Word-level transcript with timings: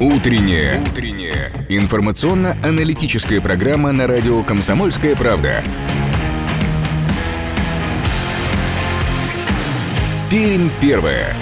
Утренняя. 0.00 0.80
Утренняя. 0.80 1.66
Информационно-аналитическая 1.68 3.40
программа 3.40 3.92
на 3.92 4.06
радио 4.06 4.42
«Комсомольская 4.42 5.14
правда». 5.14 5.62
Пермь 10.30 10.68
первая. 10.80 11.32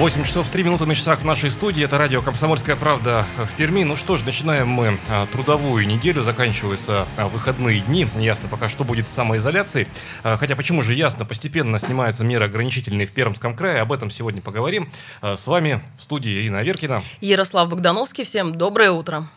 8 0.00 0.24
часов 0.24 0.48
3 0.48 0.62
минуты 0.62 0.86
на 0.86 0.94
часах 0.94 1.18
в 1.18 1.24
нашей 1.26 1.50
студии. 1.50 1.84
Это 1.84 1.98
радио 1.98 2.22
«Комсомольская 2.22 2.74
правда» 2.74 3.26
в 3.36 3.54
Перми. 3.58 3.84
Ну 3.84 3.96
что 3.96 4.16
ж, 4.16 4.24
начинаем 4.24 4.66
мы 4.66 4.98
а, 5.10 5.26
трудовую 5.26 5.86
неделю. 5.86 6.22
Заканчиваются 6.22 7.06
а, 7.18 7.28
выходные 7.28 7.80
дни. 7.80 8.06
Ясно 8.16 8.48
пока, 8.48 8.70
что 8.70 8.82
будет 8.82 9.06
с 9.06 9.10
самоизоляцией. 9.10 9.88
А, 10.22 10.38
хотя 10.38 10.56
почему 10.56 10.80
же 10.80 10.94
ясно? 10.94 11.26
Постепенно 11.26 11.78
снимаются 11.78 12.24
меры 12.24 12.46
ограничительные 12.46 13.06
в 13.06 13.12
Пермском 13.12 13.54
крае. 13.54 13.82
Об 13.82 13.92
этом 13.92 14.08
сегодня 14.08 14.40
поговорим. 14.40 14.90
С 15.20 15.46
вами 15.46 15.82
в 15.98 16.02
студии 16.02 16.32
Ирина 16.32 16.60
Аверкина. 16.60 17.02
Ярослав 17.20 17.68
Богдановский. 17.68 18.24
Всем 18.24 18.54
доброе 18.54 18.92
утро. 18.92 19.28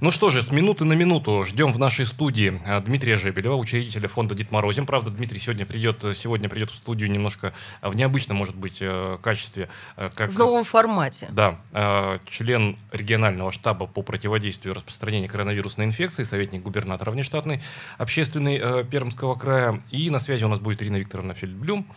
Ну 0.00 0.12
что 0.12 0.30
же, 0.30 0.44
с 0.44 0.52
минуты 0.52 0.84
на 0.84 0.92
минуту 0.92 1.42
ждем 1.42 1.72
в 1.72 1.78
нашей 1.80 2.06
студии 2.06 2.60
Дмитрия 2.84 3.16
Жебелева, 3.16 3.56
учредителя 3.56 4.06
фонда 4.06 4.36
Дед 4.36 4.52
Морозим. 4.52 4.86
Правда, 4.86 5.10
Дмитрий 5.10 5.40
сегодня 5.40 5.66
придет, 5.66 6.04
сегодня 6.14 6.48
придет 6.48 6.70
в 6.70 6.76
студию 6.76 7.10
немножко 7.10 7.52
в 7.82 7.96
необычном, 7.96 8.36
может 8.36 8.54
быть, 8.54 8.78
э, 8.80 9.18
качестве 9.20 9.68
как... 9.96 10.30
В 10.30 10.38
новом 10.38 10.62
формате. 10.62 11.26
Да. 11.32 11.58
Э, 11.72 12.20
член 12.30 12.76
регионального 12.92 13.50
штаба 13.50 13.86
по 13.86 14.02
противодействию 14.02 14.72
распространению 14.72 15.30
коронавирусной 15.30 15.86
инфекции, 15.86 16.22
советник 16.22 16.62
губернатора 16.62 17.10
внештатный, 17.10 17.60
общественный 17.96 18.56
э, 18.56 18.84
Пермского 18.84 19.34
края. 19.34 19.82
И 19.90 20.10
на 20.10 20.20
связи 20.20 20.44
у 20.44 20.48
нас 20.48 20.60
будет 20.60 20.80
Ирина 20.80 20.98
Викторовна 20.98 21.34
Фельдблюм. 21.34 21.88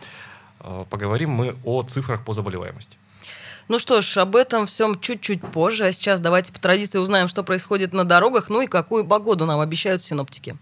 Э, 0.58 0.84
поговорим 0.90 1.30
мы 1.30 1.56
о 1.64 1.82
цифрах 1.82 2.24
по 2.24 2.32
заболеваемости. 2.32 2.96
Ну 3.68 3.78
что 3.78 4.00
ж, 4.00 4.18
об 4.18 4.36
этом 4.36 4.66
всем 4.66 4.98
чуть-чуть 5.00 5.40
позже. 5.40 5.86
А 5.86 5.92
сейчас 5.92 6.20
давайте 6.20 6.52
по 6.52 6.58
традиции 6.58 6.98
узнаем, 6.98 7.28
что 7.28 7.42
происходит 7.42 7.92
на 7.92 8.04
дорогах, 8.04 8.48
ну 8.48 8.60
и 8.62 8.66
какую 8.66 9.04
погоду 9.04 9.46
нам 9.46 9.60
обещают 9.60 10.02
синоптики. 10.02 10.56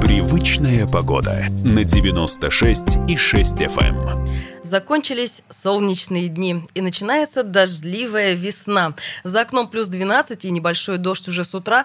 Привычная 0.00 0.86
погода 0.86 1.46
на 1.64 1.84
96 1.84 2.84
и 3.08 3.16
6 3.16 3.52
FM. 3.54 4.55
Закончились 4.66 5.44
солнечные 5.48 6.26
дни, 6.26 6.64
и 6.74 6.80
начинается 6.80 7.44
дождливая 7.44 8.34
весна. 8.34 8.94
За 9.22 9.42
окном 9.42 9.68
плюс 9.68 9.86
12 9.86 10.44
и 10.44 10.50
небольшой 10.50 10.98
дождь 10.98 11.28
уже 11.28 11.44
с 11.44 11.54
утра. 11.54 11.84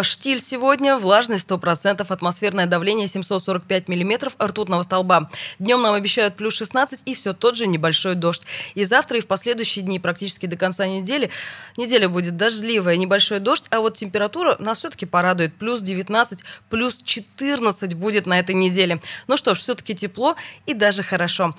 Штиль 0.00 0.40
сегодня, 0.40 0.96
влажность 0.96 1.46
100%, 1.46 2.06
атмосферное 2.08 2.64
давление 2.64 3.06
745 3.06 3.88
миллиметров 3.88 4.34
ртутного 4.42 4.82
столба. 4.82 5.30
Днем 5.58 5.82
нам 5.82 5.92
обещают 5.92 6.34
плюс 6.34 6.54
16 6.54 7.00
и 7.04 7.14
все 7.14 7.34
тот 7.34 7.54
же 7.54 7.66
небольшой 7.66 8.14
дождь. 8.14 8.42
И 8.74 8.84
завтра, 8.84 9.18
и 9.18 9.20
в 9.20 9.26
последующие 9.26 9.84
дни, 9.84 10.00
практически 10.00 10.46
до 10.46 10.56
конца 10.56 10.86
недели, 10.86 11.28
неделя 11.76 12.08
будет 12.08 12.38
дождливая, 12.38 12.96
небольшой 12.96 13.40
дождь, 13.40 13.66
а 13.68 13.80
вот 13.80 13.98
температура 13.98 14.56
нас 14.58 14.78
все-таки 14.78 15.04
порадует. 15.04 15.52
Плюс 15.52 15.82
19, 15.82 16.40
плюс 16.70 17.02
14 17.02 17.92
будет 17.92 18.24
на 18.24 18.38
этой 18.38 18.54
неделе. 18.54 19.02
Ну 19.26 19.36
что 19.36 19.54
ж, 19.54 19.58
все-таки 19.58 19.94
тепло 19.94 20.34
и 20.64 20.72
даже 20.72 21.02
хорошо. 21.02 21.54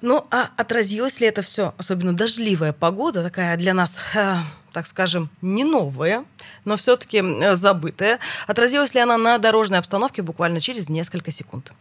Ну, 0.00 0.24
а 0.30 0.50
отразилось 0.56 1.20
ли 1.20 1.26
это 1.26 1.42
все, 1.42 1.74
особенно 1.76 2.12
дождливая 2.14 2.72
погода, 2.72 3.22
такая 3.22 3.56
для 3.56 3.74
нас, 3.74 3.98
э, 4.14 4.36
так 4.72 4.86
скажем, 4.86 5.28
не 5.42 5.64
новая, 5.64 6.24
но 6.64 6.76
все-таки 6.76 7.22
забытая, 7.54 8.20
отразилась 8.46 8.94
ли 8.94 9.00
она 9.00 9.18
на 9.18 9.38
дорожной 9.38 9.80
обстановке 9.80 10.22
буквально 10.22 10.60
через 10.60 10.88
несколько 10.88 11.32
секунд? 11.32 11.72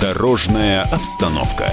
Дорожная 0.00 0.82
обстановка. 0.82 1.72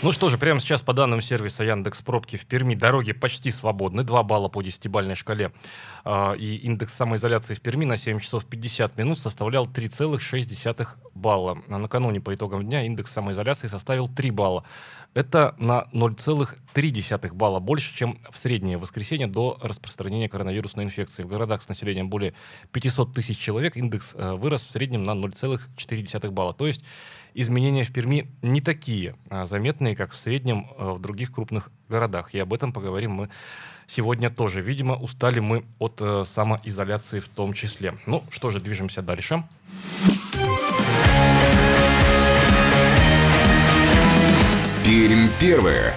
Ну 0.00 0.12
что 0.12 0.28
же, 0.28 0.38
прямо 0.38 0.60
сейчас 0.60 0.80
по 0.80 0.92
данным 0.92 1.20
сервиса 1.20 1.64
Яндекс 1.64 2.02
Пробки 2.02 2.36
в 2.36 2.46
Перми 2.46 2.76
дороги 2.76 3.10
почти 3.12 3.50
свободны. 3.50 4.04
2 4.04 4.22
балла 4.22 4.48
по 4.48 4.62
10-бальной 4.62 5.16
шкале. 5.16 5.50
А, 6.04 6.34
и 6.34 6.54
индекс 6.54 6.94
самоизоляции 6.94 7.54
в 7.54 7.60
Перми 7.60 7.84
на 7.84 7.96
7 7.96 8.20
часов 8.20 8.46
50 8.46 8.96
минут 8.96 9.18
составлял 9.18 9.66
3,6 9.66 10.86
балла. 11.14 11.58
А 11.68 11.78
накануне 11.78 12.20
по 12.20 12.32
итогам 12.32 12.64
дня 12.64 12.86
индекс 12.86 13.10
самоизоляции 13.10 13.66
составил 13.66 14.06
3 14.06 14.30
балла. 14.30 14.62
Это 15.18 15.56
на 15.58 15.88
0,3 15.92 17.34
балла 17.34 17.58
больше, 17.58 17.92
чем 17.92 18.20
в 18.30 18.38
среднее 18.38 18.78
воскресенье 18.78 19.26
до 19.26 19.58
распространения 19.60 20.28
коронавирусной 20.28 20.84
инфекции. 20.84 21.24
В 21.24 21.26
городах 21.26 21.60
с 21.60 21.68
населением 21.68 22.08
более 22.08 22.34
500 22.70 23.14
тысяч 23.14 23.36
человек 23.36 23.76
индекс 23.76 24.14
э, 24.14 24.34
вырос 24.34 24.62
в 24.62 24.70
среднем 24.70 25.02
на 25.02 25.10
0,4 25.10 26.30
балла. 26.30 26.54
То 26.54 26.68
есть 26.68 26.84
изменения 27.34 27.82
в 27.82 27.92
Перми 27.92 28.28
не 28.42 28.60
такие 28.60 29.16
а, 29.28 29.44
заметные, 29.44 29.96
как 29.96 30.12
в 30.12 30.16
среднем 30.16 30.68
а, 30.78 30.94
в 30.94 31.00
других 31.00 31.32
крупных 31.32 31.72
городах. 31.88 32.32
И 32.32 32.38
об 32.38 32.52
этом 32.52 32.72
поговорим 32.72 33.10
мы 33.10 33.28
сегодня 33.88 34.30
тоже. 34.30 34.60
Видимо, 34.60 34.94
устали 34.94 35.40
мы 35.40 35.64
от 35.80 35.96
э, 36.00 36.22
самоизоляции 36.24 37.18
в 37.18 37.26
том 37.26 37.54
числе. 37.54 37.94
Ну 38.06 38.22
что 38.30 38.50
же, 38.50 38.60
движемся 38.60 39.02
дальше. 39.02 39.42
Пермь 44.88 45.28
первое. 45.38 45.92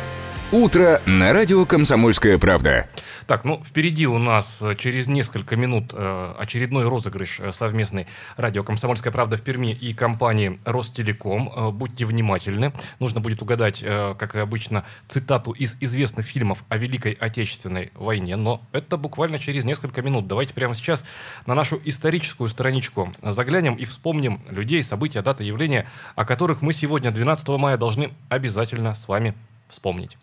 Утро 0.52 1.02
на 1.06 1.32
радио 1.32 1.66
«Комсомольская 1.66 2.38
правда». 2.38 2.90
Так, 3.26 3.46
ну, 3.46 3.64
впереди 3.66 4.06
у 4.06 4.18
нас 4.18 4.62
э, 4.62 4.76
через 4.76 5.08
несколько 5.08 5.56
минут 5.56 5.94
э, 5.94 6.36
очередной 6.38 6.90
розыгрыш 6.90 7.40
э, 7.40 7.52
совместный 7.54 8.06
радио 8.36 8.62
«Комсомольская 8.62 9.14
правда» 9.14 9.38
в 9.38 9.44
Перми 9.44 9.72
и 9.72 9.94
компании 9.94 10.60
«Ростелеком». 10.66 11.72
Будьте 11.74 12.06
внимательны. 12.06 12.74
Нужно 13.00 13.22
будет 13.22 13.42
угадать, 13.42 13.80
как 13.80 14.36
и 14.36 14.40
обычно, 14.40 14.84
цитату 15.08 15.54
из 15.54 15.78
известных 15.80 16.26
фильмов 16.26 16.66
о 16.68 16.76
Великой 16.76 17.14
Отечественной 17.14 17.94
войне. 17.96 18.36
Но 18.36 18.62
это 18.74 18.98
буквально 18.98 19.40
через 19.40 19.64
несколько 19.64 20.02
минут. 20.02 20.28
Давайте 20.28 20.54
прямо 20.54 20.76
сейчас 20.76 21.06
на 21.46 21.56
нашу 21.56 21.82
историческую 21.86 22.50
страничку 22.50 23.14
заглянем 23.24 23.76
и 23.76 23.86
вспомним 23.86 24.42
людей, 24.50 24.84
события, 24.84 25.22
даты, 25.22 25.46
явления, 25.46 25.88
о 26.18 26.26
которых 26.26 26.62
мы 26.62 26.74
сегодня, 26.74 27.12
12 27.12 27.48
мая, 27.48 27.78
должны 27.78 28.12
обязательно 28.28 28.96
с 28.96 29.08
вами 29.08 29.34
вспомнить. 29.70 30.18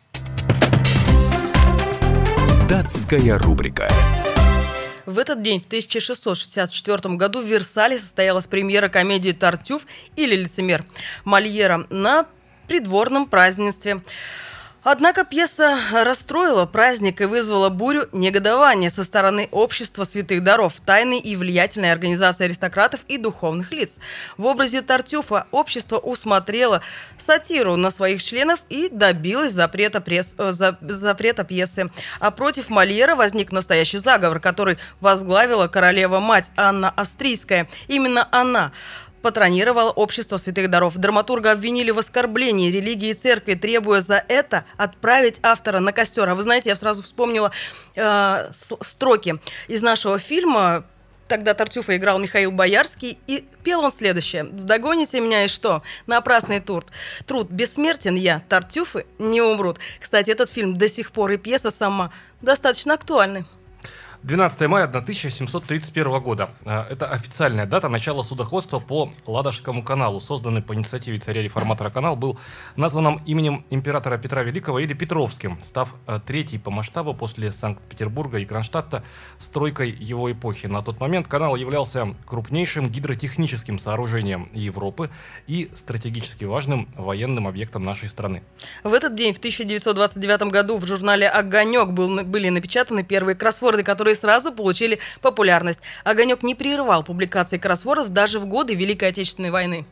Датская 2.69 3.39
рубрика. 3.39 3.89
В 5.06 5.19
этот 5.19 5.41
день, 5.41 5.59
в 5.59 5.65
1664 5.65 7.15
году, 7.15 7.41
в 7.41 7.47
Версале 7.47 7.99
состоялась 7.99 8.47
премьера 8.47 8.91
комедии 8.91 9.31
«Тартюф» 9.31 9.87
или 10.17 10.37
«Лицемер» 10.37 10.84
Мольера 11.25 11.87
на 11.89 12.27
придворном 12.67 13.25
празднестве. 13.25 14.03
Однако 14.91 15.26
пьеса 15.26 15.78
расстроила 15.93 16.65
праздник 16.65 17.21
и 17.21 17.26
вызвала 17.26 17.69
бурю 17.69 18.09
негодования 18.12 18.88
со 18.88 19.04
стороны 19.04 19.47
общества 19.50 20.04
святых 20.04 20.43
даров, 20.43 20.81
тайной 20.81 21.19
и 21.19 21.37
влиятельной 21.37 21.93
организации 21.93 22.44
аристократов 22.44 23.00
и 23.06 23.19
духовных 23.19 23.71
лиц. 23.71 23.98
В 24.38 24.47
образе 24.47 24.81
Тартюфа 24.81 25.47
общество 25.50 25.98
усмотрело 25.98 26.81
сатиру 27.19 27.77
на 27.77 27.91
своих 27.91 28.22
членов 28.22 28.60
и 28.71 28.88
добилось 28.91 29.53
запрета, 29.53 30.00
пресс, 30.00 30.34
э, 30.38 30.53
за, 30.53 30.78
запрета 30.81 31.44
пьесы. 31.44 31.91
А 32.19 32.31
против 32.31 32.71
Мольера 32.71 33.15
возник 33.15 33.53
настоящий 33.53 33.98
заговор, 33.98 34.41
который 34.41 34.78
возглавила 35.00 35.69
королева-мать 35.69 36.50
Анна 36.56 36.88
Австрийская. 36.88 37.69
Именно 37.88 38.27
она 38.31 38.72
патронировал 39.23 39.93
общество 39.95 40.37
святых 40.37 40.71
даров. 40.71 40.97
Драматурга 40.97 41.53
обвинили 41.53 41.91
в 41.91 41.99
оскорблении 41.99 42.71
религии 42.71 43.11
и 43.11 43.15
церкви, 43.15 43.55
требуя 43.55 44.01
за 44.01 44.25
это 44.29 44.65
отправить 44.77 45.39
автора 45.43 45.81
на 45.81 45.93
костер. 45.93 46.29
А 46.29 46.34
вы 46.34 46.43
знаете, 46.43 46.71
я 46.71 46.77
сразу 46.77 47.03
вспомнила 47.03 47.53
э, 47.97 48.51
строки 48.53 49.39
из 49.69 49.83
нашего 49.83 50.19
фильма 50.19 50.84
Тогда 51.28 51.53
Тартюфа 51.53 51.95
играл 51.97 52.19
Михаил 52.19 52.51
Боярский, 52.51 53.19
и 53.27 53.45
пел 53.63 53.81
он 53.84 53.91
следующее. 53.91 54.48
«Сдогоните 54.57 55.21
меня 55.21 55.45
и 55.45 55.48
что? 55.48 55.83
Напрасный 56.07 56.60
труд. 56.60 56.87
Труд. 57.27 57.51
Бессмертен 57.51 58.15
я. 58.15 58.42
Тартюфы 58.48 59.04
не 59.19 59.42
умрут». 59.42 59.78
Кстати, 60.01 60.31
этот 60.31 60.48
фильм 60.48 60.78
до 60.78 60.89
сих 60.89 61.13
пор 61.13 61.33
и 61.33 61.37
пьеса 61.37 61.71
сама 61.71 62.10
достаточно 62.41 62.95
актуальны. 62.95 63.45
12 64.22 64.60
мая 64.68 64.84
1731 64.84 66.20
года. 66.20 66.50
Э, 66.65 66.82
это 66.91 67.06
официальная 67.06 67.66
дата 67.66 67.88
начала 67.88 68.22
судоходства 68.22 68.80
по 68.80 69.12
Ладожскому 69.26 69.84
каналу. 69.84 70.18
Созданный 70.20 70.60
по 70.60 70.74
инициативе 70.74 71.18
царя-реформатора 71.18 71.91
канал 71.91 72.16
был 72.16 72.38
назван 72.74 73.20
именем 73.26 73.65
императора 73.70 74.18
Петра 74.18 74.42
Великого 74.42 74.80
или 74.80 74.92
Петровским, 74.92 75.59
став 75.62 75.94
э, 76.06 76.18
третий 76.26 76.59
по 76.59 76.70
масштабу 76.70 77.15
после 77.15 77.53
Санкт-Петербурга 77.53 78.38
и 78.38 78.44
Кронштадта 78.44 79.04
стройкой 79.38 79.91
его 79.92 80.30
эпохи. 80.30 80.66
На 80.66 80.82
тот 80.82 81.00
момент 81.00 81.28
канал 81.28 81.54
являлся 81.54 82.15
крупнейшим 82.26 82.88
гидротехническим 82.88 83.78
сооружением 83.78 84.48
Европы 84.53 85.10
и 85.47 85.70
стратегически 85.74 86.44
важным 86.44 86.88
военным 86.97 87.47
объектом 87.47 87.84
нашей 87.84 88.09
страны. 88.09 88.42
В 88.82 88.94
этот 88.94 89.15
день, 89.15 89.32
в 89.32 89.38
1929 89.38 90.42
году, 90.50 90.76
в 90.76 90.86
журнале 90.86 91.28
«Огонек» 91.28 91.91
был, 91.91 92.24
были 92.24 92.48
напечатаны 92.48 93.04
первые 93.04 93.36
кроссворды, 93.36 93.84
которые 93.84 94.08
которые 94.09 94.15
сразу 94.15 94.53
получили 94.53 94.99
популярность. 95.21 95.81
«Огонек» 96.05 96.43
не 96.43 96.55
прерывал 96.55 97.03
публикации 97.03 97.59
кроссвордов 97.59 98.09
даже 98.09 98.39
в 98.39 98.47
годы 98.47 98.75
Великой 98.75 99.10
Отечественной 99.10 99.51
войны. 99.51 99.84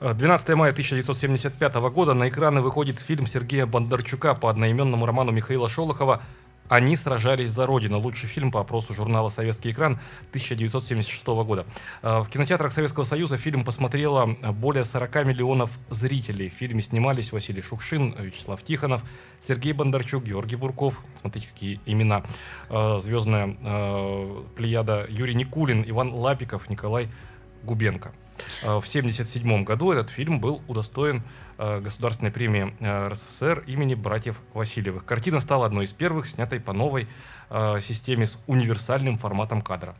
12 0.00 0.48
мая 0.56 0.72
1975 0.72 1.74
года 1.90 2.14
на 2.14 2.28
экраны 2.28 2.60
выходит 2.60 2.98
фильм 3.00 3.26
Сергея 3.26 3.66
Бондарчука 3.66 4.34
по 4.34 4.48
одноименному 4.50 5.06
роману 5.06 5.32
Михаила 5.32 5.68
Шолохова 5.68 6.22
они 6.68 6.96
сражались 6.96 7.50
за 7.50 7.66
Родину. 7.66 7.98
Лучший 7.98 8.28
фильм 8.28 8.50
по 8.50 8.60
опросу 8.60 8.94
журнала 8.94 9.28
«Советский 9.28 9.72
экран» 9.72 10.00
1976 10.30 11.26
года. 11.26 11.66
Э, 12.02 12.20
в 12.20 12.28
кинотеатрах 12.28 12.72
Советского 12.72 13.04
Союза 13.04 13.36
фильм 13.36 13.64
посмотрело 13.64 14.26
более 14.26 14.84
40 14.84 15.26
миллионов 15.26 15.70
зрителей. 15.90 16.48
В 16.48 16.54
фильме 16.54 16.80
снимались 16.80 17.32
Василий 17.32 17.62
Шукшин, 17.62 18.14
Вячеслав 18.18 18.62
Тихонов, 18.62 19.04
Сергей 19.46 19.72
Бондарчук, 19.72 20.24
Георгий 20.24 20.56
Бурков. 20.56 21.00
Смотрите, 21.20 21.48
какие 21.52 21.80
имена. 21.86 22.22
Э, 22.70 22.98
звездная 22.98 23.56
э, 23.60 24.42
плеяда 24.56 25.06
Юрий 25.08 25.34
Никулин, 25.34 25.84
Иван 25.86 26.14
Лапиков, 26.14 26.70
Николай 26.70 27.08
Губенко. 27.64 28.12
В 28.62 28.82
1977 28.88 29.64
году 29.64 29.92
этот 29.92 30.10
фильм 30.10 30.40
был 30.40 30.62
удостоен 30.66 31.22
государственной 31.80 32.30
премии 32.30 32.74
э, 32.80 33.08
РСФСР 33.08 33.64
имени 33.66 33.94
братьев 33.94 34.40
Васильевых. 34.54 35.04
Картина 35.04 35.40
стала 35.40 35.66
одной 35.66 35.84
из 35.84 35.92
первых, 35.92 36.26
снятой 36.26 36.60
по 36.60 36.72
новой 36.72 37.08
э, 37.50 37.78
системе 37.80 38.26
с 38.26 38.42
универсальным 38.46 39.16
форматом 39.16 39.62
кадра. 39.62 39.94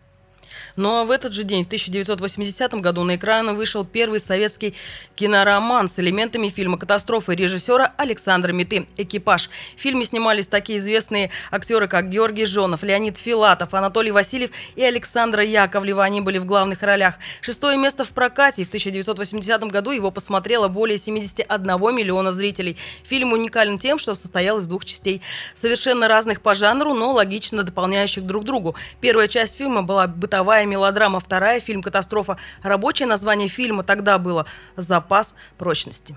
А 0.76 1.04
в 1.04 1.10
этот 1.10 1.32
же 1.32 1.44
день, 1.44 1.64
в 1.64 1.66
1980 1.66 2.74
году, 2.74 3.02
на 3.04 3.16
экраны 3.16 3.54
вышел 3.54 3.84
первый 3.84 4.20
советский 4.20 4.74
кинороман 5.14 5.88
с 5.88 5.98
элементами 5.98 6.48
фильма 6.48 6.78
«Катастрофа» 6.78 7.32
режиссера 7.32 7.92
Александра 7.96 8.52
Меты 8.52 8.86
«Экипаж». 8.96 9.50
В 9.76 9.80
фильме 9.80 10.04
снимались 10.04 10.46
такие 10.46 10.78
известные 10.78 11.30
актеры, 11.50 11.88
как 11.88 12.08
Георгий 12.08 12.46
Жонов, 12.46 12.82
Леонид 12.82 13.16
Филатов, 13.16 13.74
Анатолий 13.74 14.10
Васильев 14.10 14.50
и 14.76 14.82
Александра 14.84 15.44
Яковлева. 15.44 16.04
Они 16.04 16.20
были 16.20 16.38
в 16.38 16.44
главных 16.44 16.82
ролях. 16.82 17.16
Шестое 17.40 17.76
место 17.76 18.04
в 18.04 18.10
прокате. 18.10 18.64
В 18.64 18.68
1980 18.68 19.64
году 19.64 19.90
его 19.90 20.10
посмотрело 20.10 20.68
более 20.68 20.98
71 20.98 21.66
миллиона 21.94 22.32
зрителей. 22.32 22.76
Фильм 23.04 23.32
уникален 23.32 23.78
тем, 23.78 23.98
что 23.98 24.14
состоял 24.14 24.58
из 24.58 24.66
двух 24.66 24.84
частей. 24.84 25.22
Совершенно 25.54 26.08
разных 26.08 26.40
по 26.40 26.54
жанру, 26.54 26.94
но 26.94 27.12
логично 27.12 27.62
дополняющих 27.62 28.24
друг 28.24 28.44
другу. 28.44 28.74
Первая 29.00 29.28
часть 29.28 29.56
фильма 29.56 29.82
была 29.82 30.06
бытовая 30.06 30.51
мировая 30.52 30.66
мелодрама, 30.66 31.18
вторая 31.18 31.60
фильм 31.60 31.82
«Катастрофа». 31.82 32.36
Рабочее 32.62 33.08
название 33.08 33.48
фильма 33.48 33.82
тогда 33.82 34.18
было 34.18 34.44
«Запас 34.76 35.34
прочности». 35.56 36.14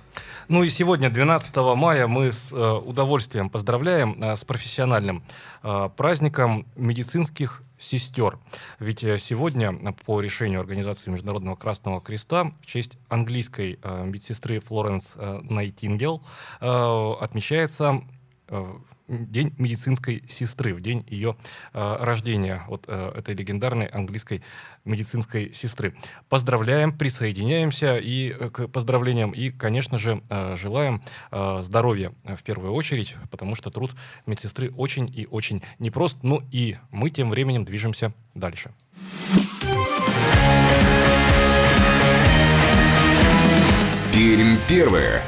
Ну 0.50 0.64
и 0.64 0.70
сегодня, 0.70 1.10
12 1.10 1.56
мая, 1.76 2.08
мы 2.08 2.34
с 2.34 2.52
э, 2.52 2.56
удовольствием 2.56 3.50
поздравляем 3.50 4.22
э, 4.22 4.36
с 4.36 4.44
профессиональным 4.44 5.24
э, 5.64 5.90
праздником 5.96 6.66
медицинских 6.76 7.62
сестер. 7.78 8.38
Ведь 8.80 9.00
сегодня 9.00 9.74
по 10.06 10.20
решению 10.20 10.60
Организации 10.60 11.12
Международного 11.12 11.56
Красного 11.56 12.02
Креста 12.02 12.52
в 12.62 12.66
честь 12.66 12.98
английской 13.10 13.80
медсестры 13.84 14.62
Флоренс 14.62 15.16
Найтингел 15.44 16.24
отмечается 16.62 18.02
День 19.08 19.54
медицинской 19.58 20.24
сестры, 20.28 20.74
в 20.74 20.82
день 20.82 21.06
ее 21.08 21.36
э, 21.74 21.98
рождения, 22.00 22.64
вот 22.68 22.86
э, 22.88 23.12
этой 23.16 23.36
легендарной 23.36 23.86
английской 23.86 24.42
медицинской 24.84 25.54
сестры. 25.54 25.96
Поздравляем, 26.28 26.92
присоединяемся 26.98 27.98
и 27.98 28.32
э, 28.32 28.50
к 28.50 28.68
поздравлениям 28.68 29.32
и, 29.32 29.52
конечно 29.52 30.00
же, 30.00 30.24
э, 30.30 30.56
желаем 30.58 31.04
э, 31.32 31.60
здоровья 31.62 32.14
в 32.24 32.42
первую 32.42 32.74
очередь, 32.74 33.16
потому 33.30 33.54
что 33.54 33.70
труд 33.70 33.94
медсестры 34.26 34.72
очень 34.72 35.12
и 35.16 35.28
очень 35.30 35.62
непрост. 35.78 36.18
Ну 36.24 36.42
и 36.52 36.78
мы 36.90 37.12
тем 37.12 37.30
временем 37.30 37.64
движемся 37.64 38.12
дальше. 38.34 38.72
Пермь 44.12 44.56
первое. 44.68 45.22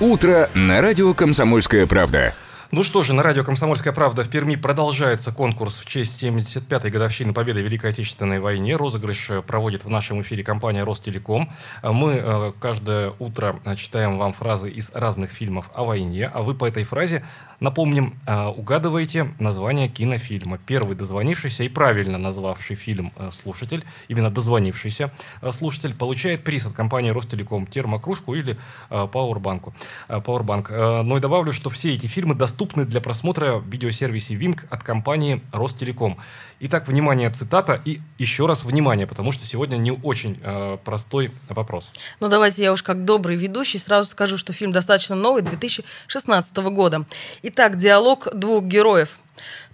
Утро 0.00 0.48
на 0.54 0.80
радио 0.80 1.12
«Комсомольская 1.12 1.86
правда». 1.86 2.34
Ну 2.70 2.82
что 2.82 3.02
же, 3.02 3.14
на 3.14 3.22
радио 3.22 3.44
«Комсомольская 3.44 3.94
правда» 3.94 4.24
в 4.24 4.28
Перми 4.28 4.54
продолжается 4.54 5.32
конкурс 5.32 5.78
в 5.78 5.86
честь 5.86 6.22
75-й 6.22 6.90
годовщины 6.90 7.32
победы 7.32 7.62
в 7.62 7.64
Великой 7.64 7.92
Отечественной 7.92 8.40
войне. 8.40 8.76
Розыгрыш 8.76 9.30
э, 9.30 9.40
проводит 9.40 9.86
в 9.86 9.88
нашем 9.88 10.20
эфире 10.20 10.44
компания 10.44 10.84
«Ростелеком». 10.84 11.50
Э, 11.82 11.92
мы 11.92 12.20
э, 12.22 12.52
каждое 12.60 13.14
утро 13.20 13.58
читаем 13.74 14.18
вам 14.18 14.34
фразы 14.34 14.68
из 14.68 14.90
разных 14.92 15.30
фильмов 15.30 15.70
о 15.72 15.84
войне, 15.84 16.26
а 16.26 16.42
вы 16.42 16.54
по 16.54 16.66
этой 16.66 16.84
фразе, 16.84 17.24
напомним, 17.58 18.20
угадываете 18.56 19.32
название 19.40 19.88
кинофильма. 19.88 20.58
Первый 20.58 20.94
дозвонившийся 20.94 21.64
и 21.64 21.68
правильно 21.68 22.18
назвавший 22.18 22.76
фильм 22.76 23.12
слушатель, 23.32 23.84
именно 24.06 24.30
дозвонившийся 24.30 25.10
слушатель, 25.50 25.94
получает 25.94 26.44
приз 26.44 26.66
от 26.66 26.74
компании 26.74 27.10
«Ростелеком» 27.10 27.66
термокружку 27.66 28.34
или 28.34 28.58
пауэрбанку. 28.90 29.74
Пауэрбанк. 30.06 30.70
Но 30.70 31.16
и 31.16 31.20
добавлю, 31.20 31.52
что 31.52 31.68
все 31.68 31.94
эти 31.94 32.06
фильмы 32.06 32.36
доступны 32.36 32.57
доступны 32.58 32.84
для 32.84 33.00
просмотра 33.00 33.58
в 33.58 33.68
видеосервисе 33.68 34.34
Wing 34.34 34.58
от 34.68 34.82
компании 34.82 35.40
Ростелеком. 35.52 36.18
Итак, 36.58 36.88
внимание, 36.88 37.30
цитата 37.30 37.80
и 37.84 38.00
еще 38.18 38.46
раз 38.46 38.64
внимание, 38.64 39.06
потому 39.06 39.30
что 39.30 39.46
сегодня 39.46 39.76
не 39.76 39.92
очень 39.92 40.40
э, 40.42 40.76
простой 40.84 41.30
вопрос. 41.48 41.92
Ну 42.18 42.28
давайте 42.28 42.64
я 42.64 42.72
уж 42.72 42.82
как 42.82 43.04
добрый 43.04 43.36
ведущий 43.36 43.78
сразу 43.78 44.10
скажу, 44.10 44.36
что 44.36 44.52
фильм 44.52 44.72
достаточно 44.72 45.14
новый, 45.14 45.42
2016 45.42 46.56
года. 46.56 47.04
Итак, 47.44 47.76
диалог 47.76 48.26
двух 48.34 48.64
героев. 48.64 49.18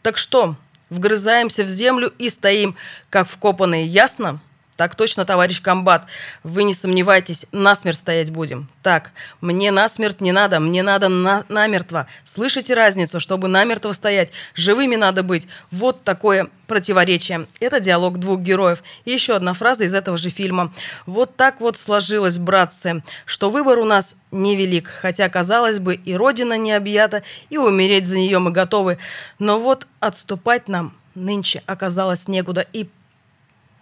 Так 0.02 0.18
что, 0.18 0.54
вгрызаемся 0.90 1.64
в 1.64 1.68
землю 1.68 2.12
и 2.18 2.28
стоим, 2.28 2.76
как 3.08 3.26
вкопанные, 3.26 3.86
ясно? 3.86 4.40
Так 4.76 4.96
точно, 4.96 5.24
товарищ 5.24 5.60
комбат. 5.62 6.06
Вы 6.42 6.64
не 6.64 6.74
сомневайтесь, 6.74 7.46
насмерть 7.52 7.98
стоять 7.98 8.30
будем. 8.30 8.68
Так, 8.82 9.12
мне 9.40 9.70
насмерть 9.70 10.20
не 10.20 10.32
надо, 10.32 10.58
мне 10.58 10.82
надо 10.82 11.08
на 11.08 11.44
намертво. 11.48 12.06
Слышите 12.24 12.74
разницу? 12.74 13.20
Чтобы 13.20 13.46
намертво 13.46 13.92
стоять, 13.92 14.30
живыми 14.54 14.96
надо 14.96 15.22
быть. 15.22 15.46
Вот 15.70 16.02
такое 16.02 16.48
противоречие. 16.66 17.46
Это 17.60 17.78
диалог 17.78 18.18
двух 18.18 18.40
героев. 18.40 18.82
И 19.04 19.12
еще 19.12 19.36
одна 19.36 19.54
фраза 19.54 19.84
из 19.84 19.94
этого 19.94 20.16
же 20.16 20.28
фильма. 20.28 20.72
Вот 21.06 21.36
так 21.36 21.60
вот 21.60 21.76
сложилось, 21.76 22.38
братцы, 22.38 23.02
что 23.26 23.50
выбор 23.50 23.78
у 23.78 23.84
нас 23.84 24.16
невелик. 24.32 24.88
Хотя, 24.88 25.28
казалось 25.28 25.78
бы, 25.78 25.94
и 25.94 26.14
родина 26.14 26.58
не 26.58 26.72
объята, 26.72 27.22
и 27.48 27.58
умереть 27.58 28.06
за 28.06 28.16
нее 28.16 28.40
мы 28.40 28.50
готовы. 28.50 28.98
Но 29.38 29.60
вот 29.60 29.86
отступать 30.00 30.68
нам 30.68 30.96
нынче 31.14 31.62
оказалось 31.66 32.26
некуда. 32.26 32.66
И 32.72 32.88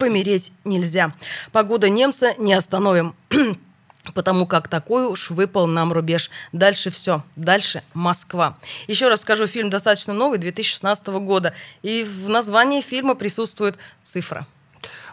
помереть 0.03 0.51
нельзя. 0.65 1.13
Погода 1.53 1.87
немца 1.87 2.33
не 2.37 2.53
остановим. 2.53 3.15
потому 4.13 4.45
как 4.45 4.67
такой 4.67 5.05
уж 5.05 5.29
выпал 5.29 5.65
нам 5.65 5.93
рубеж. 5.93 6.29
Дальше 6.51 6.89
все. 6.89 7.23
Дальше 7.37 7.83
Москва. 7.93 8.57
Еще 8.87 9.07
раз 9.07 9.21
скажу, 9.21 9.47
фильм 9.47 9.69
достаточно 9.69 10.13
новый, 10.13 10.39
2016 10.39 11.07
года. 11.07 11.53
И 11.83 12.03
в 12.03 12.27
названии 12.27 12.81
фильма 12.81 13.15
присутствует 13.15 13.77
цифра. 14.03 14.45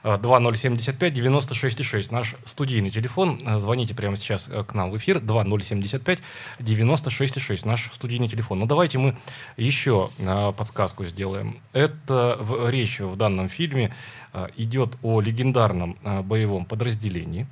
2075 0.03 1.13
96 1.13 1.85
6. 1.85 2.13
Наш 2.13 2.37
студийный 2.45 2.91
телефон. 2.91 3.41
Звоните 3.59 3.95
прямо 3.95 4.17
сейчас 4.17 4.49
э, 4.49 4.63
к 4.65 4.75
нам 4.75 4.91
в 4.91 4.97
эфир. 4.97 5.21
2075 5.21 6.21
96 6.59 7.41
6. 7.41 7.67
Наш 7.67 7.91
студийный 7.93 8.29
телефон. 8.29 8.59
Но 8.59 8.65
ну, 8.65 8.69
давайте 8.69 8.99
мы 8.99 9.17
еще 9.57 10.11
э, 10.19 10.53
подсказку 10.57 11.05
сделаем. 11.05 11.61
Это 11.73 12.39
речь 12.69 13.01
в 13.01 13.17
данном 13.17 13.49
фильме 13.49 13.95
э, 14.33 14.49
идет 14.57 14.97
о 15.03 15.21
легендарном 15.21 15.99
боевом 16.25 16.65
подразделении. 16.65 17.47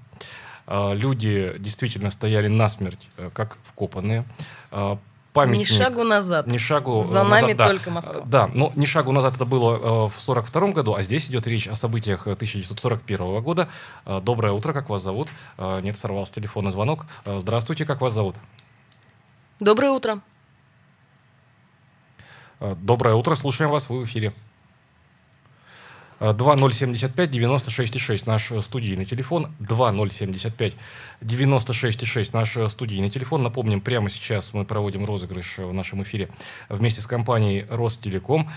Люди 0.71 1.55
действительно 1.59 2.11
стояли 2.11 2.49
насмерть, 2.49 3.09
как 3.33 3.57
вкопанные 3.65 4.27
памятник. 5.39 5.71
Ни 5.71 5.73
шагу 5.73 6.03
назад. 6.03 6.47
Ни 6.49 6.59
шагу 6.59 7.05
За 7.05 7.23
назад, 7.23 7.31
нами 7.31 7.53
да. 7.53 7.69
только 7.69 7.91
Москва. 7.91 8.23
Да, 8.25 8.51
но 8.53 8.73
ни 8.75 8.87
шагу 8.87 9.13
назад 9.13 9.37
это 9.37 9.45
было 9.45 10.07
э, 10.07 10.09
в 10.09 10.21
42 10.21 10.73
году, 10.73 10.95
а 10.95 11.03
здесь 11.03 11.29
идет 11.29 11.47
речь 11.47 11.69
о 11.69 11.77
событиях 11.77 12.23
1941 12.23 13.41
года. 13.41 13.69
Э, 14.05 14.21
доброе 14.21 14.53
утро, 14.53 14.73
как 14.73 14.89
вас 14.89 15.03
зовут? 15.03 15.29
Э, 15.57 15.81
нет, 15.81 15.97
сорвался 15.97 16.35
телефонный 16.35 16.73
звонок. 16.73 17.07
Здравствуйте, 17.25 17.85
как 17.85 18.01
вас 18.01 18.13
зовут? 18.13 18.35
Доброе 19.61 19.93
утро. 19.93 20.21
Доброе 22.61 23.15
утро, 23.15 23.37
слушаем 23.37 23.71
вас, 23.71 23.89
вы 23.89 24.01
в 24.01 24.05
эфире. 24.05 24.33
2075 26.21 27.31
96,6 27.31 28.23
наш 28.27 28.53
студийный 28.65 29.05
телефон. 29.05 29.53
2075 29.61 30.75
96,6 31.21 32.31
наш 32.33 32.71
студийный 32.71 33.11
телефон. 33.11 33.43
Напомним, 33.43 33.81
прямо 33.81 34.11
сейчас 34.11 34.53
мы 34.55 34.65
проводим 34.65 35.05
розыгрыш 35.05 35.59
в 35.59 35.73
нашем 35.73 36.03
эфире 36.03 36.29
вместе 36.69 37.01
с 37.01 37.07
компанией 37.07 37.67
Ростелеком. 37.71 38.51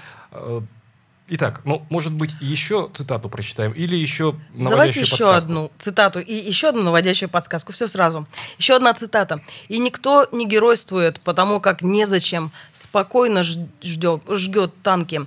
Итак, 1.33 1.61
ну, 1.63 1.85
может 1.89 2.11
быть, 2.11 2.35
еще 2.41 2.89
цитату 2.93 3.29
прочитаем 3.29 3.71
или 3.71 3.95
еще 3.95 4.35
наводящую 4.49 4.69
Давайте 4.69 4.99
еще 4.99 5.09
подсказку? 5.11 5.37
одну 5.37 5.71
цитату 5.79 6.19
и 6.19 6.33
еще 6.33 6.67
одну 6.67 6.83
наводящую 6.83 7.29
подсказку. 7.29 7.71
Все 7.71 7.87
сразу. 7.87 8.27
Еще 8.57 8.75
одна 8.75 8.93
цитата. 8.93 9.39
«И 9.69 9.79
никто 9.79 10.27
не 10.33 10.45
геройствует, 10.45 11.21
потому 11.21 11.61
как 11.61 11.83
незачем. 11.83 12.51
Спокойно 12.73 13.43
ждет, 13.43 14.23
жгет 14.27 14.73
танки». 14.83 15.21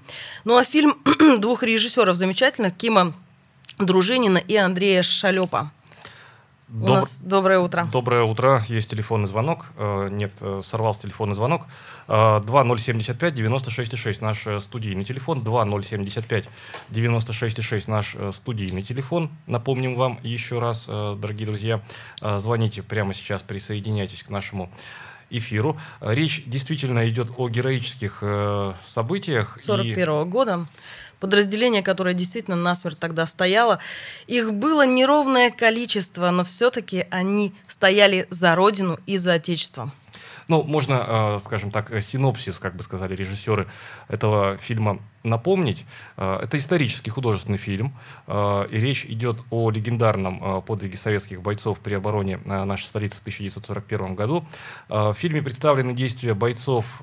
Ну 0.44 0.58
а 0.58 0.64
фильм 0.64 0.94
двух 1.38 1.62
режиссеров 1.62 2.16
замечательных, 2.16 2.76
Кима 2.76 3.14
Дружинина 3.78 4.36
и 4.36 4.56
Андрея 4.56 5.02
Шалепа. 5.02 5.72
У 6.70 6.86
Добр- 6.86 6.94
нас 7.00 7.20
доброе 7.20 7.58
утро. 7.58 7.86
Доброе 7.92 8.22
утро. 8.22 8.62
Есть 8.68 8.88
телефонный 8.90 9.26
звонок. 9.28 9.66
Э, 9.76 10.08
Нет, 10.10 10.32
э, 10.40 10.62
сорвался 10.64 11.02
телефонный 11.02 11.34
звонок. 11.34 11.66
Э, 12.08 12.40
2075 12.42 13.34
96,6 13.34 14.22
наш 14.22 14.46
э, 14.46 14.60
студийный 14.62 15.04
телефон. 15.04 15.44
2075 15.44 16.48
96,6 16.90 17.84
наш 17.90 18.14
э, 18.16 18.32
студийный 18.32 18.82
телефон. 18.82 19.30
Напомним 19.46 19.94
вам 19.94 20.18
еще 20.22 20.58
раз, 20.58 20.86
э, 20.88 21.16
дорогие 21.20 21.46
друзья, 21.46 21.82
э, 22.22 22.38
звоните 22.38 22.82
прямо 22.82 23.12
сейчас, 23.12 23.42
присоединяйтесь 23.42 24.22
к 24.22 24.30
нашему 24.30 24.70
эфиру. 25.30 25.76
Э, 26.00 26.14
Речь 26.14 26.44
действительно 26.46 27.06
идет 27.08 27.28
о 27.36 27.48
героических 27.48 28.18
э, 28.22 28.72
событиях. 28.86 29.56
и- 29.58 29.60
41 29.60 30.24
года. 30.30 30.66
Подразделение, 31.20 31.82
которое 31.82 32.14
действительно 32.14 32.56
насмерть 32.56 32.98
тогда 32.98 33.26
стояло. 33.26 33.78
Их 34.26 34.52
было 34.52 34.86
неровное 34.86 35.50
количество, 35.50 36.30
но 36.30 36.44
все-таки 36.44 37.06
они 37.10 37.54
стояли 37.68 38.26
за 38.30 38.54
родину 38.54 38.98
и 39.06 39.16
за 39.16 39.34
отечество. 39.34 39.92
Ну, 40.48 40.62
можно, 40.62 41.36
э, 41.36 41.38
скажем 41.40 41.70
так, 41.70 41.90
э, 41.90 42.00
синопсис, 42.00 42.58
как 42.58 42.76
бы 42.76 42.82
сказали 42.82 43.16
режиссеры 43.16 43.66
этого 44.08 44.58
фильма, 44.58 44.98
напомнить. 45.22 45.86
Э, 46.16 46.40
Это 46.42 46.58
исторический 46.58 47.10
художественный 47.10 47.58
фильм, 47.58 47.94
и 48.28 48.66
речь 48.78 49.06
идет 49.06 49.38
о 49.50 49.70
легендарном 49.70 50.62
подвиге 50.62 50.96
советских 50.96 51.40
бойцов 51.40 51.78
при 51.78 51.94
обороне 51.94 52.38
нашей 52.44 52.84
столицы 52.84 53.16
в 53.16 53.20
1941 53.20 54.14
году. 54.14 54.44
В 54.88 55.14
фильме 55.14 55.40
представлены 55.40 55.94
действия 55.94 56.34
бойцов 56.34 57.00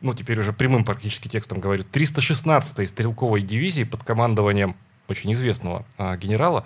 ну, 0.00 0.14
теперь 0.14 0.38
уже 0.38 0.52
прямым 0.52 0.84
практически 0.84 1.28
текстом 1.28 1.60
говорю, 1.60 1.84
316-й 1.84 2.86
стрелковой 2.86 3.42
дивизии 3.42 3.84
под 3.84 4.02
командованием 4.02 4.76
очень 5.08 5.32
известного 5.32 5.84
э, 5.98 6.16
генерала, 6.16 6.64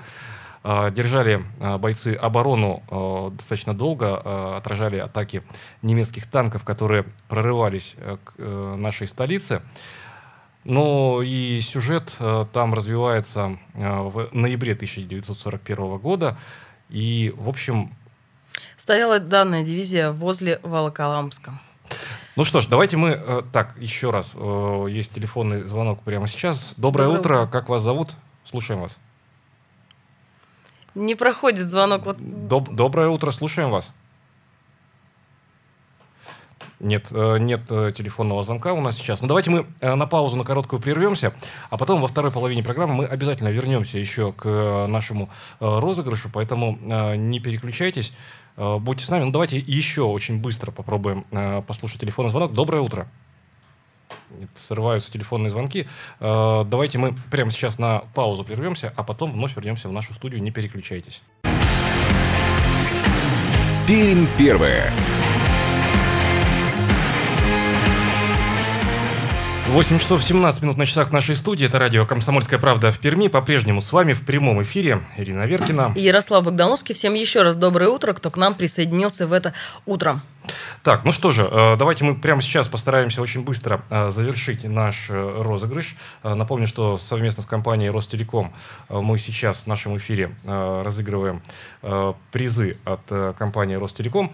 э, 0.62 0.90
держали 0.90 1.44
э, 1.60 1.78
бойцы 1.78 2.14
оборону 2.14 2.82
э, 2.90 3.36
достаточно 3.36 3.74
долго, 3.74 4.22
э, 4.24 4.56
отражали 4.56 4.98
атаки 4.98 5.42
немецких 5.82 6.26
танков, 6.26 6.64
которые 6.64 7.06
прорывались 7.28 7.94
э, 7.96 8.18
к 8.22 8.34
э, 8.38 8.74
нашей 8.76 9.08
столице. 9.08 9.62
Ну 10.64 11.20
и 11.22 11.60
сюжет 11.60 12.14
э, 12.18 12.46
там 12.52 12.74
развивается 12.74 13.58
э, 13.74 14.00
в 14.00 14.28
ноябре 14.32 14.72
1941 14.72 15.98
года. 15.98 16.38
И, 16.88 17.34
в 17.36 17.48
общем, 17.48 17.90
Стояла 18.76 19.18
данная 19.18 19.62
дивизия 19.62 20.10
возле 20.10 20.60
Волоколамска. 20.62 21.54
Ну 22.36 22.44
что 22.44 22.60
ж, 22.60 22.66
давайте 22.66 22.96
мы 22.96 23.10
э, 23.10 23.42
так, 23.52 23.74
еще 23.78 24.10
раз. 24.10 24.34
э, 24.36 24.86
есть 24.90 25.12
телефонный 25.14 25.62
звонок 25.64 26.02
прямо 26.02 26.26
сейчас. 26.26 26.74
Доброе, 26.76 27.06
Доброе 27.06 27.20
утро. 27.20 27.34
утро. 27.42 27.46
Как 27.52 27.68
вас 27.68 27.82
зовут? 27.82 28.10
Слушаем 28.44 28.80
вас. 28.80 28.98
Не 30.94 31.14
проходит 31.14 31.68
звонок. 31.68 32.04
Вот 32.06 32.18
Доб- 32.18 32.72
доброе 32.74 33.08
утро, 33.08 33.30
слушаем 33.32 33.70
вас. 33.70 33.92
Нет, 36.84 37.06
э, 37.12 37.38
нет 37.38 37.62
э, 37.70 37.92
телефонного 37.96 38.42
звонка 38.42 38.74
у 38.74 38.80
нас 38.82 38.98
сейчас. 38.98 39.22
Ну 39.22 39.26
давайте 39.26 39.50
мы 39.50 39.66
э, 39.80 39.94
на 39.94 40.06
паузу 40.06 40.36
на 40.36 40.44
короткую 40.44 40.82
прервемся, 40.82 41.32
а 41.70 41.78
потом 41.78 42.02
во 42.02 42.08
второй 42.08 42.30
половине 42.30 42.62
программы 42.62 42.92
мы 42.92 43.06
обязательно 43.06 43.48
вернемся 43.48 43.98
еще 43.98 44.32
к 44.32 44.86
нашему 44.86 45.30
розыгрышу, 45.60 46.28
поэтому 46.30 46.78
не 47.16 47.40
переключайтесь, 47.40 48.12
будьте 48.56 49.06
с 49.06 49.08
нами. 49.08 49.24
Ну 49.24 49.30
давайте 49.30 49.58
еще 49.58 50.02
очень 50.02 50.38
быстро 50.40 50.72
попробуем 50.72 51.24
послушать 51.66 52.00
телефонный 52.02 52.30
звонок. 52.30 52.52
Доброе 52.52 52.82
утро. 52.82 53.08
Нет, 54.38 54.50
срываются 54.56 55.10
телефонные 55.10 55.50
звонки. 55.50 55.88
Давайте 56.20 56.98
мы 56.98 57.14
прямо 57.30 57.50
сейчас 57.50 57.78
на 57.78 58.00
паузу 58.14 58.44
прервемся, 58.44 58.92
а 58.94 59.04
потом 59.04 59.32
вновь 59.32 59.56
вернемся 59.56 59.88
в 59.88 59.92
нашу 59.92 60.12
студию. 60.12 60.42
Не 60.42 60.50
переключайтесь. 60.50 61.22
Пермь 63.86 64.26
первая. 64.36 64.92
8 69.66 69.98
часов 69.98 70.22
17 70.22 70.62
минут 70.62 70.76
на 70.76 70.84
часах 70.84 71.10
нашей 71.10 71.34
студии. 71.36 71.66
Это 71.66 71.78
радио 71.78 72.04
«Комсомольская 72.04 72.58
правда» 72.58 72.92
в 72.92 72.98
Перми. 72.98 73.28
По-прежнему 73.28 73.80
с 73.80 73.92
вами 73.92 74.12
в 74.12 74.20
прямом 74.20 74.62
эфире 74.62 75.00
Ирина 75.16 75.46
Веркина. 75.46 75.94
и 75.96 76.02
Ярослав 76.02 76.44
Богдановский. 76.44 76.94
Всем 76.94 77.14
еще 77.14 77.40
раз 77.40 77.56
доброе 77.56 77.88
утро, 77.88 78.12
кто 78.12 78.30
к 78.30 78.36
нам 78.36 78.54
присоединился 78.54 79.26
в 79.26 79.32
это 79.32 79.54
утро. 79.86 80.20
Так, 80.82 81.06
ну 81.06 81.12
что 81.12 81.30
же, 81.30 81.48
э, 81.50 81.76
давайте 81.76 82.04
мы 82.04 82.14
прямо 82.14 82.42
сейчас 82.42 82.68
постараемся 82.68 83.22
очень 83.22 83.42
быстро 83.42 83.82
э, 83.88 84.10
завершить 84.10 84.64
наш 84.64 85.06
э, 85.08 85.42
розыгрыш. 85.42 85.96
Напомню, 86.22 86.66
что 86.66 86.98
совместно 86.98 87.42
с 87.42 87.46
компанией 87.46 87.88
Ростелеком 87.88 88.52
мы 88.90 89.18
сейчас 89.18 89.60
в 89.60 89.66
нашем 89.66 89.96
эфире 89.96 90.36
разыгрываем 90.44 91.42
призы 92.30 92.76
от 92.84 93.36
компании 93.38 93.76
Ростелеком. 93.76 94.30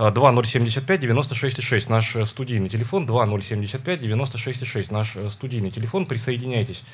Э, 0.00 0.10
2075 0.10 1.04
96,6 1.04 1.90
наш 1.90 2.16
э, 2.16 2.24
студийный 2.24 2.70
телефон. 2.70 3.04
2075 3.04 4.00
96,6 4.00 4.92
наш 4.92 5.14
э, 5.16 5.28
студийный 5.28 5.70
телефон. 5.70 6.06
Присоединяйтесь 6.06 6.84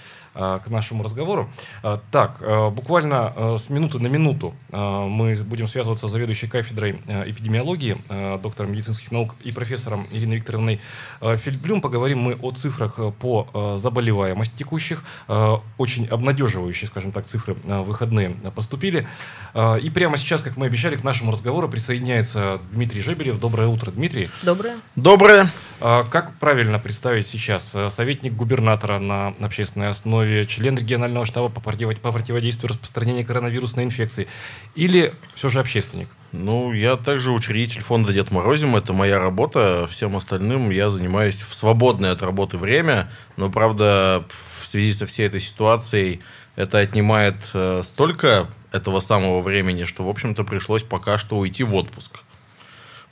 к 0.65 0.69
нашему 0.69 1.03
разговору. 1.03 1.49
Э, 1.83 1.99
Так, 2.11 2.37
э, 2.41 2.71
буквально 2.71 3.33
э, 3.37 3.57
с 3.59 3.71
минуты 3.71 3.99
на 3.99 4.09
минуту 4.09 4.55
э, 4.71 4.77
мы 4.79 5.37
будем 5.43 5.67
связываться 5.69 6.07
с 6.09 6.11
заведующей 6.11 6.49
кафедрой 6.49 7.01
э, 7.07 7.31
эпидемиологии, 7.31 7.97
э, 8.09 8.39
доктором 8.43 8.73
медицинских 8.73 9.11
наук 9.13 9.35
и 9.43 9.53
профессором 9.53 10.07
Ириной 10.11 10.37
Викторовной 10.37 10.81
э, 11.21 11.37
Фельдблюм. 11.37 11.81
Поговорим 11.81 12.19
мы 12.21 12.35
о 12.43 12.53
цифрах 12.53 12.95
э, 12.99 13.11
по 13.19 13.49
э, 13.55 13.79
заболеваемости 13.79 14.57
текущих. 14.59 15.03
Э, 15.29 15.57
Очень 15.79 16.07
обнадеживающие, 16.07 16.89
скажем 16.89 17.13
так, 17.13 17.27
цифры 17.27 17.57
э, 17.65 17.81
выходные 17.83 18.37
э, 18.45 18.51
поступили. 18.51 19.07
Э, 19.55 19.79
И 19.81 19.91
прямо 19.91 20.17
сейчас, 20.17 20.43
как 20.43 20.57
мы 20.57 20.67
обещали, 20.67 20.97
к 20.97 21.05
нашему 21.05 21.33
разговору 21.33 21.69
присоединяется 21.69 22.59
Дмитрий 22.73 23.01
Жеберев. 23.01 23.39
Доброе 23.41 23.69
утро, 23.69 23.91
Дмитрий. 23.91 24.31
Доброе. 24.43 24.77
Доброе. 24.97 25.51
А 25.79 26.05
Как 26.05 26.39
правильно 26.39 26.79
представить 26.79 27.27
сейчас? 27.27 27.75
Э, 27.75 27.91
Советник 27.91 28.33
губернатора 28.33 28.99
на 28.99 29.35
общественной 29.41 29.89
основе, 29.89 30.47
член 30.47 30.77
регионального 30.77 31.27
штаба 31.27 31.51
по 31.51 31.61
противо- 31.61 31.99
по 32.01 32.13
противодействию 32.13 32.71
распространению 32.71 33.27
коронавирусной 33.27 33.85
инфекции 33.85 34.27
или 34.75 35.13
все 35.35 35.51
же 35.51 35.61
общественник? 35.61 36.09
Ну, 36.33 36.73
я 36.73 36.97
также 36.97 37.31
учредитель 37.31 37.83
фонда 37.83 38.13
Дед 38.15 38.31
Морозим. 38.31 38.75
Это 38.75 38.95
моя 38.95 39.19
работа. 39.19 39.87
Всем 39.91 40.17
остальным 40.17 40.71
я 40.71 40.89
занимаюсь 40.89 41.43
в 41.43 41.55
свободное 41.55 42.13
от 42.13 42.23
работы 42.23 42.57
время. 42.57 43.11
Но, 43.37 43.51
правда, 43.51 44.25
в 44.29 44.67
связи 44.67 44.93
со 44.95 45.07
всей 45.07 45.27
этой 45.27 45.41
ситуацией 45.41 46.21
это 46.57 46.79
отнимает 46.79 47.37
э, 47.53 47.83
столько 47.85 48.49
этого 48.73 49.01
самого 49.01 49.43
времени, 49.43 49.85
что, 49.85 50.05
в 50.05 50.09
общем-то, 50.09 50.43
пришлось 50.45 50.83
пока 50.83 51.19
что 51.19 51.37
уйти 51.37 51.65
в 51.65 51.75
отпуск. 51.75 52.23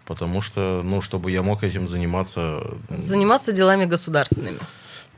Потому 0.07 0.43
что, 0.43 0.83
ну, 0.85 1.01
чтобы 1.01 1.31
я 1.31 1.43
мог 1.43 1.65
этим 1.65 1.89
заниматься... 1.89 2.63
Заниматься 2.91 3.53
делами 3.53 3.87
государственными. 3.87 4.59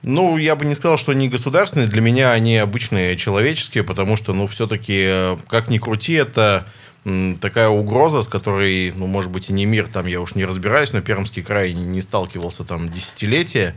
Ну, 0.02 0.36
я 0.36 0.54
бы 0.54 0.64
не 0.64 0.74
сказал, 0.74 0.98
что 0.98 1.12
они 1.12 1.28
государственные. 1.28 1.88
Для 1.88 2.00
меня 2.00 2.32
они 2.32 2.56
обычные 2.56 3.16
человеческие, 3.16 3.82
потому 3.82 4.16
что, 4.16 4.32
ну, 4.32 4.46
все-таки, 4.46 5.36
как 5.48 5.68
ни 5.68 5.78
крути, 5.78 6.12
это 6.12 6.66
такая 7.40 7.68
угроза, 7.68 8.22
с 8.22 8.26
которой, 8.26 8.92
ну, 8.94 9.06
может 9.06 9.30
быть, 9.30 9.50
и 9.50 9.52
не 9.52 9.64
мир, 9.64 9.88
там 9.92 10.06
я 10.06 10.20
уж 10.20 10.34
не 10.34 10.44
разбираюсь, 10.44 10.92
но 10.92 11.00
Пермский 11.00 11.42
край 11.42 11.72
не 11.72 12.02
сталкивался 12.02 12.64
там 12.64 12.88
десятилетия. 12.88 13.76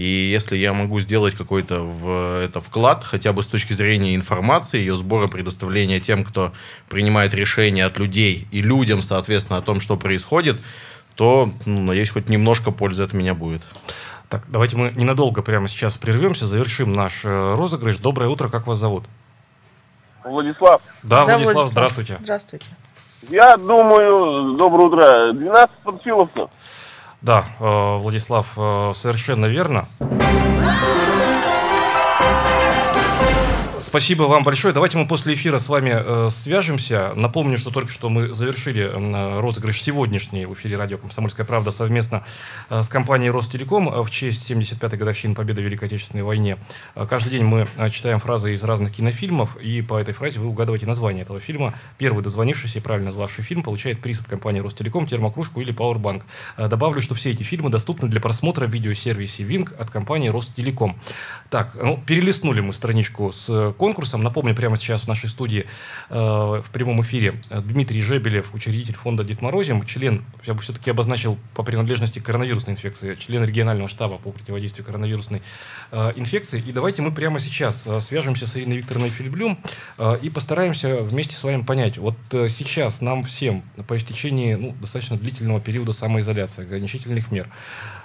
И 0.00 0.30
если 0.32 0.56
я 0.56 0.72
могу 0.72 0.98
сделать 1.00 1.34
какой-то 1.34 1.82
в 1.82 2.40
это 2.42 2.62
вклад, 2.62 3.04
хотя 3.04 3.34
бы 3.34 3.42
с 3.42 3.46
точки 3.46 3.74
зрения 3.74 4.14
информации, 4.14 4.78
ее 4.78 4.96
сбора, 4.96 5.28
предоставления 5.28 6.00
тем, 6.00 6.24
кто 6.24 6.52
принимает 6.88 7.34
решения 7.34 7.84
от 7.84 7.98
людей 7.98 8.48
и 8.50 8.62
людям, 8.62 9.02
соответственно, 9.02 9.58
о 9.58 9.60
том, 9.60 9.82
что 9.82 9.98
происходит, 9.98 10.56
то, 11.16 11.50
ну, 11.66 11.82
надеюсь, 11.82 12.08
хоть 12.08 12.30
немножко 12.30 12.70
пользы 12.70 13.02
от 13.02 13.12
меня 13.12 13.34
будет. 13.34 13.60
Так, 14.30 14.44
давайте 14.48 14.78
мы 14.78 14.90
ненадолго 14.96 15.42
прямо 15.42 15.68
сейчас 15.68 15.98
прервемся, 15.98 16.46
завершим 16.46 16.94
наш 16.94 17.22
э, 17.26 17.54
розыгрыш. 17.54 17.98
Доброе 17.98 18.30
утро, 18.30 18.48
как 18.48 18.66
вас 18.66 18.78
зовут? 18.78 19.04
Владислав, 20.24 20.80
Да, 21.02 21.26
Да, 21.26 21.36
Владислав, 21.36 21.68
здравствуйте. 21.68 22.18
Здравствуйте. 22.22 22.70
я 23.28 23.54
думаю, 23.58 24.56
доброе 24.56 24.86
утро, 24.86 25.32
12 25.34 25.76
панфиловцев. 25.84 26.48
Да, 27.22 27.44
э, 27.58 27.96
Владислав, 27.98 28.54
э, 28.56 28.92
совершенно 28.94 29.46
верно. 29.46 29.88
Спасибо 33.90 34.22
вам 34.22 34.44
большое. 34.44 34.72
Давайте 34.72 34.98
мы 34.98 35.08
после 35.08 35.34
эфира 35.34 35.58
с 35.58 35.68
вами 35.68 35.92
э, 35.92 36.30
свяжемся. 36.30 37.12
Напомню, 37.16 37.58
что 37.58 37.72
только 37.72 37.90
что 37.90 38.08
мы 38.08 38.32
завершили 38.32 38.84
э, 38.84 39.40
розыгрыш 39.40 39.82
сегодняшний 39.82 40.46
в 40.46 40.54
эфире 40.54 40.76
радио 40.76 40.96
«Комсомольская 40.96 41.44
правда» 41.44 41.72
совместно 41.72 42.22
э, 42.68 42.82
с 42.82 42.88
компанией 42.88 43.30
«Ростелеком» 43.30 43.88
э, 43.88 44.02
в 44.04 44.10
честь 44.12 44.48
75-й 44.48 44.96
годовщины 44.96 45.34
победы 45.34 45.62
в 45.62 45.64
Великой 45.64 45.86
Отечественной 45.86 46.22
войне. 46.22 46.56
Э, 46.94 47.04
каждый 47.10 47.30
день 47.30 47.42
мы 47.42 47.66
э, 47.76 47.90
читаем 47.90 48.20
фразы 48.20 48.52
из 48.54 48.62
разных 48.62 48.92
кинофильмов, 48.92 49.56
и 49.56 49.82
по 49.82 49.98
этой 49.98 50.14
фразе 50.14 50.38
вы 50.38 50.46
угадываете 50.46 50.86
название 50.86 51.22
этого 51.24 51.40
фильма. 51.40 51.74
Первый 51.98 52.22
дозвонившийся 52.22 52.78
и 52.78 52.82
правильно 52.82 53.06
назвавший 53.06 53.42
фильм 53.42 53.64
получает 53.64 54.00
приз 54.00 54.20
от 54.20 54.28
компании 54.28 54.60
«Ростелеком», 54.60 55.08
термокружку 55.08 55.60
или 55.60 55.72
«Пауэрбанк». 55.72 56.26
Э, 56.56 56.68
добавлю, 56.68 57.00
что 57.00 57.16
все 57.16 57.32
эти 57.32 57.42
фильмы 57.42 57.70
доступны 57.70 58.08
для 58.08 58.20
просмотра 58.20 58.68
в 58.68 58.70
видеосервисе 58.70 59.42
«Винг» 59.42 59.74
от 59.76 59.90
компании 59.90 60.28
«Ростелеком». 60.28 60.96
Так, 61.48 61.74
ну, 61.74 62.00
перелистнули 62.06 62.60
мы 62.60 62.72
страничку 62.72 63.32
с 63.32 63.74
конкурсом. 63.80 64.22
Напомню, 64.22 64.54
прямо 64.54 64.76
сейчас 64.76 65.02
в 65.04 65.08
нашей 65.08 65.30
студии 65.30 65.64
э, 66.10 66.14
в 66.14 66.66
прямом 66.70 67.00
эфире 67.00 67.40
Дмитрий 67.48 68.02
Жебелев, 68.02 68.52
учредитель 68.52 68.94
фонда 68.94 69.24
Дед 69.24 69.40
Морозим, 69.40 69.86
член, 69.86 70.22
я 70.44 70.52
бы 70.52 70.60
все-таки 70.60 70.90
обозначил 70.90 71.38
по 71.54 71.62
принадлежности 71.62 72.18
к 72.18 72.24
коронавирусной 72.26 72.74
инфекции, 72.74 73.14
член 73.14 73.42
регионального 73.42 73.88
штаба 73.88 74.18
по 74.18 74.32
противодействию 74.32 74.84
коронавирусной 74.84 75.40
э, 75.92 76.12
инфекции. 76.16 76.62
И 76.66 76.72
давайте 76.72 77.00
мы 77.00 77.10
прямо 77.10 77.38
сейчас 77.38 77.86
э, 77.86 78.00
свяжемся 78.00 78.46
с 78.46 78.54
Ириной 78.54 78.76
Викторовной 78.76 79.08
Фильблюм 79.08 79.58
э, 79.96 80.18
и 80.20 80.28
постараемся 80.28 80.96
вместе 80.98 81.34
с 81.34 81.42
вами 81.42 81.62
понять, 81.62 81.96
вот 81.96 82.16
э, 82.32 82.48
сейчас 82.50 83.00
нам 83.00 83.24
всем 83.24 83.62
по 83.88 83.96
истечении 83.96 84.56
ну, 84.56 84.76
достаточно 84.78 85.16
длительного 85.16 85.58
периода 85.58 85.92
самоизоляции, 85.92 86.64
ограничительных 86.64 87.30
мер, 87.30 87.48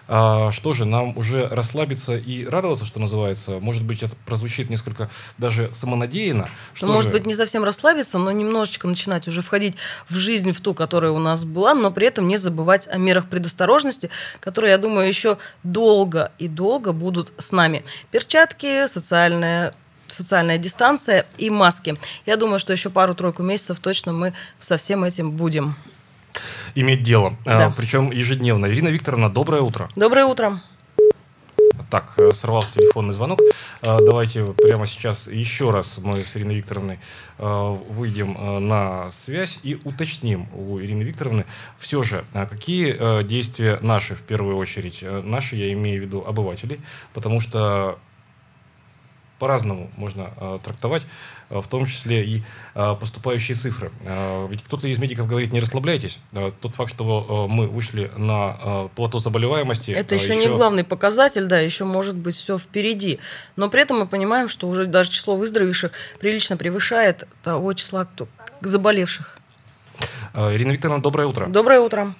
а, 0.07 0.51
что 0.51 0.73
же, 0.73 0.85
нам 0.85 1.17
уже 1.17 1.47
расслабиться 1.47 2.15
и 2.15 2.45
радоваться, 2.45 2.85
что 2.85 2.99
называется? 2.99 3.59
Может 3.59 3.83
быть, 3.83 4.03
это 4.03 4.15
прозвучит 4.25 4.69
несколько 4.69 5.09
даже 5.37 5.73
самонадеянно. 5.73 6.49
Что 6.73 6.87
Ну, 6.87 6.93
может 6.93 7.11
же? 7.11 7.17
быть, 7.17 7.25
не 7.25 7.33
совсем 7.33 7.63
расслабиться, 7.63 8.17
но 8.17 8.31
немножечко 8.31 8.87
начинать 8.87 9.27
уже 9.27 9.41
входить 9.41 9.75
в 10.07 10.15
жизнь, 10.15 10.51
в 10.51 10.61
ту, 10.61 10.73
которая 10.73 11.11
у 11.11 11.19
нас 11.19 11.43
была, 11.43 11.73
но 11.73 11.91
при 11.91 12.07
этом 12.07 12.27
не 12.27 12.37
забывать 12.37 12.87
о 12.87 12.97
мерах 12.97 13.27
предосторожности, 13.29 14.09
которые, 14.39 14.71
я 14.71 14.77
думаю, 14.77 15.07
еще 15.07 15.37
долго 15.63 16.31
и 16.37 16.47
долго 16.47 16.91
будут 16.91 17.33
с 17.37 17.51
нами. 17.51 17.83
Перчатки, 18.11 18.87
социальная 18.87 19.73
социальная 20.07 20.59
дистанция 20.59 21.25
и 21.39 21.49
маски. 21.49 21.97
Я 22.27 22.37
думаю, 22.37 22.59
что 22.59 22.71
еще 22.71 22.91
пару-тройку 22.91 23.41
месяцев 23.41 23.79
точно 23.79 24.13
мы 24.13 24.33
со 24.59 24.77
всем 24.77 25.03
этим 25.03 25.31
будем. 25.31 25.75
Иметь 26.75 27.03
дело. 27.03 27.35
А, 27.45 27.59
Да. 27.69 27.73
причем 27.75 28.11
ежедневно. 28.11 28.67
Ирина 28.67 28.89
Викторовна, 28.89 29.29
доброе 29.29 29.61
утро. 29.61 29.89
Доброе 29.95 30.25
утро. 30.25 30.59
Так, 31.91 32.13
э, 32.17 32.31
сорвался 32.33 32.71
телефонный 32.73 33.13
звонок. 33.13 33.39
А, 33.85 33.99
Давайте 33.99 34.43
прямо 34.53 34.87
сейчас 34.87 35.27
еще 35.27 35.69
раз 35.69 35.97
мы 36.01 36.23
с 36.23 36.35
Ириной 36.35 36.55
Викторовной 36.55 36.99
э, 37.37 37.77
выйдем 37.89 38.35
э, 38.37 38.59
на 38.59 39.11
связь 39.11 39.59
и 39.63 39.79
уточним 39.83 40.47
у 40.53 40.79
Ирины 40.79 41.03
Викторовны 41.03 41.45
все 41.77 42.01
же, 42.03 42.25
какие 42.33 42.95
э, 42.97 43.23
действия 43.23 43.77
наши 43.81 44.15
в 44.15 44.21
первую 44.21 44.57
очередь. 44.57 44.99
Э, 45.01 45.21
Наши, 45.21 45.55
я 45.57 45.71
имею 45.73 46.01
в 46.01 46.05
виду, 46.05 46.23
обывателей, 46.25 46.81
потому 47.13 47.39
что 47.39 47.99
по-разному 49.37 49.91
можно 49.97 50.29
э, 50.37 50.59
трактовать, 50.63 51.03
э, 51.03 51.07
в 51.49 51.67
том 51.67 51.85
числе 51.85 52.25
и 52.25 52.43
э, 52.73 52.95
поступающие 52.99 53.55
цифры. 53.55 53.91
Э, 54.05 54.47
ведь 54.49 54.63
кто-то 54.63 54.87
из 54.87 54.97
медиков 54.97 55.27
говорит, 55.27 55.53
не 55.53 55.59
расслабляйтесь. 55.59 56.19
Э, 56.33 56.51
тот 56.61 56.75
факт, 56.75 56.91
что 56.91 57.47
э, 57.47 57.51
мы 57.51 57.67
вышли 57.67 58.11
на 58.17 58.57
э, 58.59 58.89
плато 58.95 59.19
заболеваемости... 59.19 59.91
Это 59.91 60.15
э, 60.15 60.17
еще 60.17 60.35
не 60.35 60.47
главный 60.47 60.83
показатель, 60.83 61.45
да, 61.45 61.59
еще 61.59 61.85
может 61.85 62.15
быть 62.15 62.35
все 62.35 62.57
впереди. 62.57 63.19
Но 63.55 63.69
при 63.69 63.81
этом 63.81 63.99
мы 63.99 64.07
понимаем, 64.07 64.49
что 64.49 64.67
уже 64.67 64.85
даже 64.85 65.09
число 65.11 65.35
выздоровевших 65.35 65.91
прилично 66.19 66.57
превышает 66.57 67.27
того 67.43 67.73
числа 67.73 68.05
кто- 68.05 68.27
заболевших. 68.61 69.39
Э, 70.33 70.53
Ирина 70.55 70.71
Викторовна, 70.71 71.01
доброе 71.01 71.27
утро. 71.27 71.47
Доброе 71.47 71.79
утро. 71.79 72.13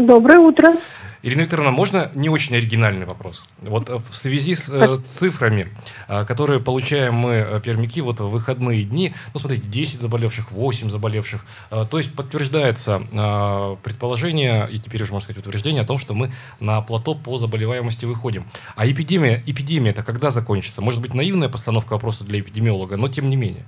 Доброе 0.00 0.38
утро. 0.38 0.74
Ирина 1.22 1.42
Викторовна, 1.42 1.70
можно 1.70 2.10
не 2.14 2.30
очень 2.30 2.56
оригинальный 2.56 3.04
вопрос? 3.04 3.44
Вот 3.58 3.90
э, 3.90 3.98
в 4.10 4.16
связи 4.16 4.54
с 4.54 4.70
э, 4.70 4.96
цифрами, 5.04 5.68
э, 6.08 6.24
которые 6.24 6.60
получаем 6.60 7.14
мы, 7.14 7.32
э, 7.32 7.60
пермяки, 7.62 8.00
вот 8.00 8.20
в 8.20 8.28
выходные 8.28 8.84
дни, 8.84 9.12
ну, 9.34 9.40
смотрите, 9.40 9.68
10 9.68 10.00
заболевших, 10.00 10.50
8 10.50 10.88
заболевших, 10.88 11.44
э, 11.70 11.84
то 11.90 11.98
есть 11.98 12.14
подтверждается 12.14 13.02
э, 13.12 13.76
предположение, 13.82 14.66
и 14.70 14.78
теперь 14.78 15.02
уже 15.02 15.12
можно 15.12 15.24
сказать 15.24 15.46
утверждение 15.46 15.82
о 15.82 15.86
том, 15.86 15.98
что 15.98 16.14
мы 16.14 16.32
на 16.58 16.80
плато 16.80 17.14
по 17.14 17.36
заболеваемости 17.36 18.06
выходим. 18.06 18.46
А 18.74 18.86
эпидемия, 18.86 19.42
эпидемия 19.44 19.90
это 19.90 20.02
когда 20.02 20.30
закончится? 20.30 20.80
Может 20.80 21.02
быть, 21.02 21.12
наивная 21.12 21.50
постановка 21.50 21.92
вопроса 21.92 22.24
для 22.24 22.40
эпидемиолога, 22.40 22.96
но 22.96 23.08
тем 23.08 23.28
не 23.28 23.36
менее. 23.36 23.66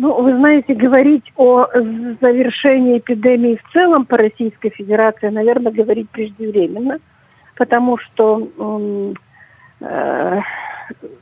Ну, 0.00 0.22
вы 0.22 0.36
знаете, 0.36 0.74
говорить 0.74 1.24
о 1.34 1.66
завершении 2.20 2.98
эпидемии 2.98 3.56
в 3.56 3.72
целом 3.72 4.06
по 4.06 4.16
Российской 4.16 4.70
Федерации, 4.70 5.28
наверное, 5.28 5.72
говорить 5.72 6.08
преждевременно, 6.10 7.00
потому 7.56 7.98
что 7.98 8.48
э, 9.80 10.40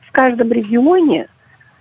в 0.02 0.12
каждом 0.12 0.52
регионе 0.52 1.28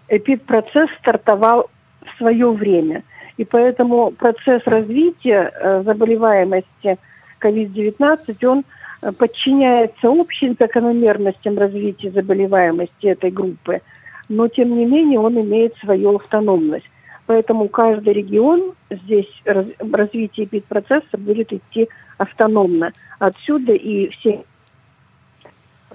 эпидпроцесс 0.08 0.90
стартовал 1.00 1.70
в 2.06 2.18
свое 2.18 2.50
время. 2.52 3.04
И 3.36 3.44
поэтому 3.44 4.12
процесс 4.12 4.62
развития 4.66 5.52
э, 5.54 5.84
заболеваемости 5.84 6.98
COVID-19, 7.42 8.48
он 8.48 8.64
э, 9.02 9.12
подчиняется 9.12 10.08
общим 10.08 10.56
закономерностям 10.58 11.58
развития 11.58 12.12
заболеваемости 12.12 13.08
этой 13.08 13.32
группы, 13.32 13.82
но 14.30 14.48
тем 14.48 14.76
не 14.78 14.86
менее 14.86 15.20
он 15.20 15.40
имеет 15.40 15.76
свою 15.78 16.16
автономность. 16.16 16.90
Поэтому 17.28 17.68
каждый 17.70 18.14
регион 18.14 18.74
здесь 18.90 19.30
раз- 19.46 19.66
развитие 19.80 20.46
эпидпроцесса 20.46 21.18
будет 21.18 21.52
идти 21.52 21.88
автономно. 22.18 22.94
Отсюда 23.20 23.74
и 23.74 24.10
все 24.10 24.44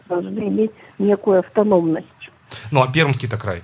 должны 0.08 0.40
иметь 0.48 0.72
некую 0.98 1.38
автономность. 1.40 2.06
Ну, 2.72 2.82
а 2.82 2.92
Пермский-то 2.92 3.36
край? 3.38 3.62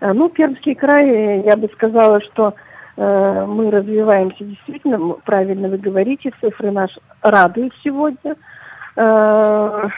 Э, 0.00 0.12
Ну, 0.12 0.28
Пермский 0.28 0.74
край, 0.74 1.42
я 1.44 1.56
бы 1.56 1.68
сказала, 1.72 2.20
что 2.20 2.54
э, 2.96 3.46
мы 3.48 3.70
развиваемся 3.70 4.44
действительно, 4.44 4.98
правильно 5.24 5.68
вы 5.68 5.78
говорите, 5.78 6.30
цифры 6.40 6.70
наши 6.70 7.00
радуют 7.22 7.72
сегодня. 7.82 8.36
Э, 8.96 9.88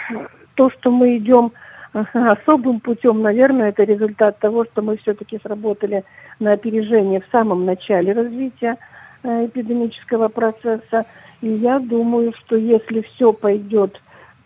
то, 0.54 0.70
что 0.70 0.90
мы 0.92 1.16
идем 1.16 1.52
особым 1.94 2.80
путем, 2.80 3.22
наверное, 3.22 3.68
это 3.68 3.84
результат 3.84 4.38
того, 4.38 4.64
что 4.64 4.82
мы 4.82 4.96
все-таки 4.96 5.38
сработали 5.42 6.04
на 6.40 6.52
опережение 6.52 7.20
в 7.20 7.30
самом 7.30 7.64
начале 7.64 8.12
развития 8.12 8.76
э, 9.22 9.46
эпидемического 9.46 10.28
процесса. 10.28 11.06
И 11.40 11.48
я 11.48 11.78
думаю, 11.78 12.32
что 12.38 12.56
если 12.56 13.02
все 13.02 13.32
пойдет 13.32 14.00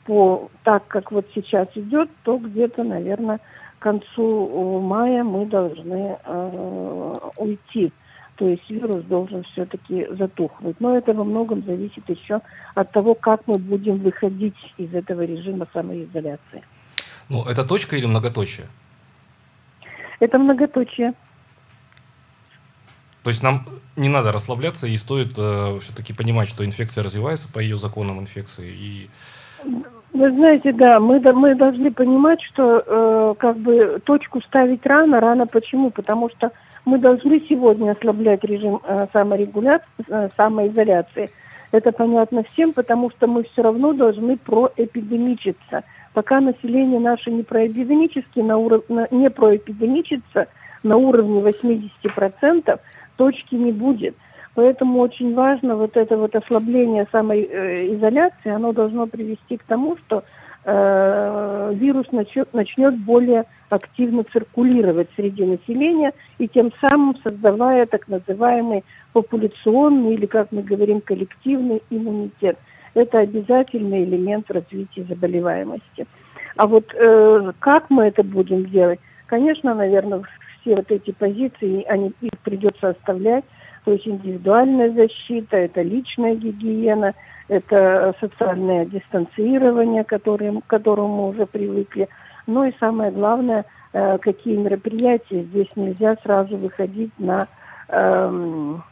по 0.05 0.51
так, 0.63 0.87
как 0.89 1.11
вот 1.11 1.27
сейчас 1.35 1.69
идет, 1.75 2.11
то 2.23 2.39
где-то, 2.39 2.85
наверное, 2.85 3.41
к 3.79 3.83
концу 3.83 4.81
э, 4.81 4.81
мая 4.87 5.25
мы 5.25 5.47
должны 5.47 6.19
э, 6.23 7.19
уйти. 7.37 7.93
То 8.37 8.47
есть 8.47 8.69
вирус 8.71 9.03
должен 9.05 9.43
все-таки 9.45 10.07
затухнуть. 10.11 10.77
Но 10.81 10.97
это 10.97 11.13
во 11.13 11.25
многом 11.25 11.63
зависит 11.65 12.09
еще 12.09 12.41
от 12.75 12.93
того, 12.93 13.15
как 13.15 13.41
мы 13.47 13.59
будем 13.59 13.99
выходить 13.99 14.55
из 14.77 14.95
этого 14.95 15.23
режима 15.23 15.67
самоизоляции. 15.73 16.63
Ну, 17.29 17.45
это 17.45 17.65
точка 17.65 17.97
или 17.97 18.07
многоточие? 18.07 18.67
Это 20.21 20.39
многоточие. 20.39 21.15
То 23.23 23.31
есть 23.31 23.43
нам 23.43 23.67
не 23.97 24.09
надо 24.09 24.33
расслабляться 24.33 24.87
и 24.87 24.97
стоит 24.97 25.35
э, 25.37 25.79
все-таки 25.83 26.13
понимать, 26.13 26.49
что 26.49 26.65
инфекция 26.65 27.05
развивается 27.05 27.49
по 27.53 27.59
ее 27.59 27.77
законам 27.77 28.21
инфекции. 28.21 28.71
И 28.71 29.11
Вы 30.13 30.31
знаете, 30.33 30.73
да, 30.73 30.99
мы, 30.99 31.21
мы 31.21 31.55
должны 31.55 31.91
понимать, 31.93 32.41
что 32.43 32.83
э, 32.87 33.35
как 33.39 33.59
бы 33.59 34.01
точку 34.05 34.41
ставить 34.41 34.87
рано. 34.87 35.21
Рано 35.21 35.47
почему? 35.47 35.91
Потому 35.91 36.31
что 36.31 36.53
мы 36.85 36.99
должны 36.99 37.43
сегодня 37.49 37.91
ослаблять 37.91 38.43
режим 38.45 38.81
э, 38.83 39.07
саморегуляции, 39.13 39.87
э, 40.09 40.31
самоизоляции. 40.37 41.31
Это 41.71 41.93
понятно 41.93 42.45
всем, 42.53 42.73
потому 42.73 43.11
что 43.11 43.27
мы 43.27 43.45
все 43.45 43.63
равно 43.63 43.93
должны 43.93 44.39
проэпидемичиться. 44.39 45.85
Пока 46.19 46.41
население 46.41 46.99
наше 46.99 47.31
не 47.31 47.45
проэпидемически, 47.45 48.41
на 48.41 48.59
уров... 48.59 48.83
не 48.89 49.31
проэпидемичится 49.31 50.49
на 50.83 50.97
уровне 50.97 51.41
80%, 51.41 52.81
точки 53.17 53.55
не 53.55 53.71
будет. 53.71 54.17
Поэтому 54.57 54.99
очень 54.99 55.33
важно 55.35 55.77
вот 55.77 55.97
это 55.97 56.17
вот 56.17 56.35
ослабление 56.35 57.07
самоизоляции, 57.13 58.51
оно 58.51 58.73
должно 58.73 59.07
привести 59.07 59.59
к 59.59 59.63
тому, 59.63 59.97
что 59.99 60.25
э, 60.65 61.73
вирус 61.77 62.11
начнет, 62.11 62.53
начнет 62.53 62.99
более 62.99 63.45
активно 63.69 64.25
циркулировать 64.25 65.11
среди 65.15 65.45
населения 65.45 66.13
и 66.39 66.49
тем 66.49 66.73
самым 66.81 67.15
создавая 67.23 67.87
так 67.87 68.09
называемый 68.09 68.83
популяционный 69.13 70.15
или, 70.15 70.27
как 70.27 70.51
мы 70.51 70.63
говорим, 70.63 71.01
коллективный 71.01 71.81
иммунитет. 71.91 72.59
Это 72.95 73.21
обязательный 73.21 74.05
элемент 74.05 74.51
развития 74.51 75.05
заболеваемости. 75.09 76.07
А 76.57 76.67
вот 76.67 76.93
э, 76.95 77.53
как 77.61 77.89
мы 77.91 78.05
это 78.05 78.23
будем 78.23 78.67
делать? 78.67 78.99
Конечно, 79.27 79.75
наверное, 79.75 80.23
все 80.61 80.77
вот 80.77 80.91
эти 80.91 81.13
позиции, 81.13 81.85
они, 81.85 82.13
их 82.21 82.39
придется 82.43 82.91
оставлять. 82.91 83.45
То 83.85 83.93
есть 83.93 84.07
индивидуальная 84.07 84.91
защита, 84.91 85.57
это 85.57 85.83
личная 85.83 86.35
гигиена, 86.35 87.15
это 87.49 88.15
социальное 88.21 88.85
дистанцирование, 88.85 90.05
которым, 90.05 90.61
к 90.61 90.67
которому 90.67 91.17
мы 91.17 91.29
уже 91.29 91.47
привыкли. 91.47 92.09
Ну 92.47 92.65
и 92.65 92.73
самое 92.81 93.11
главное, 93.11 93.65
э, 93.93 94.19
какие 94.19 94.57
мероприятия. 94.57 95.45
Здесь 95.45 95.69
нельзя 95.77 96.17
сразу 96.23 96.57
выходить 96.57 97.13
на... 97.19 97.47
Эм, 97.89 98.83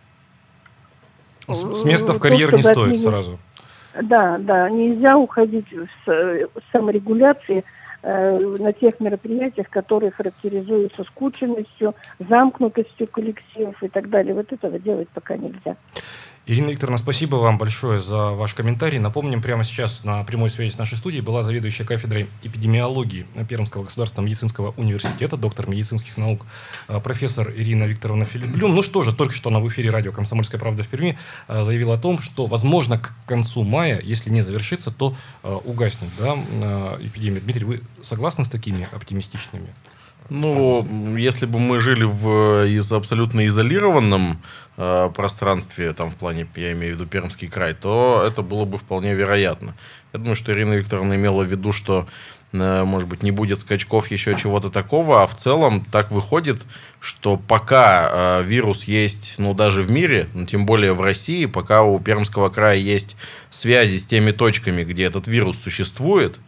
с, 1.49 1.81
с 1.81 1.85
места 1.85 2.13
в 2.13 2.19
карьер 2.19 2.55
не 2.55 2.63
стоит 2.63 2.77
отменить. 2.77 3.03
сразу. 3.03 3.39
Да, 4.03 4.39
да, 4.39 4.69
нельзя 4.71 5.17
уходить 5.17 5.67
с, 6.05 6.09
с 6.09 6.49
саморегуляции 6.73 7.65
э, 8.03 8.39
на 8.59 8.73
тех 8.73 9.01
мероприятиях, 9.01 9.69
которые 9.71 10.11
характеризуются 10.11 11.05
скученностью, 11.05 11.95
замкнутостью 12.19 13.07
коллективов 13.07 13.83
и 13.83 13.89
так 13.89 14.11
далее. 14.11 14.35
Вот 14.35 14.53
этого 14.53 14.79
делать 14.79 15.09
пока 15.09 15.37
нельзя. 15.37 15.77
Ирина 16.49 16.71
Викторовна, 16.71 16.97
спасибо 16.97 17.37
вам 17.37 17.59
большое 17.59 17.99
за 17.99 18.31
ваш 18.31 18.55
комментарий. 18.55 19.01
Напомним, 19.01 19.43
прямо 19.43 19.65
сейчас 19.65 20.05
на 20.05 20.23
прямой 20.23 20.49
связи 20.49 20.73
с 20.73 20.79
нашей 20.79 20.97
студией 20.97 21.21
была 21.21 21.43
заведующая 21.43 21.85
кафедрой 21.85 22.29
эпидемиологии 22.45 23.27
Пермского 23.49 23.83
государственного 23.83 24.29
медицинского 24.29 24.73
университета, 24.77 25.37
доктор 25.37 25.69
медицинских 25.69 26.17
наук, 26.17 26.47
э, 26.87 27.01
профессор 27.01 27.51
Ирина 27.51 27.83
Викторовна 27.83 28.27
Филипблюм. 28.27 28.77
Ну 28.77 28.83
что 28.83 29.03
же, 29.03 29.13
только 29.13 29.35
что 29.35 29.51
она 29.51 29.59
в 29.59 29.67
эфире 29.67 29.91
радио 29.91 30.13
«Комсомольская 30.13 30.61
правда» 30.61 30.85
в 30.85 30.89
Перми 30.89 31.19
э, 31.49 31.65
заявила 31.65 31.95
о 31.95 31.99
том, 31.99 32.21
что, 32.21 32.47
возможно, 32.47 33.01
к 33.01 33.13
концу 33.27 33.65
мая, 33.65 34.01
если 34.01 34.31
не 34.31 34.43
завершится, 34.43 34.93
то 34.93 35.17
э, 35.43 35.53
угаснет 35.53 36.11
да, 36.17 36.97
эпидемия. 37.01 37.41
Дмитрий, 37.41 37.65
вы 37.65 37.83
согласны 38.03 38.45
с 38.45 38.49
такими 38.49 38.89
оптимистичными 38.93 39.75
ну, 40.29 41.17
если 41.17 41.47
бы 41.47 41.59
мы 41.59 41.81
жили 41.81 42.05
в 42.05 42.67
из 42.67 42.91
абсолютно 42.91 43.47
изолированном 43.47 44.43
э, 44.77 45.11
пространстве, 45.15 45.93
там 45.93 46.11
в 46.11 46.17
плане, 46.17 46.47
я 46.57 46.73
имею 46.73 46.95
в 46.95 46.97
виду 46.97 47.07
Пермский 47.07 47.49
край, 47.49 47.75
то 47.75 48.23
это 48.27 48.43
было 48.43 48.65
бы 48.65 48.79
вполне 48.79 49.15
вероятно. 49.15 49.75
Я 50.13 50.19
думаю, 50.19 50.37
что 50.37 50.53
Ирина 50.53 50.75
Викторовна 50.75 51.15
имела 51.15 51.43
в 51.45 51.47
виду, 51.47 51.73
что 51.73 52.07
э, 52.53 52.85
может 52.85 53.09
быть, 53.09 53.23
не 53.23 53.31
будет 53.31 53.61
скачков, 53.61 54.11
еще 54.11 54.37
чего-то 54.37 54.71
такого, 54.71 55.23
а 55.23 55.27
в 55.27 55.37
целом 55.37 55.85
так 55.85 56.11
выходит, 56.11 56.63
что 57.01 57.37
пока 57.37 58.41
э, 58.41 58.43
вирус 58.45 58.85
есть, 58.85 59.35
ну, 59.39 59.55
даже 59.55 59.83
в 59.83 59.91
мире, 59.91 60.29
ну, 60.35 60.47
тем 60.47 60.67
более 60.67 60.93
в 60.93 61.01
России, 61.01 61.47
пока 61.47 61.83
у 61.83 62.01
Пермского 62.01 62.49
края 62.49 62.79
есть 62.79 63.17
связи 63.51 63.97
с 63.99 64.07
теми 64.07 64.33
точками, 64.33 64.83
где 64.83 65.05
этот 65.05 65.29
вирус 65.29 65.59
существует, 65.59 66.39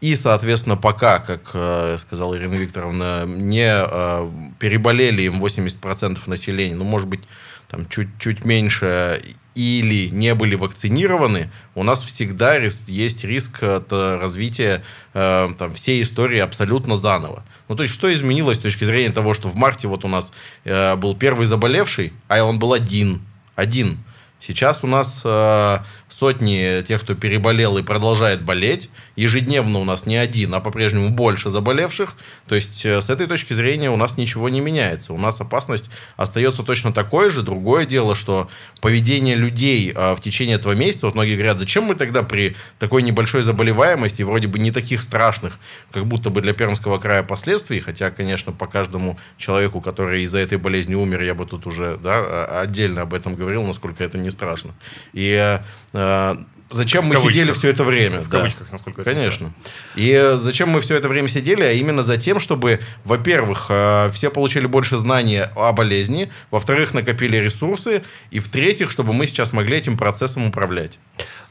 и, 0.00 0.16
соответственно, 0.16 0.76
пока, 0.76 1.18
как 1.18 1.50
э, 1.52 1.96
сказала 1.98 2.36
Ирина 2.36 2.54
Викторовна, 2.54 3.24
не 3.26 3.68
э, 3.70 4.30
переболели 4.58 5.22
им 5.22 5.44
80% 5.44 6.18
населения, 6.26 6.74
ну, 6.74 6.84
может 6.84 7.08
быть, 7.08 7.20
там 7.68 7.86
чуть-чуть 7.88 8.44
меньше 8.44 9.22
или 9.54 10.08
не 10.08 10.34
были 10.34 10.54
вакцинированы, 10.54 11.50
у 11.74 11.82
нас 11.82 12.00
всегда 12.00 12.56
есть 12.56 13.24
риск 13.24 13.62
от 13.62 13.92
развития 13.92 14.82
э, 15.12 15.50
там, 15.58 15.72
всей 15.72 16.02
истории 16.02 16.38
абсолютно 16.38 16.96
заново. 16.96 17.44
Ну, 17.68 17.76
то 17.76 17.82
есть, 17.82 17.94
что 17.94 18.12
изменилось 18.12 18.56
с 18.56 18.60
точки 18.60 18.84
зрения 18.84 19.12
того, 19.12 19.34
что 19.34 19.48
в 19.48 19.56
марте 19.56 19.86
вот 19.86 20.04
у 20.04 20.08
нас 20.08 20.32
э, 20.64 20.96
был 20.96 21.14
первый 21.14 21.46
заболевший, 21.46 22.12
а 22.28 22.42
он 22.42 22.58
был 22.58 22.72
один. 22.72 23.20
Один. 23.54 23.98
Сейчас 24.40 24.82
у 24.82 24.86
нас 24.86 25.20
э, 25.24 25.78
сотни 26.20 26.82
тех, 26.82 27.00
кто 27.00 27.14
переболел 27.14 27.78
и 27.78 27.82
продолжает 27.82 28.42
болеть. 28.42 28.90
Ежедневно 29.16 29.78
у 29.78 29.84
нас 29.84 30.04
не 30.04 30.18
один, 30.18 30.54
а 30.54 30.60
по-прежнему 30.60 31.08
больше 31.08 31.48
заболевших. 31.48 32.14
То 32.46 32.56
есть, 32.56 32.84
э, 32.84 33.00
с 33.00 33.08
этой 33.08 33.26
точки 33.26 33.54
зрения 33.54 33.90
у 33.90 33.96
нас 33.96 34.18
ничего 34.18 34.50
не 34.50 34.60
меняется. 34.60 35.14
У 35.14 35.18
нас 35.18 35.40
опасность 35.40 35.88
остается 36.18 36.62
точно 36.62 36.92
такой 36.92 37.30
же. 37.30 37.42
Другое 37.42 37.86
дело, 37.86 38.14
что 38.14 38.50
поведение 38.82 39.34
людей 39.34 39.92
э, 39.94 40.14
в 40.14 40.20
течение 40.20 40.56
этого 40.56 40.74
месяца, 40.74 41.06
вот 41.06 41.14
многие 41.14 41.36
говорят, 41.36 41.58
зачем 41.58 41.84
мы 41.84 41.94
тогда 41.94 42.22
при 42.22 42.54
такой 42.78 43.02
небольшой 43.02 43.42
заболеваемости, 43.42 44.22
вроде 44.22 44.46
бы 44.46 44.58
не 44.58 44.72
таких 44.72 45.00
страшных, 45.00 45.58
как 45.90 46.04
будто 46.04 46.28
бы 46.28 46.42
для 46.42 46.52
Пермского 46.52 46.98
края 46.98 47.22
последствий, 47.22 47.80
хотя, 47.80 48.10
конечно, 48.10 48.52
по 48.52 48.66
каждому 48.66 49.18
человеку, 49.38 49.80
который 49.80 50.24
из-за 50.24 50.38
этой 50.40 50.58
болезни 50.58 50.94
умер, 50.94 51.22
я 51.22 51.34
бы 51.34 51.46
тут 51.46 51.66
уже 51.66 51.98
да, 52.02 52.44
отдельно 52.60 53.02
об 53.02 53.14
этом 53.14 53.36
говорил, 53.36 53.62
насколько 53.64 54.04
это 54.04 54.18
не 54.18 54.28
страшно. 54.28 54.74
И 55.14 55.58
э, 55.92 56.09
Э, 56.10 56.36
зачем 56.70 57.04
мы 57.04 57.16
сидели 57.16 57.52
все 57.52 57.68
это 57.70 57.84
время? 57.84 58.20
В 58.20 58.28
да. 58.28 58.38
кавычках, 58.38 58.72
насколько 58.72 59.04
Конечно. 59.04 59.52
И 59.94 60.34
зачем 60.36 60.70
мы 60.70 60.80
все 60.80 60.96
это 60.96 61.08
время 61.08 61.28
сидели? 61.28 61.62
А 61.62 61.72
именно 61.72 62.02
за 62.02 62.16
тем, 62.16 62.40
чтобы, 62.40 62.80
во-первых, 63.04 63.66
э, 63.68 64.10
все 64.12 64.30
получили 64.30 64.66
больше 64.66 64.98
знаний 64.98 65.42
о 65.56 65.72
болезни, 65.72 66.30
во-вторых, 66.50 66.94
накопили 66.94 67.36
ресурсы, 67.36 68.02
и 68.30 68.38
в-третьих, 68.38 68.90
чтобы 68.90 69.12
мы 69.12 69.26
сейчас 69.26 69.52
могли 69.52 69.78
этим 69.78 69.96
процессом 69.96 70.46
управлять. 70.46 70.98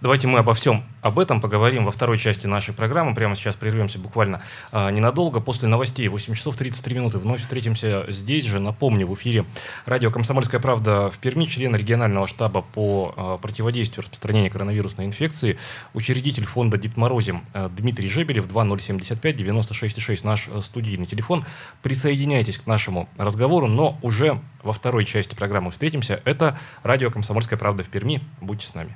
Давайте 0.02 0.28
мы 0.28 0.40
обо 0.40 0.54
всем 0.54 0.86
об 1.02 1.20
этом 1.20 1.42
поговорим 1.42 1.84
во 1.84 1.92
второй 1.92 2.18
части 2.18 2.48
нашей 2.48 2.74
программы. 2.74 3.14
Прямо 3.14 3.36
сейчас 3.36 3.58
прервемся 3.58 4.00
буквально 4.00 4.42
а, 4.72 4.90
ненадолго. 4.92 5.42
После 5.42 5.68
новостей 5.68 6.08
8 6.08 6.36
часов 6.36 6.56
33 6.56 6.96
минуты 6.96 7.18
вновь 7.18 7.42
встретимся 7.42 8.06
здесь 8.08 8.46
же. 8.46 8.60
Напомню, 8.60 9.08
в 9.08 9.14
эфире 9.16 9.44
радио 9.86 10.10
«Комсомольская 10.10 10.62
правда» 10.62 11.12
в 11.12 11.18
Перми, 11.18 11.44
член 11.44 11.76
регионального 11.76 12.28
штаба 12.28 12.62
по 12.62 13.14
а, 13.18 13.38
противодействию 13.40 14.04
распространению 14.04 14.54
коронавирусной 14.54 15.06
инфекции, 15.06 15.58
учредитель 15.94 16.46
фонда 16.46 16.78
«Дед 16.78 16.96
Морозим» 16.96 17.44
а, 17.54 17.68
Дмитрий 17.68 18.08
Жебелев, 18.08 18.48
2075 18.48 19.36
96,6 19.36 20.20
наш 20.24 20.48
студийный 20.62 21.08
телефон. 21.08 21.44
Присоединяйтесь 21.82 22.58
к 22.58 22.68
нашему 22.68 23.10
разговору, 23.18 23.68
но 23.68 24.00
уже 24.02 24.40
во 24.64 24.72
второй 24.72 25.04
части 25.04 25.36
программы 25.36 25.72
встретимся. 25.72 26.22
Это 26.24 26.58
радио 26.84 27.12
«Комсомольская 27.12 27.60
правда» 27.60 27.84
в 27.84 27.88
Перми. 27.88 28.22
Будьте 28.40 28.66
с 28.66 28.74
нами. 28.74 28.96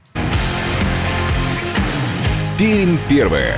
Пермь 2.57 2.97
первая. 3.09 3.55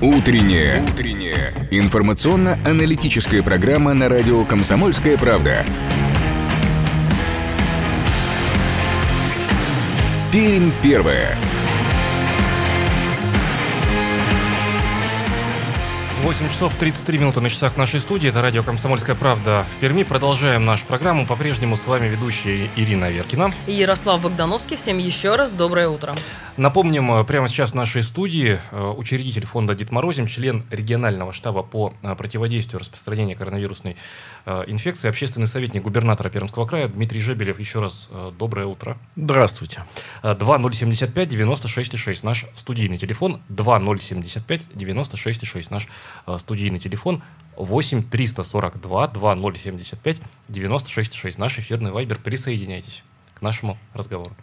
Утренняя. 0.00 0.80
Утренняя. 0.82 1.68
Информационно-аналитическая 1.72 3.42
программа 3.42 3.94
на 3.94 4.08
радио 4.08 4.44
«Комсомольская 4.44 5.18
правда». 5.18 5.64
Пермь 10.30 10.70
первая. 10.82 11.36
8 16.24 16.48
часов 16.48 16.74
33 16.76 17.18
минуты 17.18 17.42
на 17.42 17.50
часах 17.50 17.76
нашей 17.76 18.00
студии. 18.00 18.30
Это 18.30 18.40
радио 18.40 18.62
«Комсомольская 18.62 19.14
правда» 19.14 19.66
в 19.76 19.80
Перми. 19.80 20.04
Продолжаем 20.04 20.64
нашу 20.64 20.86
программу. 20.86 21.26
По-прежнему 21.26 21.76
с 21.76 21.86
вами 21.86 22.06
ведущая 22.06 22.70
Ирина 22.76 23.10
Веркина. 23.10 23.52
И 23.66 23.72
Ярослав 23.72 24.22
Богдановский. 24.22 24.78
Всем 24.78 24.96
еще 24.96 25.36
раз 25.36 25.52
доброе 25.52 25.90
утро. 25.90 26.14
Напомним, 26.56 27.12
э, 27.12 27.24
прямо 27.24 27.48
сейчас 27.48 27.72
в 27.72 27.74
нашей 27.74 28.04
студии 28.04 28.60
э, 28.70 28.94
учредитель 28.96 29.44
фонда 29.44 29.74
«Дед 29.74 29.90
Морозим», 29.90 30.28
член 30.28 30.62
регионального 30.70 31.32
штаба 31.32 31.64
по 31.64 31.92
э, 32.00 32.14
противодействию 32.14 32.78
распространению 32.78 33.36
коронавирусной 33.36 33.96
инфекции, 34.66 35.08
общественный 35.08 35.46
советник 35.46 35.82
губернатора 35.82 36.28
Пермского 36.28 36.66
края 36.66 36.88
Дмитрий 36.88 37.20
Жебелев. 37.20 37.58
Еще 37.58 37.80
раз 37.80 38.10
доброе 38.38 38.66
утро. 38.66 38.98
Здравствуйте. 39.16 39.84
2075-96-6 40.22 42.18
наш 42.22 42.44
студийный 42.54 42.98
телефон. 42.98 43.40
2075-96-6 43.48 45.68
наш 45.70 45.88
студийный 46.38 46.78
телефон. 46.78 47.22
8 47.56 48.02
342 48.10 49.06
2075 49.08 50.20
96 50.48 51.38
наш 51.38 51.58
эфирный 51.58 51.92
вайбер. 51.92 52.18
Присоединяйтесь 52.18 53.02
к 53.34 53.42
нашему 53.42 53.78
разговору. 53.92 54.34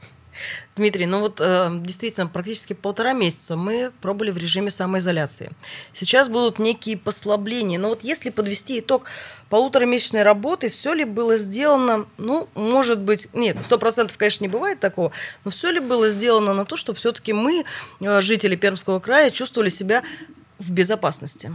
Дмитрий, 0.75 1.05
ну 1.05 1.19
вот 1.19 1.39
э, 1.41 1.69
действительно 1.81 2.27
практически 2.27 2.73
полтора 2.73 3.13
месяца 3.13 3.55
мы 3.55 3.91
пробовали 4.01 4.31
в 4.31 4.37
режиме 4.37 4.71
самоизоляции. 4.71 5.51
Сейчас 5.93 6.29
будут 6.29 6.59
некие 6.59 6.97
послабления. 6.97 7.77
Но 7.77 7.89
вот 7.89 8.03
если 8.03 8.29
подвести 8.29 8.79
итог 8.79 9.05
полуторамесячной 9.49 10.23
работы, 10.23 10.69
все 10.69 10.93
ли 10.93 11.03
было 11.03 11.37
сделано, 11.37 12.05
ну, 12.17 12.47
может 12.55 12.99
быть, 12.99 13.27
нет, 13.33 13.57
сто 13.63 13.77
процентов, 13.77 14.17
конечно, 14.17 14.45
не 14.45 14.49
бывает 14.49 14.79
такого, 14.79 15.11
но 15.43 15.51
все 15.51 15.69
ли 15.69 15.79
было 15.79 16.09
сделано 16.09 16.53
на 16.53 16.65
то, 16.65 16.77
чтобы 16.77 16.97
все-таки 16.97 17.33
мы, 17.33 17.65
э, 17.99 18.21
жители 18.21 18.55
Пермского 18.55 18.99
края, 18.99 19.29
чувствовали 19.31 19.69
себя 19.69 20.03
в 20.61 20.71
безопасности? 20.71 21.51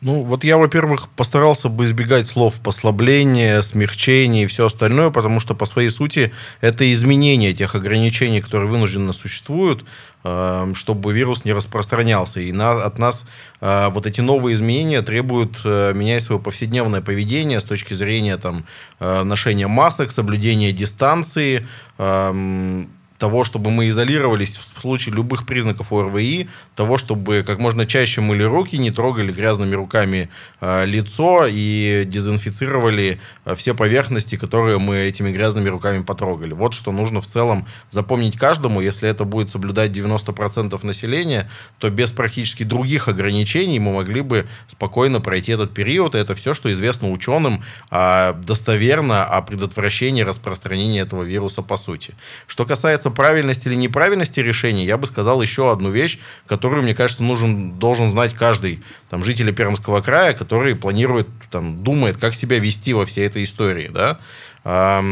Ну, 0.00 0.22
вот 0.22 0.44
я, 0.44 0.58
во-первых, 0.58 1.08
постарался 1.08 1.68
бы 1.68 1.84
избегать 1.84 2.28
слов 2.28 2.60
послабление, 2.62 3.62
смягчение 3.62 4.44
и 4.44 4.46
все 4.46 4.66
остальное, 4.66 5.10
потому 5.10 5.40
что 5.40 5.56
по 5.56 5.66
своей 5.66 5.88
сути 5.88 6.32
это 6.60 6.90
изменение 6.92 7.52
тех 7.52 7.74
ограничений, 7.74 8.40
которые 8.40 8.70
вынужденно 8.70 9.12
существуют, 9.12 9.84
э, 10.22 10.72
чтобы 10.74 11.12
вирус 11.12 11.44
не 11.44 11.52
распространялся. 11.52 12.38
И 12.38 12.52
на, 12.52 12.84
от 12.84 13.00
нас 13.00 13.24
э, 13.60 13.88
вот 13.90 14.06
эти 14.06 14.20
новые 14.20 14.54
изменения 14.54 15.02
требуют 15.02 15.62
э, 15.64 15.92
менять 15.94 16.22
свое 16.22 16.40
повседневное 16.40 17.00
поведение 17.00 17.60
с 17.60 17.64
точки 17.64 17.94
зрения 17.94 18.36
там, 18.36 18.66
ношения 19.00 19.66
масок, 19.66 20.12
соблюдения 20.12 20.70
дистанции, 20.70 21.66
эм, 21.98 22.88
того, 23.18 23.44
чтобы 23.44 23.70
мы 23.70 23.88
изолировались 23.88 24.56
в 24.56 24.80
случае 24.80 25.14
любых 25.14 25.44
признаков 25.44 25.92
ОРВИ, 25.92 26.48
того, 26.76 26.96
чтобы 26.98 27.42
как 27.44 27.58
можно 27.58 27.84
чаще 27.84 28.20
мыли 28.20 28.44
руки, 28.44 28.78
не 28.78 28.90
трогали 28.90 29.32
грязными 29.32 29.74
руками 29.74 30.30
э, 30.60 30.86
лицо 30.86 31.46
и 31.48 32.04
дезинфицировали 32.06 33.20
э, 33.44 33.54
все 33.56 33.74
поверхности, 33.74 34.36
которые 34.36 34.78
мы 34.78 34.98
этими 34.98 35.32
грязными 35.32 35.68
руками 35.68 36.02
потрогали. 36.02 36.52
Вот 36.52 36.74
что 36.74 36.92
нужно 36.92 37.20
в 37.20 37.26
целом 37.26 37.66
запомнить 37.90 38.38
каждому. 38.38 38.80
Если 38.80 39.08
это 39.08 39.24
будет 39.24 39.50
соблюдать 39.50 39.90
90% 39.90 40.86
населения, 40.86 41.50
то 41.78 41.90
без 41.90 42.12
практически 42.12 42.62
других 42.62 43.08
ограничений 43.08 43.80
мы 43.80 43.92
могли 43.92 44.20
бы 44.20 44.46
спокойно 44.68 45.20
пройти 45.20 45.52
этот 45.52 45.74
период. 45.74 46.14
И 46.14 46.18
это 46.18 46.36
все, 46.36 46.54
что 46.54 46.72
известно 46.72 47.10
ученым 47.10 47.64
э, 47.90 48.34
достоверно 48.34 49.24
о 49.24 49.42
предотвращении 49.42 50.22
распространения 50.22 51.00
этого 51.00 51.24
вируса 51.24 51.62
по 51.62 51.76
сути. 51.76 52.14
Что 52.46 52.64
касается 52.64 53.07
касается 53.08 53.10
правильности 53.10 53.68
или 53.68 53.76
неправильности 53.76 54.40
решения, 54.40 54.84
я 54.84 54.96
бы 54.96 55.06
сказал 55.06 55.42
еще 55.42 55.70
одну 55.70 55.90
вещь, 55.90 56.18
которую, 56.46 56.82
мне 56.82 56.94
кажется, 56.94 57.22
нужен, 57.22 57.72
должен 57.78 58.10
знать 58.10 58.34
каждый 58.34 58.80
там, 59.10 59.24
житель 59.24 59.52
Пермского 59.52 60.02
края, 60.02 60.34
который 60.34 60.74
планирует, 60.74 61.26
там, 61.50 61.82
думает, 61.82 62.16
как 62.16 62.34
себя 62.34 62.58
вести 62.58 62.94
во 62.94 63.04
всей 63.04 63.26
этой 63.26 63.42
истории. 63.42 63.90
Да? 63.92 64.18
Э, 64.64 65.02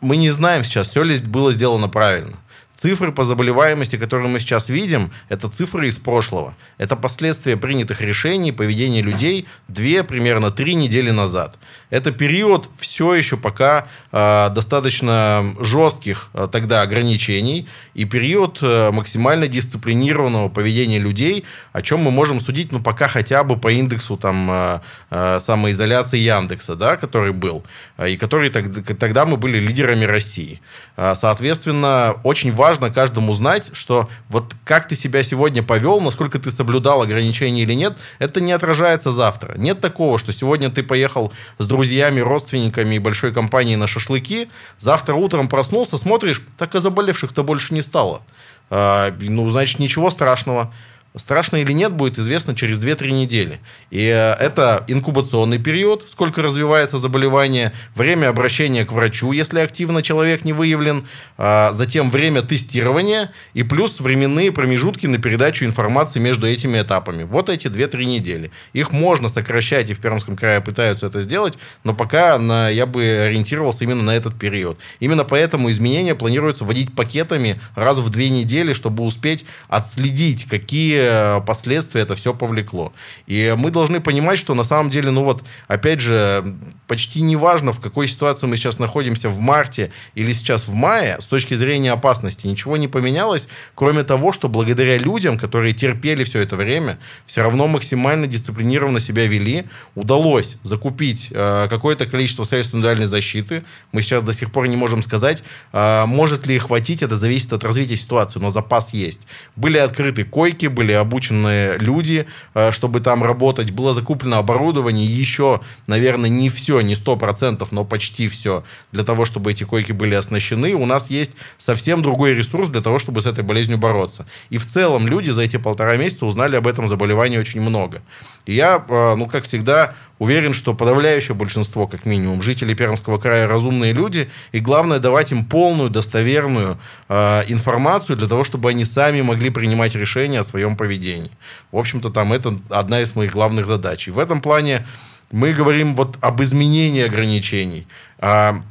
мы 0.00 0.16
не 0.16 0.32
знаем 0.32 0.64
сейчас, 0.64 0.88
все 0.88 1.04
ли 1.04 1.18
было 1.18 1.52
сделано 1.52 1.88
правильно. 1.88 2.36
Цифры 2.76 3.12
по 3.12 3.24
заболеваемости, 3.24 3.96
которые 3.98 4.28
мы 4.28 4.40
сейчас 4.40 4.68
видим, 4.68 5.10
это 5.28 5.48
цифры 5.48 5.86
из 5.86 5.98
прошлого. 5.98 6.54
Это 6.78 6.96
последствия 6.96 7.56
принятых 7.56 8.00
решений, 8.00 8.52
поведения 8.52 9.02
людей 9.02 9.46
две, 9.68 10.02
примерно 10.02 10.50
три 10.50 10.74
недели 10.74 11.12
назад. 11.12 11.54
Это 11.92 12.10
период 12.10 12.70
все 12.78 13.12
еще 13.12 13.36
пока 13.36 13.86
э, 14.12 14.48
достаточно 14.48 15.54
жестких 15.60 16.30
э, 16.32 16.48
тогда 16.50 16.80
ограничений 16.80 17.68
и 17.92 18.06
период 18.06 18.60
э, 18.62 18.90
максимально 18.90 19.46
дисциплинированного 19.46 20.48
поведения 20.48 20.98
людей, 20.98 21.44
о 21.74 21.82
чем 21.82 22.00
мы 22.00 22.10
можем 22.10 22.40
судить, 22.40 22.72
ну, 22.72 22.80
пока 22.80 23.08
хотя 23.08 23.44
бы 23.44 23.58
по 23.58 23.70
индексу 23.70 24.16
там, 24.16 24.48
э, 24.50 24.80
э, 25.10 25.40
самоизоляции 25.40 26.18
Яндекса, 26.18 26.76
да, 26.76 26.96
который 26.96 27.32
был, 27.32 27.62
э, 27.98 28.12
и 28.12 28.16
который 28.16 28.48
тогда, 28.48 28.80
тогда 28.94 29.26
мы 29.26 29.36
были 29.36 29.58
лидерами 29.58 30.06
России. 30.06 30.62
Э, 30.96 31.14
соответственно, 31.14 32.14
очень 32.24 32.54
важно 32.54 32.88
каждому 32.88 33.34
знать, 33.34 33.68
что 33.74 34.08
вот 34.30 34.54
как 34.64 34.88
ты 34.88 34.94
себя 34.94 35.22
сегодня 35.22 35.62
повел, 35.62 36.00
насколько 36.00 36.38
ты 36.38 36.50
соблюдал 36.50 37.02
ограничения 37.02 37.64
или 37.64 37.74
нет, 37.74 37.98
это 38.18 38.40
не 38.40 38.52
отражается 38.52 39.10
завтра. 39.10 39.58
Нет 39.58 39.82
такого, 39.82 40.16
что 40.16 40.32
сегодня 40.32 40.70
ты 40.70 40.82
поехал 40.82 41.34
с 41.58 41.66
друзьями, 41.82 42.20
родственниками 42.20 42.94
и 42.94 43.00
большой 43.00 43.32
компанией 43.32 43.74
на 43.74 43.88
шашлыки, 43.88 44.48
завтра 44.78 45.14
утром 45.14 45.48
проснулся, 45.48 45.96
смотришь, 45.96 46.40
так 46.56 46.76
и 46.76 46.80
заболевших-то 46.80 47.42
больше 47.42 47.74
не 47.74 47.82
стало. 47.82 48.22
А, 48.70 49.12
ну, 49.18 49.50
значит, 49.50 49.80
ничего 49.80 50.08
страшного. 50.08 50.72
Страшно 51.14 51.56
или 51.56 51.72
нет, 51.72 51.92
будет 51.92 52.18
известно 52.18 52.54
через 52.54 52.78
2-3 52.78 53.10
недели. 53.10 53.60
И 53.90 54.06
э, 54.06 54.32
это 54.32 54.82
инкубационный 54.88 55.58
период, 55.58 56.08
сколько 56.08 56.40
развивается 56.40 56.96
заболевание, 56.96 57.72
время 57.94 58.28
обращения 58.28 58.86
к 58.86 58.92
врачу, 58.92 59.32
если 59.32 59.60
активно 59.60 60.00
человек 60.02 60.46
не 60.46 60.54
выявлен, 60.54 61.06
а 61.36 61.72
затем 61.74 62.08
время 62.08 62.40
тестирования 62.40 63.30
и 63.52 63.62
плюс 63.62 64.00
временные 64.00 64.52
промежутки 64.52 65.06
на 65.06 65.18
передачу 65.18 65.66
информации 65.66 66.18
между 66.18 66.46
этими 66.46 66.80
этапами. 66.80 67.24
Вот 67.24 67.50
эти 67.50 67.66
2-3 67.66 68.04
недели. 68.04 68.50
Их 68.72 68.90
можно 68.90 69.28
сокращать, 69.28 69.90
и 69.90 69.94
в 69.94 70.00
Пермском 70.00 70.34
крае 70.34 70.62
пытаются 70.62 71.06
это 71.06 71.20
сделать, 71.20 71.58
но 71.84 71.94
пока 71.94 72.38
на, 72.38 72.70
я 72.70 72.86
бы 72.86 73.04
ориентировался 73.04 73.84
именно 73.84 74.02
на 74.02 74.16
этот 74.16 74.38
период. 74.38 74.78
Именно 74.98 75.24
поэтому 75.24 75.70
изменения 75.70 76.14
планируется 76.14 76.64
вводить 76.64 76.94
пакетами 76.94 77.60
раз 77.74 77.98
в 77.98 78.08
2 78.08 78.22
недели, 78.22 78.72
чтобы 78.72 79.04
успеть 79.04 79.44
отследить, 79.68 80.46
какие 80.48 81.01
последствия 81.46 82.02
это 82.02 82.14
все 82.16 82.34
повлекло. 82.34 82.92
И 83.26 83.54
мы 83.56 83.70
должны 83.70 84.00
понимать, 84.00 84.38
что 84.38 84.54
на 84.54 84.64
самом 84.64 84.90
деле, 84.90 85.10
ну 85.10 85.24
вот, 85.24 85.42
опять 85.68 86.00
же, 86.00 86.44
почти 86.86 87.22
не 87.22 87.36
важно, 87.36 87.72
в 87.72 87.80
какой 87.80 88.08
ситуации 88.08 88.46
мы 88.46 88.56
сейчас 88.56 88.78
находимся 88.78 89.28
в 89.28 89.38
марте 89.38 89.92
или 90.14 90.32
сейчас 90.32 90.68
в 90.68 90.74
мае, 90.74 91.18
с 91.20 91.24
точки 91.24 91.54
зрения 91.54 91.92
опасности 91.92 92.46
ничего 92.46 92.76
не 92.76 92.88
поменялось, 92.88 93.48
кроме 93.74 94.02
того, 94.02 94.32
что 94.32 94.48
благодаря 94.48 94.98
людям, 94.98 95.38
которые 95.38 95.72
терпели 95.72 96.24
все 96.24 96.40
это 96.40 96.56
время, 96.56 96.98
все 97.26 97.42
равно 97.42 97.66
максимально 97.66 98.26
дисциплинированно 98.26 99.00
себя 99.00 99.26
вели, 99.26 99.64
удалось 99.94 100.56
закупить 100.62 101.28
э, 101.30 101.66
какое-то 101.68 102.06
количество 102.06 102.44
средств 102.44 102.74
индивидуальной 102.74 103.06
защиты. 103.06 103.64
Мы 103.92 104.02
сейчас 104.02 104.22
до 104.22 104.32
сих 104.32 104.52
пор 104.52 104.68
не 104.68 104.76
можем 104.76 105.02
сказать, 105.02 105.42
э, 105.72 106.04
может 106.06 106.46
ли 106.46 106.58
хватить, 106.58 107.02
это 107.02 107.16
зависит 107.16 107.52
от 107.52 107.64
развития 107.64 107.96
ситуации, 107.96 108.38
но 108.38 108.50
запас 108.50 108.92
есть. 108.92 109.22
Были 109.56 109.78
открыты 109.78 110.24
койки, 110.24 110.66
были 110.66 110.91
были 110.92 111.00
обученные 111.00 111.78
люди, 111.78 112.26
э, 112.54 112.72
чтобы 112.72 113.00
там 113.00 113.22
работать, 113.22 113.70
было 113.70 113.92
закуплено 113.94 114.38
оборудование, 114.38 115.04
еще, 115.04 115.60
наверное, 115.86 116.30
не 116.30 116.48
все, 116.48 116.80
не 116.80 116.94
100%, 116.94 117.68
но 117.70 117.84
почти 117.84 118.28
все, 118.28 118.62
для 118.92 119.04
того, 119.04 119.24
чтобы 119.24 119.50
эти 119.50 119.64
койки 119.64 119.92
были 119.92 120.14
оснащены. 120.14 120.74
У 120.74 120.86
нас 120.86 121.10
есть 121.10 121.32
совсем 121.58 122.02
другой 122.02 122.34
ресурс 122.34 122.68
для 122.68 122.80
того, 122.80 122.98
чтобы 122.98 123.20
с 123.20 123.26
этой 123.26 123.44
болезнью 123.44 123.78
бороться. 123.78 124.26
И 124.50 124.58
в 124.58 124.66
целом 124.66 125.08
люди 125.08 125.30
за 125.30 125.42
эти 125.42 125.58
полтора 125.58 125.96
месяца 125.96 126.26
узнали 126.26 126.56
об 126.56 126.66
этом 126.66 126.88
заболевании 126.88 127.38
очень 127.38 127.60
много. 127.60 128.02
И 128.46 128.54
я, 128.54 128.84
э, 128.88 129.14
ну, 129.14 129.26
как 129.26 129.44
всегда, 129.44 129.94
уверен, 130.18 130.52
что 130.52 130.74
подавляющее 130.74 131.34
большинство, 131.34 131.86
как 131.86 132.06
минимум, 132.06 132.42
жителей 132.42 132.74
Пермского 132.74 133.18
края 133.18 133.48
разумные 133.48 133.92
люди, 133.92 134.30
и 134.52 134.60
главное 134.60 134.98
давать 134.98 135.32
им 135.32 135.44
полную, 135.44 135.90
достоверную 135.90 136.78
э, 137.08 137.42
информацию 137.48 138.16
для 138.16 138.28
того, 138.28 138.44
чтобы 138.44 138.70
они 138.70 138.84
сами 138.84 139.20
могли 139.20 139.50
принимать 139.50 139.94
решения 139.94 140.40
о 140.40 140.44
своем 140.44 140.76
поведении. 140.76 141.30
В 141.70 141.78
общем-то, 141.78 142.10
там 142.10 142.32
это 142.32 142.56
одна 142.70 143.00
из 143.00 143.14
моих 143.14 143.32
главных 143.32 143.66
задач. 143.66 144.08
И 144.08 144.10
в 144.10 144.18
этом 144.18 144.40
плане 144.40 144.86
мы 145.32 145.52
говорим 145.52 145.94
вот 145.94 146.16
об 146.20 146.42
изменении 146.42 147.04
ограничений. 147.04 147.86
А, 148.18 148.62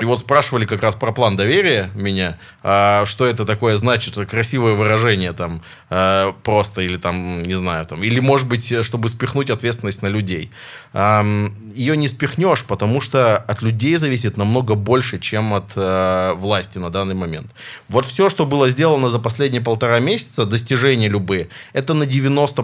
и 0.00 0.04
вот 0.04 0.18
спрашивали 0.18 0.66
как 0.66 0.82
раз 0.82 0.96
про 0.96 1.12
план 1.12 1.36
доверия 1.36 1.88
меня, 1.94 2.36
а, 2.64 3.06
что 3.06 3.26
это 3.26 3.44
такое 3.44 3.76
значит, 3.76 4.16
красивое 4.28 4.74
выражение 4.74 5.32
там 5.32 5.62
а, 5.88 6.32
просто 6.42 6.80
или 6.80 6.96
там, 6.96 7.44
не 7.44 7.54
знаю, 7.54 7.86
там, 7.86 8.02
или 8.02 8.18
может 8.18 8.48
быть, 8.48 8.84
чтобы 8.84 9.08
спихнуть 9.08 9.50
ответственность 9.50 10.02
на 10.02 10.08
людей. 10.08 10.50
А, 10.92 11.24
ее 11.74 11.96
не 11.96 12.08
спихнешь, 12.08 12.64
потому 12.64 13.00
что 13.00 13.36
от 13.36 13.62
людей 13.62 13.94
зависит 13.94 14.36
намного 14.36 14.74
больше, 14.74 15.20
чем 15.20 15.54
от 15.54 15.70
а, 15.76 16.34
власти 16.34 16.78
на 16.78 16.90
данный 16.90 17.14
момент. 17.14 17.52
Вот 17.88 18.04
все, 18.04 18.28
что 18.28 18.46
было 18.46 18.70
сделано 18.70 19.08
за 19.10 19.20
последние 19.20 19.62
полтора 19.62 20.00
месяца, 20.00 20.44
достижения 20.44 21.08
любые, 21.08 21.50
это 21.72 21.94
на 21.94 22.02
90% 22.02 22.58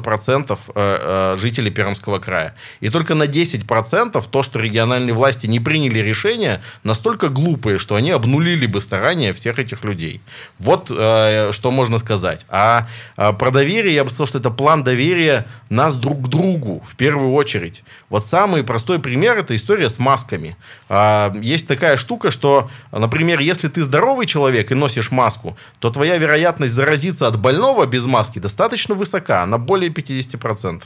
а, 0.51 0.57
а, 0.75 1.37
жителей 1.37 1.71
Пермского 1.71 2.19
края. 2.19 2.57
И 2.81 2.89
только 2.89 3.15
на 3.15 3.25
10% 3.25 4.25
то, 4.29 4.43
что 4.43 4.59
региональные 4.59 5.15
власти 5.15 5.47
не 5.47 5.61
приняли 5.61 6.01
решение, 6.01 6.61
настолько 6.83 7.20
настолько 7.21 7.29
глупые, 7.29 7.79
что 7.79 7.95
они 7.95 8.11
обнулили 8.11 8.67
бы 8.67 8.81
старания 8.81 9.33
всех 9.33 9.59
этих 9.59 9.85
людей. 9.85 10.21
Вот 10.59 10.91
э, 10.91 11.53
что 11.53 11.71
можно 11.71 11.99
сказать. 11.99 12.47
А 12.49 12.87
э, 13.17 13.33
про 13.33 13.51
доверие 13.51 13.95
я 13.95 14.05
бы 14.05 14.11
сказал, 14.11 14.27
что 14.27 14.39
это 14.39 14.51
план 14.51 14.85
доверия 14.85 15.47
нас 15.71 15.97
друг 15.97 16.23
к 16.23 16.29
другу 16.29 16.83
в 16.87 16.97
первую 16.97 17.33
очередь. 17.33 17.83
Вот 18.09 18.27
самый 18.27 18.63
простой 18.63 18.99
пример 18.99 19.39
это 19.39 19.55
история 19.55 19.89
с 19.89 19.99
масками. 19.99 20.57
Э, 20.89 21.33
есть 21.43 21.69
такая 21.69 21.97
штука, 21.97 22.31
что, 22.31 22.71
например, 22.93 23.41
если 23.41 23.69
ты 23.69 23.83
здоровый 23.83 24.27
человек 24.27 24.73
и 24.73 24.75
носишь 24.75 25.11
маску, 25.11 25.57
то 25.79 25.91
твоя 25.91 26.19
вероятность 26.19 26.73
заразиться 26.73 27.27
от 27.27 27.39
больного 27.39 27.87
без 27.87 28.05
маски 28.05 28.39
достаточно 28.41 28.95
высока, 28.95 29.43
она 29.43 29.59
более 29.59 29.91
50%. 29.91 30.83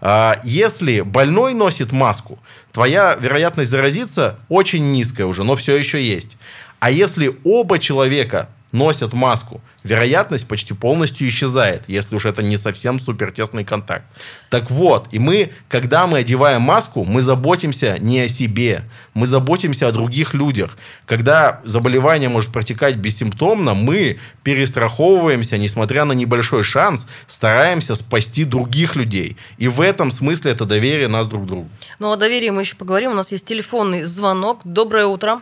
Э, 0.00 0.32
если 0.44 1.02
больной 1.02 1.54
носит 1.54 1.92
маску, 1.92 2.38
твоя 2.76 3.16
вероятность 3.18 3.70
заразиться 3.70 4.38
очень 4.50 4.92
низкая 4.92 5.26
уже, 5.26 5.44
но 5.44 5.56
все 5.56 5.76
еще 5.76 6.02
есть. 6.02 6.36
А 6.78 6.90
если 6.90 7.34
оба 7.42 7.78
человека 7.78 8.50
носят 8.72 9.12
маску, 9.12 9.60
вероятность 9.84 10.48
почти 10.48 10.74
полностью 10.74 11.28
исчезает, 11.28 11.82
если 11.86 12.16
уж 12.16 12.26
это 12.26 12.42
не 12.42 12.56
совсем 12.56 12.98
супертесный 12.98 13.64
контакт. 13.64 14.06
Так 14.50 14.70
вот, 14.70 15.08
и 15.12 15.18
мы, 15.18 15.52
когда 15.68 16.06
мы 16.06 16.18
одеваем 16.18 16.62
маску, 16.62 17.04
мы 17.04 17.22
заботимся 17.22 17.96
не 18.00 18.20
о 18.20 18.28
себе, 18.28 18.82
мы 19.14 19.26
заботимся 19.26 19.88
о 19.88 19.92
других 19.92 20.34
людях. 20.34 20.76
Когда 21.06 21.60
заболевание 21.64 22.28
может 22.28 22.52
протекать 22.52 22.96
бессимптомно, 22.96 23.74
мы 23.74 24.18
перестраховываемся, 24.42 25.58
несмотря 25.58 26.04
на 26.04 26.12
небольшой 26.12 26.62
шанс, 26.62 27.06
стараемся 27.26 27.94
спасти 27.94 28.44
других 28.44 28.96
людей. 28.96 29.36
И 29.58 29.68
в 29.68 29.80
этом 29.80 30.10
смысле 30.10 30.52
это 30.52 30.64
доверие 30.64 31.08
нас 31.08 31.26
друг 31.26 31.44
к 31.44 31.46
другу. 31.46 31.68
Ну, 31.98 32.12
о 32.12 32.16
доверии 32.16 32.50
мы 32.50 32.62
еще 32.62 32.76
поговорим. 32.76 33.12
У 33.12 33.14
нас 33.14 33.32
есть 33.32 33.46
телефонный 33.46 34.04
звонок. 34.04 34.60
Доброе 34.64 35.06
утро. 35.06 35.40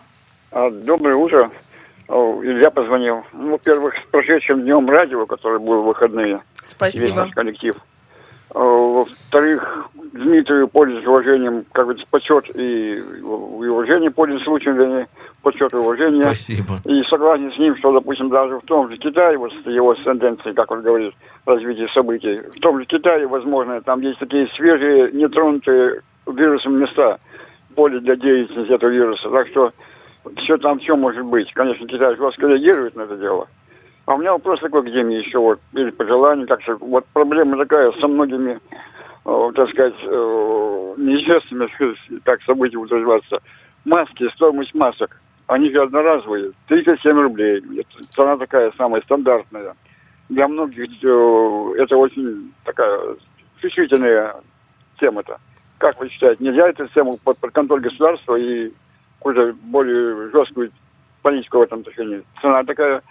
А, 0.51 0.71
Доброе 0.71 1.17
утро. 1.17 1.51
Илья 2.09 2.71
позвонил. 2.71 3.25
Ну, 3.33 3.53
во-первых, 3.53 3.95
с 3.95 4.11
прошедшим 4.11 4.63
днем 4.63 4.89
радио, 4.89 5.27
который 5.27 5.59
был 5.59 5.83
в 5.83 5.87
выходные. 5.87 6.43
Весь 6.63 6.71
Спасибо. 6.71 7.17
наш 7.17 7.31
коллектив. 7.31 7.75
Во-вторых, 8.51 9.89
Дмитрию 10.13 10.69
пользуясь 10.69 11.07
уважением, 11.07 11.65
как 11.73 11.87
бы 11.87 11.97
почет 12.11 12.55
и, 12.55 12.99
и 12.99 13.21
уважение 13.23 14.13
пользуясь 14.13 14.45
случаем, 14.45 14.77
вернее, 14.77 15.09
почет 15.43 15.73
и 15.73 15.77
уважение. 15.77 16.23
Спасибо. 16.23 16.75
И 16.85 17.03
согласен 17.11 17.53
с 17.53 17.59
ним, 17.59 17.77
что, 17.77 17.93
допустим, 17.93 18.29
даже 18.29 18.59
в 18.59 18.63
том 18.63 18.89
же 18.91 18.97
Китае, 18.97 19.39
вот 19.39 19.53
с 19.53 19.67
его 19.67 19.95
тенденцией, 19.95 20.55
как 20.55 20.71
он 20.71 20.83
говорит, 20.83 21.15
развитие 21.47 21.89
событий, 21.89 22.37
в 22.37 22.61
том 22.61 22.79
же 22.79 22.85
Китае, 22.87 23.27
возможно, 23.27 23.81
там 23.83 24.01
есть 24.03 24.21
такие 24.21 24.47
свежие, 24.57 25.11
нетронутые 25.11 26.03
вирусом 26.27 26.79
места, 26.79 27.19
поле 27.75 27.99
для 27.99 28.15
деятельности 28.15 28.73
этого 28.73 28.91
вируса. 28.91 29.31
Так 29.31 29.49
что 29.49 29.73
все 30.37 30.57
там 30.59 30.79
все 30.79 30.97
может 30.97 31.25
быть. 31.25 31.53
Конечно, 31.53 31.87
Китай 31.87 32.17
жестко 32.17 32.47
реагирует 32.47 32.97
на 32.97 33.03
это 33.03 33.17
дело. 33.17 33.49
А 34.07 34.15
у 34.15 34.19
меня 34.19 34.33
вопрос 34.33 34.61
такой 34.61 34.83
к 34.83 34.93
Диме 34.93 35.19
еще, 35.19 35.39
вот, 35.39 35.61
или 35.73 35.91
пожелание, 35.91 36.47
как-то, 36.47 36.77
вот 36.77 37.07
проблема 37.13 37.57
такая 37.57 37.91
со 37.93 38.07
многими, 38.07 38.61
э, 39.25 39.51
так 39.55 39.71
сказать, 39.71 39.95
э, 40.03 40.95
неизвестными, 40.99 42.21
так 42.25 42.43
события 42.43 42.77
будут 42.77 42.93
развиваться. 42.93 43.39
Маски, 43.87 44.29
стоимость 44.35 44.75
масок, 44.75 45.19
они 45.47 45.71
же 45.71 45.83
одноразовые, 45.83 46.53
37 46.69 47.19
рублей. 47.19 47.63
Цена 48.11 48.37
такая 48.37 48.73
самая 48.77 49.01
стандартная. 49.03 49.75
Для 50.29 50.49
многих 50.49 50.91
э, 51.03 51.73
это 51.79 51.97
очень 51.97 52.53
такая 52.65 53.17
чувствительная 53.63 54.37
тема-то. 55.01 55.39
Как 55.79 55.99
вы 55.99 56.11
считаете, 56.11 56.45
нельзя 56.45 56.69
эту 56.69 56.87
тему 56.89 57.19
под, 57.25 57.39
под 57.39 57.53
контроль 57.53 57.81
государства 57.81 58.37
и 58.37 58.71
какую-то 59.25 59.57
более 59.63 60.31
жесткую 60.31 60.71
политику 61.23 61.59
в 61.59 61.63
этом 61.63 61.81
отношении? 61.81 62.23
Цена 62.41 62.63
такая, 62.65 63.03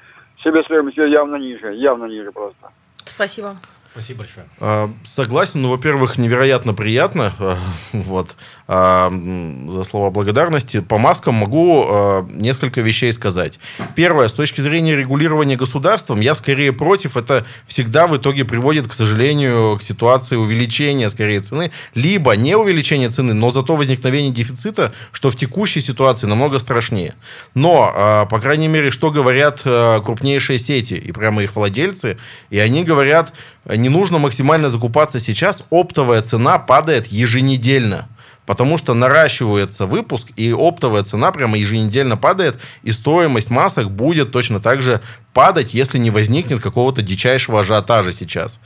себестоимость 0.43 0.97
её 0.97 1.08
явно 1.08 1.38
ниже, 1.38 1.73
явно 1.73 2.06
ниже 2.06 2.32
просто. 2.32 2.71
Спасибо. 3.06 3.56
Спасибо 3.93 4.19
большое. 4.19 4.47
А, 4.60 4.91
Согласен, 5.06 5.62
ну, 5.62 5.69
во-первых, 5.69 6.17
невероятно 6.17 6.73
приятно, 6.73 7.32
а, 7.38 7.60
вот, 7.93 8.36
а, 8.67 9.12
за 9.69 9.84
слова 9.84 10.10
благодарности. 10.10 10.79
По 10.79 10.97
маскам 10.97 11.36
могу 11.36 11.86
а, 11.88 12.27
несколько 12.27 12.82
вещей 12.82 13.13
сказать. 13.13 13.60
Первое, 13.95 14.29
с 14.29 14.34
точки 14.34 14.62
зрения 14.62 14.95
регулирования 14.95 15.56
государством, 15.56 16.21
я 16.21 16.34
скорее 16.34 16.73
против. 16.73 17.17
Это 17.17 17.45
всегда 17.67 18.08
в 18.08 18.17
итоге 18.17 18.45
приводит, 18.45 18.88
к 18.88 18.93
сожалению, 18.93 19.77
к 19.77 19.84
ситуации 19.84 20.38
увеличения, 20.38 21.08
скорее, 21.08 21.41
цены, 21.41 21.71
либо 21.93 22.36
не 22.36 22.58
увеличения 22.58 23.12
цены, 23.12 23.36
но 23.36 23.51
зато 23.51 23.75
возникновение 23.75 24.32
дефицита, 24.32 24.91
что 25.12 25.29
в 25.29 25.36
текущей 25.36 25.82
ситуации 25.82 26.25
намного 26.25 26.58
страшнее. 26.58 27.13
Но, 27.53 27.93
а, 27.93 28.25
по 28.25 28.39
крайней 28.39 28.69
мере, 28.69 28.89
что 28.89 29.12
говорят 29.12 29.62
а, 29.65 29.99
крупнейшие 29.99 30.58
сети 30.58 30.95
и 30.95 31.12
прямо 31.12 31.43
их 31.43 31.56
владельцы, 31.56 32.17
и 32.49 32.58
они 32.58 32.84
говорят, 32.84 33.34
не 33.84 33.89
нужно 33.89 34.17
максимально 34.17 34.69
закупаться 34.69 35.19
сейчас, 35.19 35.62
оптовая 35.69 36.22
цена 36.22 36.58
падает 36.58 37.08
еженедельно. 37.08 38.08
Потому 38.46 38.78
что 38.78 38.93
наращивается 38.93 39.86
выпуск, 39.86 40.30
и 40.36 40.54
оптовая 40.54 41.04
цена 41.04 41.32
прямо 41.32 41.58
еженедельно 41.58 42.17
падает, 42.17 42.56
и 42.84 42.91
стоимость 42.91 43.50
масок 43.50 43.91
будет 43.91 44.32
точно 44.32 44.60
так 44.60 44.82
же 44.82 45.02
падать, 45.34 45.74
если 45.74 45.98
не 45.98 46.12
возникнет 46.12 46.62
какого-то 46.62 47.02
дичайшего 47.02 47.60
ажиотажа 47.60 48.13
сейчас. 48.13 48.60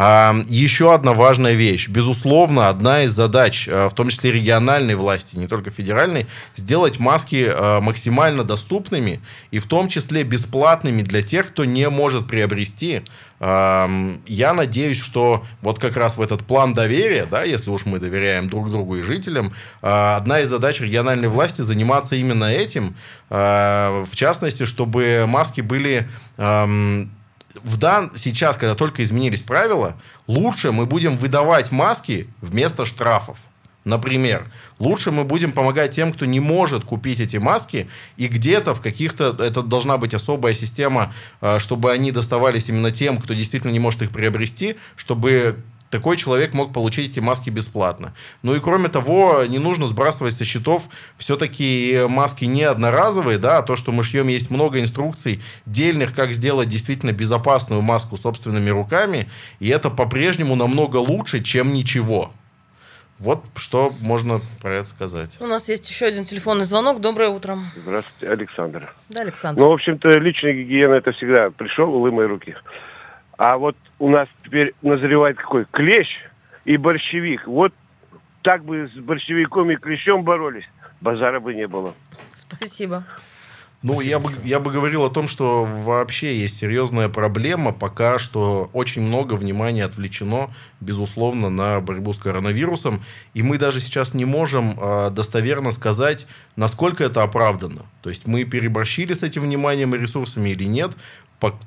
Еще 0.00 0.94
одна 0.94 1.12
важная 1.12 1.52
вещь. 1.52 1.88
Безусловно, 1.88 2.70
одна 2.70 3.02
из 3.02 3.12
задач, 3.12 3.68
а, 3.70 3.90
в 3.90 3.94
том 3.94 4.08
числе 4.08 4.32
региональной 4.32 4.94
власти, 4.94 5.36
не 5.36 5.46
только 5.46 5.70
федеральной, 5.70 6.26
сделать 6.56 6.98
маски 6.98 7.46
а, 7.46 7.82
максимально 7.82 8.42
доступными 8.42 9.20
и 9.50 9.58
в 9.58 9.66
том 9.66 9.88
числе 9.88 10.22
бесплатными 10.22 11.02
для 11.02 11.22
тех, 11.22 11.48
кто 11.48 11.66
не 11.66 11.86
может 11.90 12.28
приобрести. 12.28 13.02
Я 13.40 14.52
надеюсь, 14.54 15.00
что 15.00 15.44
вот 15.62 15.78
как 15.78 15.96
раз 15.96 16.18
в 16.18 16.20
этот 16.20 16.44
план 16.44 16.74
доверия, 16.74 17.24
да, 17.24 17.42
если 17.42 17.70
уж 17.70 17.86
мы 17.86 17.98
доверяем 17.98 18.50
друг 18.50 18.70
другу 18.70 18.96
и 18.96 19.02
жителям, 19.02 19.54
а, 19.80 20.16
одна 20.16 20.40
из 20.40 20.48
задач 20.48 20.80
региональной 20.80 21.28
власти 21.28 21.62
заниматься 21.62 22.16
именно 22.16 22.44
этим, 22.44 22.96
в 23.28 24.08
частности, 24.12 24.64
чтобы 24.64 25.24
маски 25.26 25.60
были 25.60 26.08
в 27.62 27.76
дан... 27.76 28.12
сейчас, 28.16 28.56
когда 28.56 28.74
только 28.74 29.02
изменились 29.02 29.42
правила, 29.42 29.96
лучше 30.26 30.72
мы 30.72 30.86
будем 30.86 31.16
выдавать 31.16 31.72
маски 31.72 32.28
вместо 32.40 32.84
штрафов. 32.86 33.38
Например, 33.84 34.44
лучше 34.78 35.10
мы 35.10 35.24
будем 35.24 35.52
помогать 35.52 35.92
тем, 35.92 36.12
кто 36.12 36.26
не 36.26 36.38
может 36.38 36.84
купить 36.84 37.18
эти 37.18 37.38
маски, 37.38 37.88
и 38.18 38.28
где-то 38.28 38.74
в 38.74 38.82
каких-то, 38.82 39.34
это 39.38 39.62
должна 39.62 39.96
быть 39.96 40.12
особая 40.12 40.52
система, 40.52 41.14
э, 41.40 41.58
чтобы 41.58 41.90
они 41.90 42.12
доставались 42.12 42.68
именно 42.68 42.90
тем, 42.90 43.16
кто 43.16 43.32
действительно 43.32 43.70
не 43.70 43.78
может 43.78 44.02
их 44.02 44.10
приобрести, 44.10 44.76
чтобы 44.96 45.56
такой 45.90 46.16
человек 46.16 46.54
мог 46.54 46.72
получить 46.72 47.10
эти 47.10 47.20
маски 47.20 47.50
бесплатно. 47.50 48.14
Ну 48.42 48.54
и 48.54 48.60
кроме 48.60 48.88
того, 48.88 49.44
не 49.46 49.58
нужно 49.58 49.86
сбрасывать 49.86 50.34
со 50.34 50.44
счетов 50.44 50.88
все-таки 51.18 52.02
маски 52.08 52.44
не 52.44 52.62
одноразовые, 52.62 53.38
да, 53.38 53.58
а 53.58 53.62
то, 53.62 53.76
что 53.76 53.92
мы 53.92 54.02
шьем, 54.02 54.28
есть 54.28 54.50
много 54.50 54.80
инструкций 54.80 55.40
дельных, 55.66 56.14
как 56.14 56.32
сделать 56.32 56.68
действительно 56.68 57.12
безопасную 57.12 57.82
маску 57.82 58.16
собственными 58.16 58.70
руками, 58.70 59.28
и 59.58 59.68
это 59.68 59.90
по-прежнему 59.90 60.54
намного 60.54 60.96
лучше, 60.96 61.42
чем 61.42 61.72
ничего. 61.72 62.32
Вот 63.18 63.44
что 63.54 63.92
можно 64.00 64.40
про 64.62 64.76
это 64.76 64.88
сказать. 64.88 65.36
У 65.40 65.46
нас 65.46 65.68
есть 65.68 65.90
еще 65.90 66.06
один 66.06 66.24
телефонный 66.24 66.64
звонок. 66.64 67.02
Доброе 67.02 67.28
утро. 67.28 67.58
Здравствуйте, 67.76 68.32
Александр. 68.32 68.94
Да, 69.10 69.20
Александр. 69.20 69.60
Ну, 69.60 69.68
в 69.68 69.72
общем-то, 69.72 70.08
личная 70.08 70.54
гигиена 70.54 70.94
это 70.94 71.12
всегда 71.12 71.50
пришел, 71.50 71.94
улы 71.94 72.26
руки. 72.26 72.54
А 73.40 73.56
вот 73.56 73.74
у 73.98 74.10
нас 74.10 74.28
теперь 74.44 74.74
назревает 74.82 75.38
какой 75.38 75.64
клещ 75.64 76.08
и 76.66 76.76
борщевик. 76.76 77.46
Вот 77.46 77.72
так 78.42 78.62
бы 78.66 78.86
с 78.94 78.98
борщевиком 78.98 79.70
и 79.70 79.76
клещом 79.76 80.24
боролись, 80.24 80.68
базара 81.00 81.40
бы 81.40 81.54
не 81.54 81.66
было. 81.66 81.94
Спасибо. 82.34 83.02
Ну, 83.82 84.02
я 84.02 84.18
бы, 84.18 84.30
я 84.44 84.60
бы 84.60 84.70
говорил 84.70 85.04
о 85.04 85.08
том, 85.08 85.26
что 85.26 85.64
вообще 85.64 86.36
есть 86.36 86.58
серьезная 86.58 87.08
проблема. 87.08 87.72
Пока 87.72 88.18
что 88.18 88.68
очень 88.74 89.00
много 89.00 89.32
внимания 89.34 89.84
отвлечено, 89.84 90.50
безусловно, 90.82 91.48
на 91.48 91.80
борьбу 91.80 92.12
с 92.12 92.18
коронавирусом. 92.18 93.02
И 93.32 93.42
мы 93.42 93.56
даже 93.56 93.80
сейчас 93.80 94.12
не 94.12 94.26
можем 94.26 94.78
э, 94.78 95.10
достоверно 95.12 95.70
сказать, 95.70 96.26
насколько 96.56 97.04
это 97.04 97.22
оправдано. 97.22 97.86
То 98.02 98.10
есть 98.10 98.26
мы 98.26 98.44
переборщили 98.44 99.14
с 99.14 99.22
этим 99.22 99.44
вниманием 99.44 99.94
и 99.94 99.98
ресурсами 99.98 100.50
или 100.50 100.64
нет. 100.64 100.90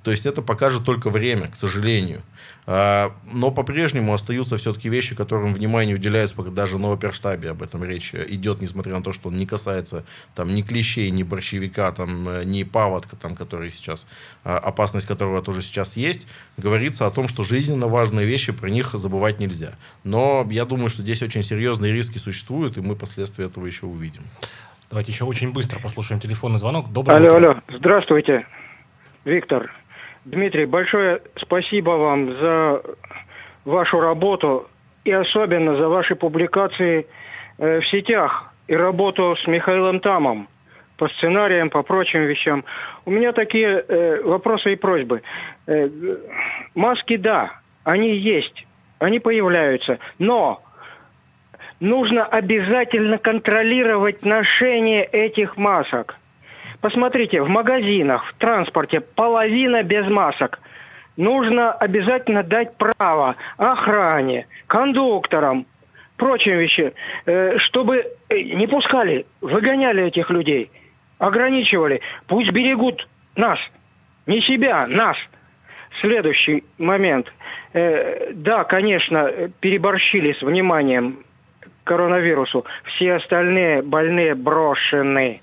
То 0.04 0.12
есть 0.12 0.26
это 0.26 0.42
покажет 0.42 0.86
только 0.86 1.10
время, 1.10 1.48
к 1.48 1.56
сожалению. 1.56 2.22
А, 2.66 3.12
Но 3.32 3.52
по-прежнему 3.52 4.14
остаются 4.14 4.58
все-таки 4.58 4.88
вещи, 4.88 5.16
которым 5.16 5.54
внимание 5.54 5.96
уделяется 5.96 6.36
пока 6.36 6.50
даже 6.50 6.78
на 6.78 6.94
оперштабе. 6.94 7.50
Об 7.50 7.62
этом 7.64 7.84
речь 7.84 8.14
идет, 8.14 8.62
несмотря 8.62 8.96
на 8.96 9.04
то, 9.04 9.12
что 9.12 9.30
он 9.30 9.38
не 9.38 9.46
касается 9.46 10.06
там, 10.36 10.54
ни 10.54 10.62
клещей, 10.62 11.10
ни 11.10 11.24
борщевика, 11.24 11.92
там, 11.92 12.30
э, 12.30 12.44
ни 12.46 12.64
паводка, 12.64 13.16
там, 13.16 13.36
который 13.36 13.72
сейчас, 13.72 14.06
а, 14.44 14.58
опасность 14.60 15.08
которого 15.08 15.42
тоже 15.42 15.62
сейчас 15.62 15.98
есть. 15.98 16.28
Говорится 16.58 17.06
о 17.06 17.10
том, 17.10 17.28
что 17.28 17.44
жизненно 17.44 17.88
важные 17.88 18.26
вещи, 18.26 18.52
про 18.52 18.70
них 18.70 18.92
забывать 18.94 19.40
нельзя. 19.40 19.74
Но 20.04 20.48
я 20.50 20.66
думаю, 20.66 20.90
что 20.90 21.02
здесь 21.02 21.22
очень 21.22 21.44
серьезные 21.44 21.92
риски 21.92 22.18
существуют, 22.18 22.78
и 22.78 22.82
мы 22.82 22.96
последствия 22.96 23.46
этого 23.46 23.66
еще 23.66 23.88
увидим. 23.88 24.24
Давайте 24.90 25.12
еще 25.12 25.26
очень 25.26 25.52
быстро 25.52 25.80
послушаем 25.80 26.22
телефонный 26.22 26.60
звонок. 26.60 26.94
Доброе 26.94 27.16
Алло, 27.18 27.38
утро. 27.38 27.50
алло, 27.52 27.62
здравствуйте, 27.80 28.46
Виктор. 29.26 29.72
Дмитрий, 30.26 30.66
большое 30.66 31.22
спасибо 31.38 31.92
вам 31.92 32.34
за 32.40 32.82
вашу 33.66 34.00
работу 34.00 34.68
и 35.06 35.12
особенно 35.12 35.76
за 35.78 35.88
ваши 35.88 36.16
публикации 36.16 37.06
э, 37.58 37.80
в 37.80 37.88
сетях 37.88 38.54
и 38.68 38.76
работу 38.76 39.36
с 39.44 39.48
Михаилом 39.48 40.00
Тамом 40.00 40.48
по 40.98 41.08
сценариям, 41.10 41.70
по 41.70 41.84
прочим 41.84 42.22
вещам. 42.22 42.64
У 43.06 43.12
меня 43.12 43.34
такие 43.34 43.84
э, 43.88 44.22
вопросы 44.24 44.74
и 44.74 44.76
просьбы. 44.76 45.22
Э, 45.68 45.90
маски, 46.76 47.18
да, 47.18 47.52
они 47.84 48.16
есть, 48.16 48.66
они 49.00 49.20
появляются, 49.20 50.00
но 50.20 50.62
нужно 51.80 52.26
обязательно 52.26 53.18
контролировать 53.18 54.24
ношение 54.24 55.04
этих 55.04 55.58
масок. 55.58 56.16
Посмотрите, 56.84 57.42
в 57.42 57.48
магазинах, 57.48 58.26
в 58.26 58.38
транспорте 58.40 59.00
половина 59.00 59.84
без 59.84 60.06
масок. 60.10 60.60
Нужно 61.16 61.72
обязательно 61.72 62.44
дать 62.44 62.76
право 62.76 63.36
охране, 63.56 64.48
кондукторам, 64.68 65.66
прочим 66.18 66.58
вещам, 66.58 66.92
э, 67.26 67.58
чтобы 67.60 68.04
э, 68.28 68.42
не 68.42 68.68
пускали, 68.68 69.26
выгоняли 69.40 70.08
этих 70.08 70.30
людей, 70.30 70.72
ограничивали. 71.20 72.02
Пусть 72.28 72.52
берегут 72.52 73.08
нас, 73.38 73.60
не 74.28 74.42
себя, 74.42 74.86
нас. 74.86 75.16
Следующий 76.02 76.66
момент. 76.78 77.32
Э, 77.72 78.34
да, 78.34 78.66
конечно, 78.66 79.32
переборщили 79.62 80.34
с 80.34 80.42
вниманием 80.42 81.20
к 81.62 81.88
коронавирусу. 81.88 82.66
Все 82.84 83.14
остальные 83.14 83.84
больные 83.84 84.36
брошены. 84.36 85.40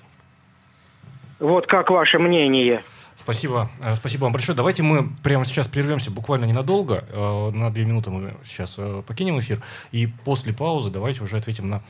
Вот 1.41 1.66
как 1.66 1.91
ваше 1.91 2.18
мнение? 2.18 2.82
Спасибо. 3.16 3.70
Э, 3.80 3.95
спасибо 3.95 4.24
вам 4.24 4.32
большое. 4.32 4.57
Давайте 4.57 4.82
мы 4.82 5.09
прямо 5.22 5.45
сейчас 5.45 5.68
прервемся 5.68 6.11
буквально 6.11 6.45
ненадолго. 6.45 7.05
Э, 7.09 7.51
на 7.51 7.70
две 7.70 7.84
минуты 7.84 8.11
мы 8.11 8.34
сейчас 8.45 8.76
э, 8.78 9.03
покинем 9.07 9.41
эфир. 9.41 9.61
И 9.91 10.07
после 10.07 10.53
паузы 10.53 10.91
давайте 10.91 11.22
уже 11.22 11.36
ответим 11.36 11.68
на 11.68 11.82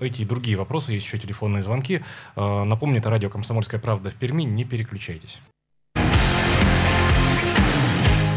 эти 0.00 0.22
и 0.22 0.24
другие 0.24 0.56
вопросы. 0.56 0.92
Есть 0.92 1.06
еще 1.06 1.18
телефонные 1.18 1.62
звонки. 1.62 2.02
Напомню, 2.36 2.98
это 2.98 3.10
радио 3.10 3.30
«Комсомольская 3.30 3.80
правда» 3.80 4.10
в 4.10 4.14
Перми. 4.14 4.42
Не 4.42 4.64
переключайтесь. 4.64 5.40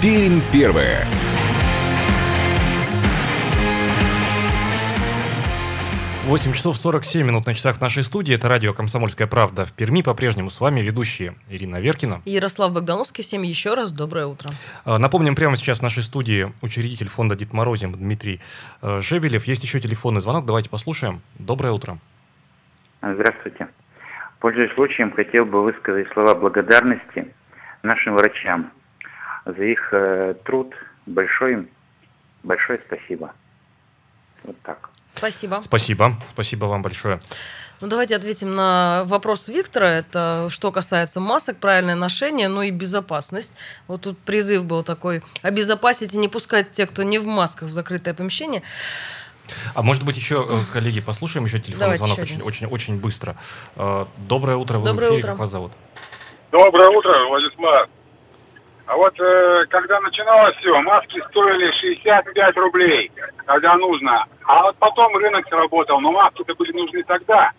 Пермь 0.02 0.42
первая. 0.52 1.06
8 6.26 6.54
часов 6.54 6.78
47 6.78 7.28
минут 7.28 7.46
на 7.46 7.54
часах 7.54 7.76
в 7.76 7.82
нашей 7.82 8.02
студии. 8.02 8.34
Это 8.34 8.48
радио 8.48 8.74
«Комсомольская 8.74 9.28
правда» 9.28 9.66
в 9.66 9.74
Перми. 9.74 10.02
По-прежнему 10.02 10.50
с 10.50 10.62
вами 10.62 10.80
ведущие 10.80 11.36
Ирина 11.50 11.82
Веркина. 11.82 12.22
И 12.24 12.32
Ярослав 12.32 12.72
Богдановский. 12.72 13.26
Всем 13.26 13.42
еще 13.42 13.74
раз 13.74 13.92
доброе 13.92 14.28
утро. 14.28 14.52
А, 14.86 14.98
напомним, 15.00 15.36
прямо 15.36 15.58
сейчас 15.58 15.80
в 15.80 15.82
нашей 15.82 16.02
студии 16.02 16.54
учредитель 16.62 17.10
фонда 17.10 17.36
«Дед 17.36 17.52
Морозим» 17.52 17.92
Дмитрий 17.92 18.40
э, 18.82 19.02
Жебелев. 19.02 19.44
Есть 19.44 19.66
еще 19.66 19.82
телефонный 19.82 20.22
звонок. 20.22 20.46
Давайте 20.46 20.70
послушаем. 20.70 21.22
Доброе 21.40 21.74
утро. 21.74 21.98
Здравствуйте. 23.02 23.68
Пользуясь 24.40 24.74
случаем, 24.76 25.12
хотел 25.12 25.44
бы 25.44 25.62
высказать 25.62 26.08
слова 26.14 26.36
благодарности 26.36 27.34
нашим 27.82 28.16
врачам 28.16 28.72
за 29.46 29.62
их 29.62 29.90
э, 29.92 30.36
труд. 30.46 30.74
Большое, 31.06 31.66
большое 32.44 32.80
спасибо. 32.88 33.34
Вот 34.46 34.56
так. 34.62 34.93
Спасибо. 35.16 35.62
Спасибо. 35.64 36.16
Спасибо 36.34 36.66
вам 36.66 36.82
большое. 36.82 37.20
Ну, 37.82 37.88
давайте 37.88 38.16
ответим 38.16 38.56
на 38.56 39.04
вопрос 39.06 39.48
Виктора. 39.48 39.90
Это 39.90 40.48
что 40.50 40.72
касается 40.72 41.20
масок, 41.20 41.58
правильное 41.58 41.96
ношение, 41.96 42.48
ну 42.48 42.62
и 42.62 42.72
безопасность. 42.72 43.54
Вот 43.88 44.02
тут 44.02 44.18
призыв 44.18 44.64
был 44.64 44.84
такой, 44.84 45.22
обезопасить 45.42 46.14
и 46.14 46.18
не 46.18 46.28
пускать 46.28 46.72
тех, 46.72 46.90
кто 46.90 47.04
не 47.04 47.20
в 47.20 47.28
масках, 47.28 47.70
в 47.70 47.72
закрытое 47.72 48.14
помещение. 48.14 48.64
А 49.76 49.82
может 49.82 50.04
быть 50.04 50.16
еще, 50.16 50.46
э, 50.50 50.72
коллеги, 50.72 51.02
послушаем 51.02 51.46
еще 51.46 51.60
телефонный 51.60 51.80
Давайте 51.80 52.04
звонок 52.04 52.20
еще 52.20 52.36
очень, 52.36 52.42
очень, 52.42 52.68
очень 52.68 53.00
быстро. 53.00 53.36
Э, 53.76 54.06
доброе 54.18 54.56
утро, 54.56 54.78
вы 54.80 54.86
Доброе 54.86 55.10
в 55.10 55.14
эфире, 55.14 55.20
утро. 55.20 55.30
как 55.32 55.40
вас 55.40 55.50
зовут? 55.50 55.74
Доброе 56.52 56.90
утро, 56.90 57.28
Владислав. 57.28 57.90
А 58.86 58.98
вот 58.98 59.18
э, 59.20 59.66
когда 59.70 60.00
начиналось 60.02 60.56
все, 60.58 60.80
маски 60.82 61.22
стоили 61.30 61.72
65 61.96 62.58
рублей, 62.58 63.12
когда 63.46 63.76
нужно. 63.78 64.26
А 64.46 64.64
вот 64.64 64.78
потом 64.78 65.16
рынок 65.16 65.48
сработал, 65.48 66.02
но 66.02 66.12
маски-то 66.12 66.54
были 66.56 66.74
нужны 66.74 67.02
тогда. 67.04 67.52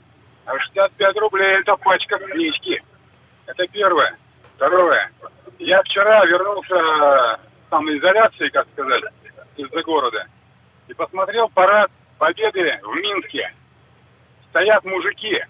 А 0.45 0.59
65 0.59 1.17
рублей 1.17 1.61
это 1.61 1.77
пачка 1.77 2.19
книжки. 2.19 2.83
Это 3.47 3.67
первое. 3.69 4.17
Второе. 4.57 5.11
Я 5.59 5.83
вчера 5.83 6.25
вернулся 6.27 7.41
там 7.71 7.87
на 7.87 7.97
изоляции, 7.97 8.49
как 8.51 8.67
сказать, 8.73 9.05
из-за 9.57 9.83
города. 9.83 10.27
И 10.89 10.95
посмотрел 10.95 11.49
парад 11.49 11.91
Победы 12.19 12.79
в 12.83 12.95
Минске. 12.97 13.51
Стоят 14.51 14.85
мужики, 14.85 15.43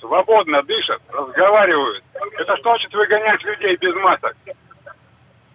свободно 0.00 0.62
дышат, 0.62 1.02
разговаривают. 1.12 2.02
Это 2.38 2.56
что 2.56 2.70
значит 2.70 2.94
выгонять 2.94 3.42
людей 3.42 3.76
без 3.76 3.94
масок? 3.96 4.36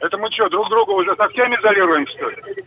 Это 0.04 0.18
мы 0.18 0.30
что, 0.32 0.50
друг 0.50 0.70
друга 0.70 0.92
уже 0.92 1.16
совсем 1.16 1.56
изолируем, 1.56 2.06
что 2.08 2.30
ли? 2.30 2.66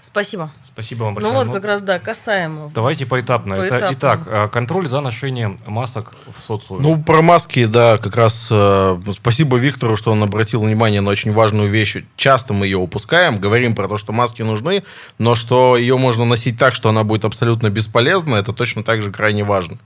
Спасибо. 0.00 0.50
Спасибо 0.64 1.04
вам 1.04 1.14
большое. 1.14 1.34
Ну 1.34 1.38
вот 1.38 1.52
как 1.52 1.64
раз, 1.64 1.82
да, 1.82 1.98
касаемо. 1.98 2.70
Давайте 2.74 3.04
поэтапно. 3.06 3.56
поэтапно. 3.56 3.86
Это, 3.86 3.92
итак, 3.92 4.20
э, 4.26 4.48
контроль 4.48 4.86
за 4.86 5.00
ношением 5.00 5.58
масок 5.66 6.12
в 6.34 6.40
социуме. 6.40 6.80
Ну, 6.80 7.02
про 7.02 7.22
маски, 7.22 7.66
да, 7.66 7.98
как 7.98 8.16
раз 8.16 8.48
э, 8.50 8.98
спасибо 9.12 9.56
Виктору, 9.56 9.96
что 9.96 10.12
он 10.12 10.22
обратил 10.22 10.62
внимание 10.62 11.00
на 11.00 11.10
очень 11.10 11.32
важную 11.32 11.68
вещь. 11.68 11.96
Часто 12.16 12.54
мы 12.54 12.66
ее 12.66 12.78
упускаем, 12.78 13.38
говорим 13.38 13.74
про 13.74 13.88
то, 13.88 13.98
что 13.98 14.12
маски 14.12 14.42
нужны, 14.42 14.84
но 15.18 15.34
что 15.34 15.76
ее 15.76 15.98
можно 15.98 16.24
носить 16.24 16.58
так, 16.58 16.74
что 16.74 16.88
она 16.88 17.02
будет 17.02 17.24
абсолютно 17.24 17.68
бесполезна, 17.68 18.36
это 18.36 18.52
точно 18.52 18.84
так 18.84 19.02
же 19.02 19.10
крайне 19.10 19.44
важно. 19.44 19.78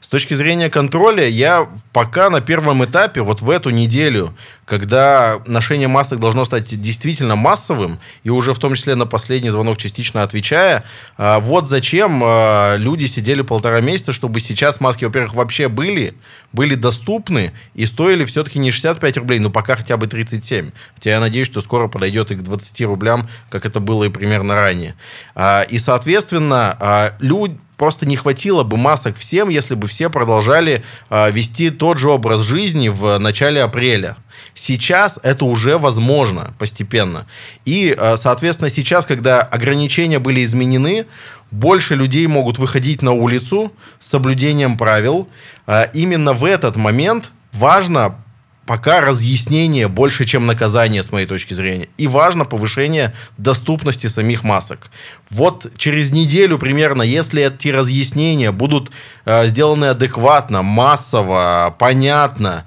С 0.00 0.08
точки 0.08 0.34
зрения 0.34 0.70
контроля, 0.70 1.26
я 1.26 1.68
пока 1.92 2.30
на 2.30 2.40
первом 2.40 2.84
этапе, 2.84 3.22
вот 3.22 3.42
в 3.42 3.48
эту 3.48 3.70
неделю, 3.70 4.34
когда 4.68 5.40
ношение 5.46 5.88
масок 5.88 6.20
должно 6.20 6.44
стать 6.44 6.80
действительно 6.80 7.36
массовым, 7.36 7.98
и 8.22 8.30
уже 8.30 8.52
в 8.52 8.58
том 8.58 8.74
числе 8.74 8.94
на 8.94 9.06
последний 9.06 9.50
звонок 9.50 9.78
частично 9.78 10.22
отвечая, 10.22 10.84
а, 11.16 11.40
вот 11.40 11.68
зачем 11.68 12.22
а, 12.22 12.76
люди 12.76 13.06
сидели 13.06 13.42
полтора 13.42 13.80
месяца, 13.80 14.12
чтобы 14.12 14.40
сейчас 14.40 14.80
маски, 14.80 15.04
во-первых, 15.06 15.34
вообще 15.34 15.68
были, 15.68 16.14
были 16.52 16.74
доступны 16.74 17.52
и 17.74 17.86
стоили 17.86 18.24
все-таки 18.26 18.58
не 18.58 18.70
65 18.70 19.16
рублей, 19.16 19.38
но 19.38 19.50
пока 19.50 19.76
хотя 19.76 19.96
бы 19.96 20.06
37. 20.06 20.70
Хотя 20.94 21.10
я 21.10 21.20
надеюсь, 21.20 21.46
что 21.46 21.60
скоро 21.62 21.88
подойдет 21.88 22.30
и 22.30 22.36
к 22.36 22.42
20 22.42 22.80
рублям, 22.82 23.28
как 23.50 23.64
это 23.64 23.80
было 23.80 24.04
и 24.04 24.10
примерно 24.10 24.54
ранее. 24.54 24.94
А, 25.34 25.62
и, 25.62 25.78
соответственно, 25.78 27.14
люди 27.20 27.58
просто 27.78 28.04
не 28.06 28.16
хватило 28.16 28.64
бы 28.64 28.76
масок 28.76 29.16
всем, 29.16 29.48
если 29.48 29.74
бы 29.74 29.86
все 29.86 30.10
продолжали 30.10 30.84
вести 31.10 31.70
тот 31.70 31.98
же 31.98 32.10
образ 32.10 32.42
жизни 32.42 32.88
в 32.88 33.16
начале 33.18 33.62
апреля. 33.62 34.16
Сейчас 34.54 35.18
это 35.22 35.44
уже 35.44 35.78
возможно 35.78 36.52
постепенно. 36.58 37.26
И, 37.64 37.96
соответственно, 38.16 38.68
сейчас, 38.68 39.06
когда 39.06 39.40
ограничения 39.40 40.18
были 40.18 40.44
изменены, 40.44 41.06
больше 41.50 41.94
людей 41.94 42.26
могут 42.26 42.58
выходить 42.58 43.00
на 43.00 43.12
улицу 43.12 43.72
с 44.00 44.08
соблюдением 44.08 44.76
правил. 44.76 45.28
Именно 45.94 46.34
в 46.34 46.44
этот 46.44 46.76
момент 46.76 47.30
важно 47.52 48.16
пока 48.68 49.00
разъяснение 49.00 49.88
больше, 49.88 50.26
чем 50.26 50.44
наказание, 50.44 51.02
с 51.02 51.10
моей 51.10 51.26
точки 51.26 51.54
зрения. 51.54 51.88
И 51.96 52.06
важно 52.06 52.44
повышение 52.44 53.14
доступности 53.38 54.08
самих 54.08 54.44
масок. 54.44 54.90
Вот 55.30 55.72
через 55.78 56.10
неделю 56.10 56.58
примерно, 56.58 57.00
если 57.00 57.42
эти 57.42 57.68
разъяснения 57.68 58.52
будут 58.52 58.90
э, 59.24 59.46
сделаны 59.46 59.86
адекватно, 59.86 60.60
массово, 60.60 61.74
понятно, 61.78 62.66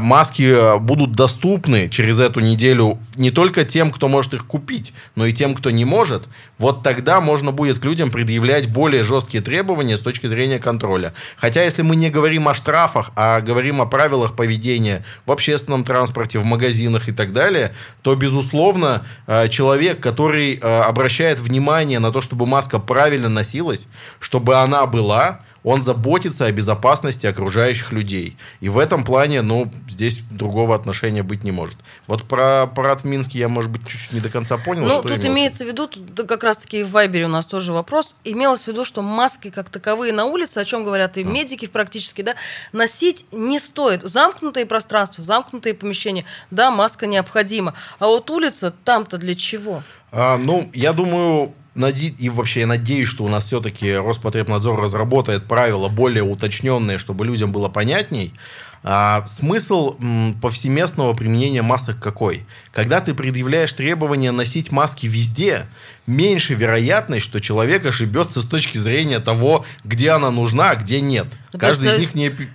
маски 0.00 0.78
будут 0.80 1.12
доступны 1.12 1.88
через 1.88 2.18
эту 2.18 2.40
неделю 2.40 2.98
не 3.14 3.30
только 3.30 3.64
тем, 3.64 3.90
кто 3.90 4.08
может 4.08 4.34
их 4.34 4.46
купить, 4.46 4.92
но 5.14 5.26
и 5.26 5.32
тем, 5.32 5.54
кто 5.54 5.70
не 5.70 5.84
может, 5.84 6.24
вот 6.58 6.82
тогда 6.82 7.20
можно 7.20 7.52
будет 7.52 7.78
к 7.78 7.84
людям 7.84 8.10
предъявлять 8.10 8.68
более 8.68 9.04
жесткие 9.04 9.42
требования 9.42 9.96
с 9.96 10.00
точки 10.00 10.26
зрения 10.26 10.58
контроля. 10.58 11.14
Хотя, 11.36 11.62
если 11.62 11.82
мы 11.82 11.96
не 11.96 12.10
говорим 12.10 12.48
о 12.48 12.54
штрафах, 12.54 13.12
а 13.16 13.40
говорим 13.40 13.80
о 13.80 13.86
правилах 13.86 14.34
поведения 14.34 15.04
в 15.26 15.32
общественном 15.32 15.84
транспорте, 15.84 16.38
в 16.38 16.44
магазинах 16.44 17.08
и 17.08 17.12
так 17.12 17.32
далее, 17.32 17.72
то, 18.02 18.14
безусловно, 18.14 19.06
э, 19.26 19.48
человек, 19.48 20.00
который 20.00 20.54
э, 20.54 20.80
обращает 20.80 21.38
внимание 21.38 21.98
на 21.98 22.10
то, 22.10 22.20
чтобы 22.20 22.46
маска 22.46 22.78
правильно 22.78 23.28
носилась, 23.28 23.86
чтобы 24.18 24.56
она 24.56 24.86
была, 24.86 25.40
он 25.62 25.82
заботится 25.82 26.46
о 26.46 26.52
безопасности 26.52 27.26
окружающих 27.26 27.92
людей. 27.92 28.36
И 28.60 28.68
в 28.68 28.78
этом 28.78 29.04
плане, 29.04 29.42
ну, 29.42 29.70
здесь 29.88 30.20
другого 30.30 30.74
отношения 30.74 31.22
быть 31.22 31.44
не 31.44 31.50
может. 31.50 31.78
Вот 32.06 32.24
про 32.24 32.66
парад 32.66 33.02
в 33.02 33.04
Минске 33.04 33.38
я, 33.38 33.48
может 33.48 33.70
быть, 33.70 33.86
чуть-чуть 33.86 34.12
не 34.12 34.20
до 34.20 34.30
конца 34.30 34.56
понял. 34.56 34.86
Ну, 34.86 35.02
тут 35.02 35.24
имеется 35.24 35.64
в 35.64 35.68
виду, 35.68 35.86
тут 35.86 36.28
как 36.28 36.44
раз-таки 36.44 36.82
в 36.82 36.90
Вайбере 36.92 37.26
у 37.26 37.28
нас 37.28 37.46
тоже 37.46 37.72
вопрос, 37.72 38.16
имелось 38.24 38.62
в 38.62 38.68
виду, 38.68 38.84
что 38.84 39.02
маски 39.02 39.50
как 39.50 39.68
таковые 39.68 40.12
на 40.12 40.24
улице, 40.24 40.58
о 40.58 40.64
чем 40.64 40.84
говорят 40.84 41.18
и 41.18 41.24
медики 41.24 41.66
практически, 41.66 42.22
да, 42.22 42.34
носить 42.72 43.26
не 43.32 43.58
стоит. 43.58 44.02
Замкнутые 44.02 44.66
пространства, 44.66 45.22
замкнутые 45.22 45.74
помещения, 45.74 46.24
да, 46.50 46.70
маска 46.70 47.06
необходима. 47.06 47.74
А 47.98 48.06
вот 48.06 48.30
улица 48.30 48.72
там-то 48.84 49.18
для 49.18 49.34
чего? 49.34 49.82
А, 50.12 50.36
ну, 50.38 50.70
я 50.74 50.92
думаю, 50.92 51.52
и 51.88 52.28
вообще 52.28 52.60
я 52.60 52.66
надеюсь, 52.66 53.08
что 53.08 53.24
у 53.24 53.28
нас 53.28 53.46
все-таки 53.46 53.94
Роспотребнадзор 53.94 54.80
разработает 54.80 55.46
правила 55.46 55.88
более 55.88 56.22
уточненные, 56.22 56.98
чтобы 56.98 57.24
людям 57.24 57.52
было 57.52 57.68
понятней. 57.68 58.34
А, 58.82 59.26
смысл 59.26 59.96
м, 60.00 60.38
повсеместного 60.40 61.12
применения 61.12 61.60
масок 61.60 61.98
какой? 61.98 62.46
Когда 62.72 63.00
ты 63.00 63.14
предъявляешь 63.14 63.72
требования 63.72 64.32
носить 64.32 64.72
маски 64.72 65.06
везде, 65.06 65.66
меньше 66.06 66.54
вероятность, 66.54 67.24
что 67.24 67.40
человек 67.40 67.84
ошибется 67.84 68.40
с 68.40 68.46
точки 68.46 68.78
зрения 68.78 69.20
того, 69.20 69.66
где 69.84 70.10
она 70.10 70.30
нужна, 70.30 70.70
а 70.70 70.76
где 70.76 71.00
нет. 71.00 71.26
Ну, 71.52 71.58
Каждый 71.58 71.88
просто... 71.88 71.96
из 71.96 72.00
них 72.00 72.14
не 72.14 72.48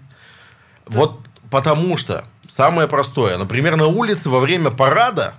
Вот 0.88 1.20
потому 1.52 1.96
что 1.98 2.26
самое 2.48 2.88
простое, 2.88 3.38
например, 3.38 3.76
на 3.76 3.86
улице 3.88 4.30
во 4.30 4.40
время 4.40 4.72
парада, 4.72 5.36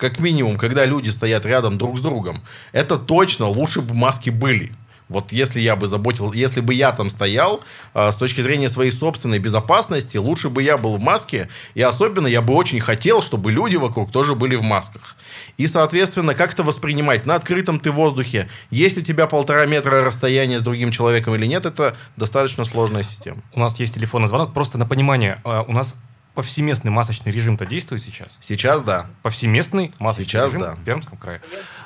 как 0.00 0.18
минимум, 0.18 0.56
когда 0.56 0.86
люди 0.86 1.10
стоят 1.10 1.44
рядом 1.46 1.78
друг 1.78 1.98
с 1.98 2.00
другом, 2.00 2.42
это 2.72 2.96
точно 2.96 3.46
лучше 3.46 3.82
бы 3.82 3.94
маски 3.94 4.30
были. 4.30 4.72
Вот 5.10 5.32
если 5.32 5.60
я 5.60 5.74
бы 5.74 5.88
заботил, 5.88 6.32
если 6.32 6.60
бы 6.60 6.72
я 6.72 6.92
там 6.92 7.10
стоял, 7.10 7.62
э, 7.94 8.12
с 8.12 8.14
точки 8.14 8.40
зрения 8.40 8.68
своей 8.68 8.92
собственной 8.92 9.40
безопасности, 9.40 10.16
лучше 10.16 10.50
бы 10.50 10.62
я 10.62 10.78
был 10.78 10.96
в 10.96 11.00
маске, 11.00 11.48
и 11.74 11.82
особенно 11.82 12.28
я 12.28 12.40
бы 12.40 12.54
очень 12.54 12.78
хотел, 12.78 13.20
чтобы 13.20 13.50
люди 13.50 13.74
вокруг 13.74 14.12
тоже 14.12 14.36
были 14.36 14.54
в 14.54 14.62
масках. 14.62 15.16
И, 15.58 15.66
соответственно, 15.66 16.34
как 16.34 16.52
это 16.54 16.62
воспринимать? 16.62 17.26
На 17.26 17.34
открытом 17.34 17.80
ты 17.80 17.90
воздухе, 17.90 18.48
есть 18.70 18.98
у 18.98 19.00
тебя 19.00 19.26
полтора 19.26 19.66
метра 19.66 20.04
расстояния 20.04 20.60
с 20.60 20.62
другим 20.62 20.92
человеком 20.92 21.34
или 21.34 21.46
нет, 21.46 21.66
это 21.66 21.96
достаточно 22.16 22.64
сложная 22.64 23.02
система. 23.02 23.38
У 23.52 23.58
нас 23.58 23.80
есть 23.80 23.94
телефонный 23.94 24.28
звонок. 24.28 24.54
Просто 24.54 24.78
на 24.78 24.86
понимание, 24.86 25.42
э, 25.44 25.64
у 25.66 25.72
нас 25.72 25.96
повсеместный 26.34 26.90
масочный 26.90 27.32
режим-то 27.32 27.66
действует 27.66 28.02
сейчас? 28.02 28.38
Сейчас 28.40 28.82
да. 28.82 29.06
Повсеместный 29.22 29.90
масочный 29.98 30.24
Сейчас 30.30 30.46
режим 30.52 30.62
да. 30.62 30.74
в 30.74 30.84
Пермском 30.84 31.18
крае. 31.18 31.40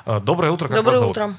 Э, 0.05 0.19
Доброе 0.19 0.51
утро, 0.51 0.67
как 0.67 0.77
Доброе 0.77 0.91
вас 0.93 0.99
зовут? 0.99 1.17
утро. 1.17 1.33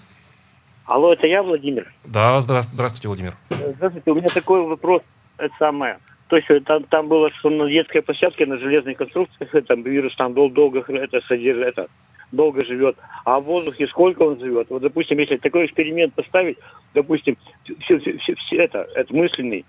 Алло, 0.87 1.13
это 1.13 1.27
я, 1.27 1.43
Владимир? 1.43 1.93
Да, 2.05 2.39
здра- 2.39 2.63
здравствуйте, 2.63 3.09
Владимир. 3.09 3.37
Здравствуйте, 3.51 4.11
у 4.11 4.15
меня 4.15 4.29
такой 4.29 4.63
вопрос, 4.63 5.03
это 5.39 5.53
самое. 5.59 5.99
То 6.29 6.37
есть 6.37 6.49
э, 6.51 6.61
там, 6.61 6.85
там 6.85 7.09
было, 7.09 7.31
что 7.39 7.51
на 7.51 7.69
детской 7.69 8.03
площадке, 8.03 8.47
на 8.47 8.59
железной 8.59 8.95
конструкции, 8.95 9.45
там 9.67 9.83
вирус 9.83 10.15
там 10.17 10.35
дол- 10.35 10.51
долго, 10.51 10.81
это, 10.89 11.21
содержит, 11.27 11.67
это, 11.67 11.87
долго 12.33 12.65
живет. 12.65 12.97
А 13.25 13.39
в 13.41 13.45
воздухе 13.45 13.87
сколько 13.89 14.23
он 14.23 14.39
живет? 14.39 14.69
Вот, 14.71 14.83
допустим, 14.83 15.19
если 15.19 15.37
такой 15.37 15.67
эксперимент 15.67 16.15
поставить, 16.15 16.59
допустим, 16.95 17.37
все, 17.65 17.99
все, 17.99 18.19
все- 18.19 18.35
все 18.35 18.57
это, 18.57 18.87
это 18.95 19.15
мысленный, 19.15 19.65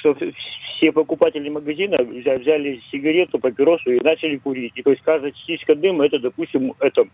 что 0.00 0.16
все 0.76 0.92
покупатели 0.92 1.48
магазина 1.48 1.96
взя- 1.96 2.38
взяли 2.38 2.80
сигарету, 2.90 3.38
папиросу 3.38 3.90
и 3.92 4.00
начали 4.00 4.36
курить. 4.36 4.72
И 4.74 4.82
то 4.82 4.90
есть 4.90 5.02
каждая 5.02 5.32
частичка 5.32 5.74
дыма, 5.74 6.06
это, 6.06 6.18
допустим, 6.18 6.74
это, 6.80 7.06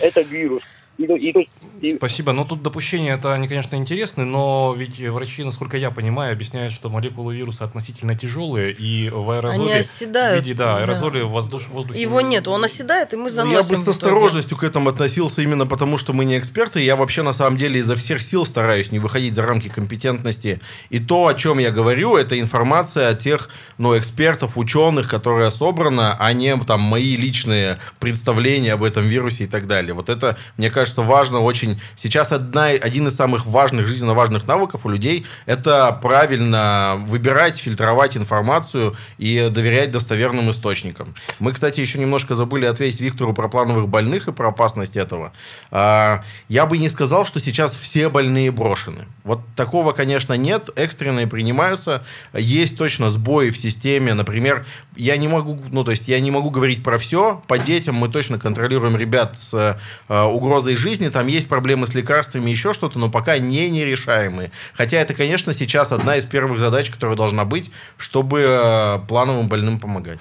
это 0.00 0.20
вирус. 0.22 0.62
И, 0.98 1.04
и 1.04 1.48
и- 1.80 1.96
Спасибо. 1.96 2.32
Но 2.32 2.44
тут 2.44 2.62
допущения 2.62 3.14
это, 3.14 3.32
они, 3.32 3.46
конечно, 3.48 3.76
интересны, 3.76 4.24
но 4.24 4.74
ведь 4.76 5.00
врачи, 5.00 5.44
насколько 5.44 5.76
я 5.76 5.90
понимаю, 5.90 6.32
объясняют, 6.32 6.72
что 6.72 6.88
молекулы 6.90 7.36
вируса 7.36 7.64
относительно 7.64 8.16
тяжелые, 8.16 8.72
и 8.72 9.08
в 9.10 9.30
аэрозоле... 9.30 9.62
Они 9.70 9.72
оседают, 9.80 10.42
В 10.42 10.44
виде, 10.46 10.58
да, 10.58 10.74
да. 10.74 10.78
аэрозоли 10.82 11.20
в 11.20 11.30
воздуш- 11.30 11.70
воздухе... 11.70 12.00
Его 12.00 12.20
нет, 12.20 12.48
он 12.48 12.64
оседает, 12.64 13.12
и 13.12 13.16
мы 13.16 13.24
Ну, 13.24 13.28
заносим. 13.30 13.56
Я 13.56 13.62
бы 13.62 13.76
с 13.76 13.88
осторожностью 13.88 14.56
к 14.56 14.64
этому 14.64 14.88
относился 14.90 15.42
именно 15.42 15.66
потому, 15.66 15.98
что 15.98 16.12
мы 16.12 16.24
не 16.24 16.38
эксперты. 16.38 16.80
Я 16.82 16.96
вообще 16.96 17.22
на 17.22 17.32
самом 17.32 17.58
деле 17.58 17.78
изо 17.78 17.94
всех 17.94 18.20
сил 18.22 18.44
стараюсь 18.44 18.90
не 18.90 18.98
выходить 18.98 19.34
за 19.34 19.42
рамки 19.42 19.68
компетентности. 19.68 20.60
И 20.90 20.98
то, 20.98 21.28
о 21.28 21.34
чем 21.34 21.58
я 21.58 21.70
говорю, 21.70 22.16
это 22.16 22.40
информация 22.40 23.08
от 23.10 23.20
тех 23.20 23.50
ну, 23.78 23.96
экспертов, 23.96 24.56
ученых, 24.58 25.08
которая 25.08 25.50
собрана, 25.50 26.16
а 26.18 26.32
не 26.32 26.56
там 26.64 26.80
мои 26.80 27.14
личные 27.16 27.78
представления 28.00 28.72
об 28.72 28.82
этом 28.82 29.04
вирусе 29.04 29.44
и 29.44 29.46
так 29.46 29.66
далее. 29.68 29.94
Вот 29.94 30.08
это, 30.08 30.36
мне 30.56 30.70
кажется, 30.70 30.87
важно 30.96 31.40
очень. 31.40 31.80
Сейчас 31.96 32.32
одна, 32.32 32.66
один 32.66 33.06
из 33.08 33.14
самых 33.14 33.46
важных, 33.46 33.86
жизненно 33.86 34.14
важных 34.14 34.46
навыков 34.46 34.82
у 34.84 34.88
людей– 34.88 35.26
это 35.46 35.98
правильно 36.00 36.98
выбирать, 37.06 37.58
фильтровать 37.58 38.16
информацию 38.16 38.96
и 39.18 39.48
доверять 39.50 39.90
достоверным 39.90 40.50
источникам. 40.50 41.14
Мы, 41.38 41.52
кстати, 41.52 41.80
еще 41.80 41.98
немножко 41.98 42.34
забыли 42.34 42.66
ответить 42.66 43.00
Виктору 43.00 43.34
про 43.34 43.48
плановых 43.48 43.88
больных 43.88 44.28
и 44.28 44.32
про 44.32 44.48
опасность 44.48 44.96
этого. 44.96 45.32
А, 45.70 46.24
Я 46.48 46.66
бы 46.66 46.78
не 46.78 46.88
сказал, 46.88 47.24
что 47.24 47.40
сейчас 47.40 47.74
все 47.74 48.08
больные 48.08 48.50
брошены. 48.50 49.06
Вот 49.24 49.40
такого, 49.56 49.92
конечно, 49.92 50.34
нет. 50.34 50.68
Экстренные 50.76 51.26
принимаются. 51.26 52.04
Есть 52.32 52.78
точно 52.78 53.10
сбои 53.10 53.50
в 53.50 53.58
системе. 53.58 54.14
Например, 54.14 54.64
я 54.96 55.16
не 55.16 55.28
могу, 55.28 55.58
ну, 55.70 55.84
то 55.84 55.90
есть 55.90 56.08
я 56.08 56.20
не 56.20 56.30
могу 56.30 56.50
говорить 56.50 56.82
про 56.82 56.98
все. 56.98 57.42
По 57.46 57.58
детям 57.58 57.94
мы 57.94 58.08
точно 58.08 58.38
контролируем 58.38 58.96
ребят 58.96 59.38
с 59.38 59.78
э, 60.08 60.22
угрозой 60.22 60.76
жизни. 60.78 61.08
Там 61.08 61.26
есть 61.26 61.48
проблемы 61.48 61.86
с 61.86 61.94
лекарствами, 61.94 62.50
еще 62.50 62.72
что-то, 62.72 62.98
но 62.98 63.10
пока 63.10 63.38
не 63.38 63.68
нерешаемые. 63.68 64.50
Хотя 64.74 64.98
это, 64.98 65.14
конечно, 65.14 65.52
сейчас 65.52 65.92
одна 65.92 66.16
из 66.16 66.24
первых 66.24 66.58
задач, 66.58 66.90
которая 66.90 67.16
должна 67.16 67.44
быть, 67.44 67.70
чтобы 67.96 68.40
э, 68.46 68.98
плановым 69.08 69.48
больным 69.48 69.78
помогать. 69.80 70.18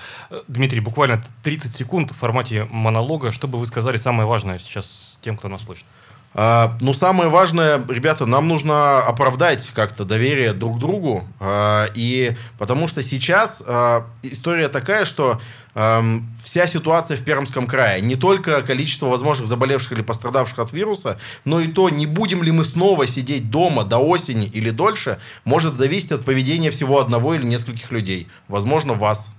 Дмитрий, 0.48 0.80
буквально 0.82 1.24
30 1.44 1.76
секунд 1.76 2.12
в 2.12 2.16
формате 2.16 2.68
монолога, 2.70 3.32
чтобы 3.32 3.60
вы 3.60 3.66
сказали 3.66 3.98
самое 3.98 4.28
важное 4.28 4.60
сейчас 4.60 5.18
тем, 5.22 5.38
кто 5.38 5.48
нас 5.48 5.64
слышит. 5.64 5.86
А, 6.34 6.78
Ну, 6.82 6.94
самое 6.94 7.30
важное, 7.30 7.82
ребята, 7.90 8.26
нам 8.26 8.48
нужно 8.48 9.00
оправдать 9.00 9.70
как-то 9.74 10.04
доверие 10.06 10.54
друг 10.54 10.78
другу. 10.80 11.28
а, 11.40 11.88
И 11.96 12.36
потому 12.58 12.88
что 12.88 13.02
сейчас 13.02 13.64
а, 13.66 14.06
история 14.24 14.68
такая, 14.70 15.06
что 15.06 15.42
ам, 15.78 16.26
вся 16.44 16.66
ситуация 16.66 17.18
в 17.18 17.22
Пермском 17.22 17.68
крае, 17.68 18.02
не 18.02 18.16
только 18.16 18.64
количество 18.64 19.06
возможных 19.06 19.48
заболевших 19.48 19.92
или 19.92 20.02
пострадавших 20.02 20.58
от 20.58 20.74
вируса, 20.74 21.20
но 21.46 21.60
и 21.60 21.68
то, 21.68 21.90
не 21.90 22.08
будем 22.08 22.42
ли 22.42 22.52
мы 22.52 22.64
снова 22.64 23.06
сидеть 23.06 23.52
дома 23.52 23.84
до 23.84 24.00
осени 24.00 24.48
или 24.48 24.72
дольше, 24.72 25.20
может 25.46 25.76
зависеть 25.76 26.12
от 26.12 26.26
поведения 26.26 26.72
всего 26.72 27.00
одного 27.00 27.36
или 27.36 27.44
нескольких 27.44 27.92
людей. 27.92 28.28
Возможно, 28.48 28.94
вас. 28.94 29.30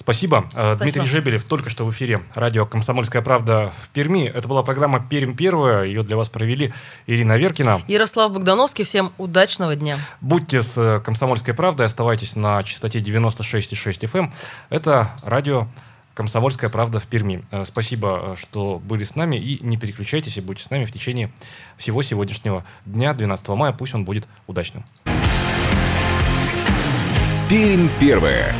Спасибо. 0.00 0.48
Э, 0.54 0.76
Спасибо. 0.76 0.76
Дмитрий 0.76 1.04
Жебелев 1.04 1.44
только 1.44 1.68
что 1.68 1.84
в 1.84 1.90
эфире 1.90 2.22
радио 2.34 2.64
«Комсомольская 2.64 3.20
правда» 3.20 3.70
в 3.84 3.90
Перми. 3.90 4.24
Это 4.24 4.48
была 4.48 4.62
программа 4.62 4.98
«Пермь 4.98 5.34
первая». 5.34 5.84
Ее 5.84 6.02
для 6.02 6.16
вас 6.16 6.30
провели 6.30 6.72
Ирина 7.06 7.36
Веркина. 7.36 7.82
Ярослав 7.86 8.32
Богдановский, 8.32 8.84
всем 8.84 9.12
удачного 9.18 9.76
дня. 9.76 9.98
Будьте 10.22 10.62
с 10.62 10.78
э, 10.78 11.00
«Комсомольской 11.00 11.52
правдой», 11.52 11.84
оставайтесь 11.84 12.34
на 12.34 12.62
частоте 12.62 13.00
96,6 13.00 14.00
FM. 14.00 14.18
эм. 14.18 14.32
Это 14.70 15.10
радио 15.22 15.68
«Комсомольская 16.14 16.70
правда» 16.70 16.98
в 16.98 17.04
Перми. 17.04 17.44
Э, 17.50 17.66
Спасибо, 17.66 18.36
что 18.40 18.80
были 18.82 19.04
с 19.04 19.16
нами. 19.16 19.36
И 19.36 19.62
не 19.62 19.76
переключайтесь, 19.76 20.38
и 20.38 20.40
будьте 20.40 20.64
с 20.64 20.70
нами 20.70 20.86
в 20.86 20.92
течение 20.92 21.30
всего 21.76 22.00
сегодняшнего 22.00 22.64
дня, 22.86 23.12
12 23.12 23.48
мая. 23.50 23.72
Пусть 23.72 23.94
он 23.94 24.06
будет 24.06 24.26
удачным. 24.46 24.86
Пермь 27.50 27.88
первая. 28.00 28.54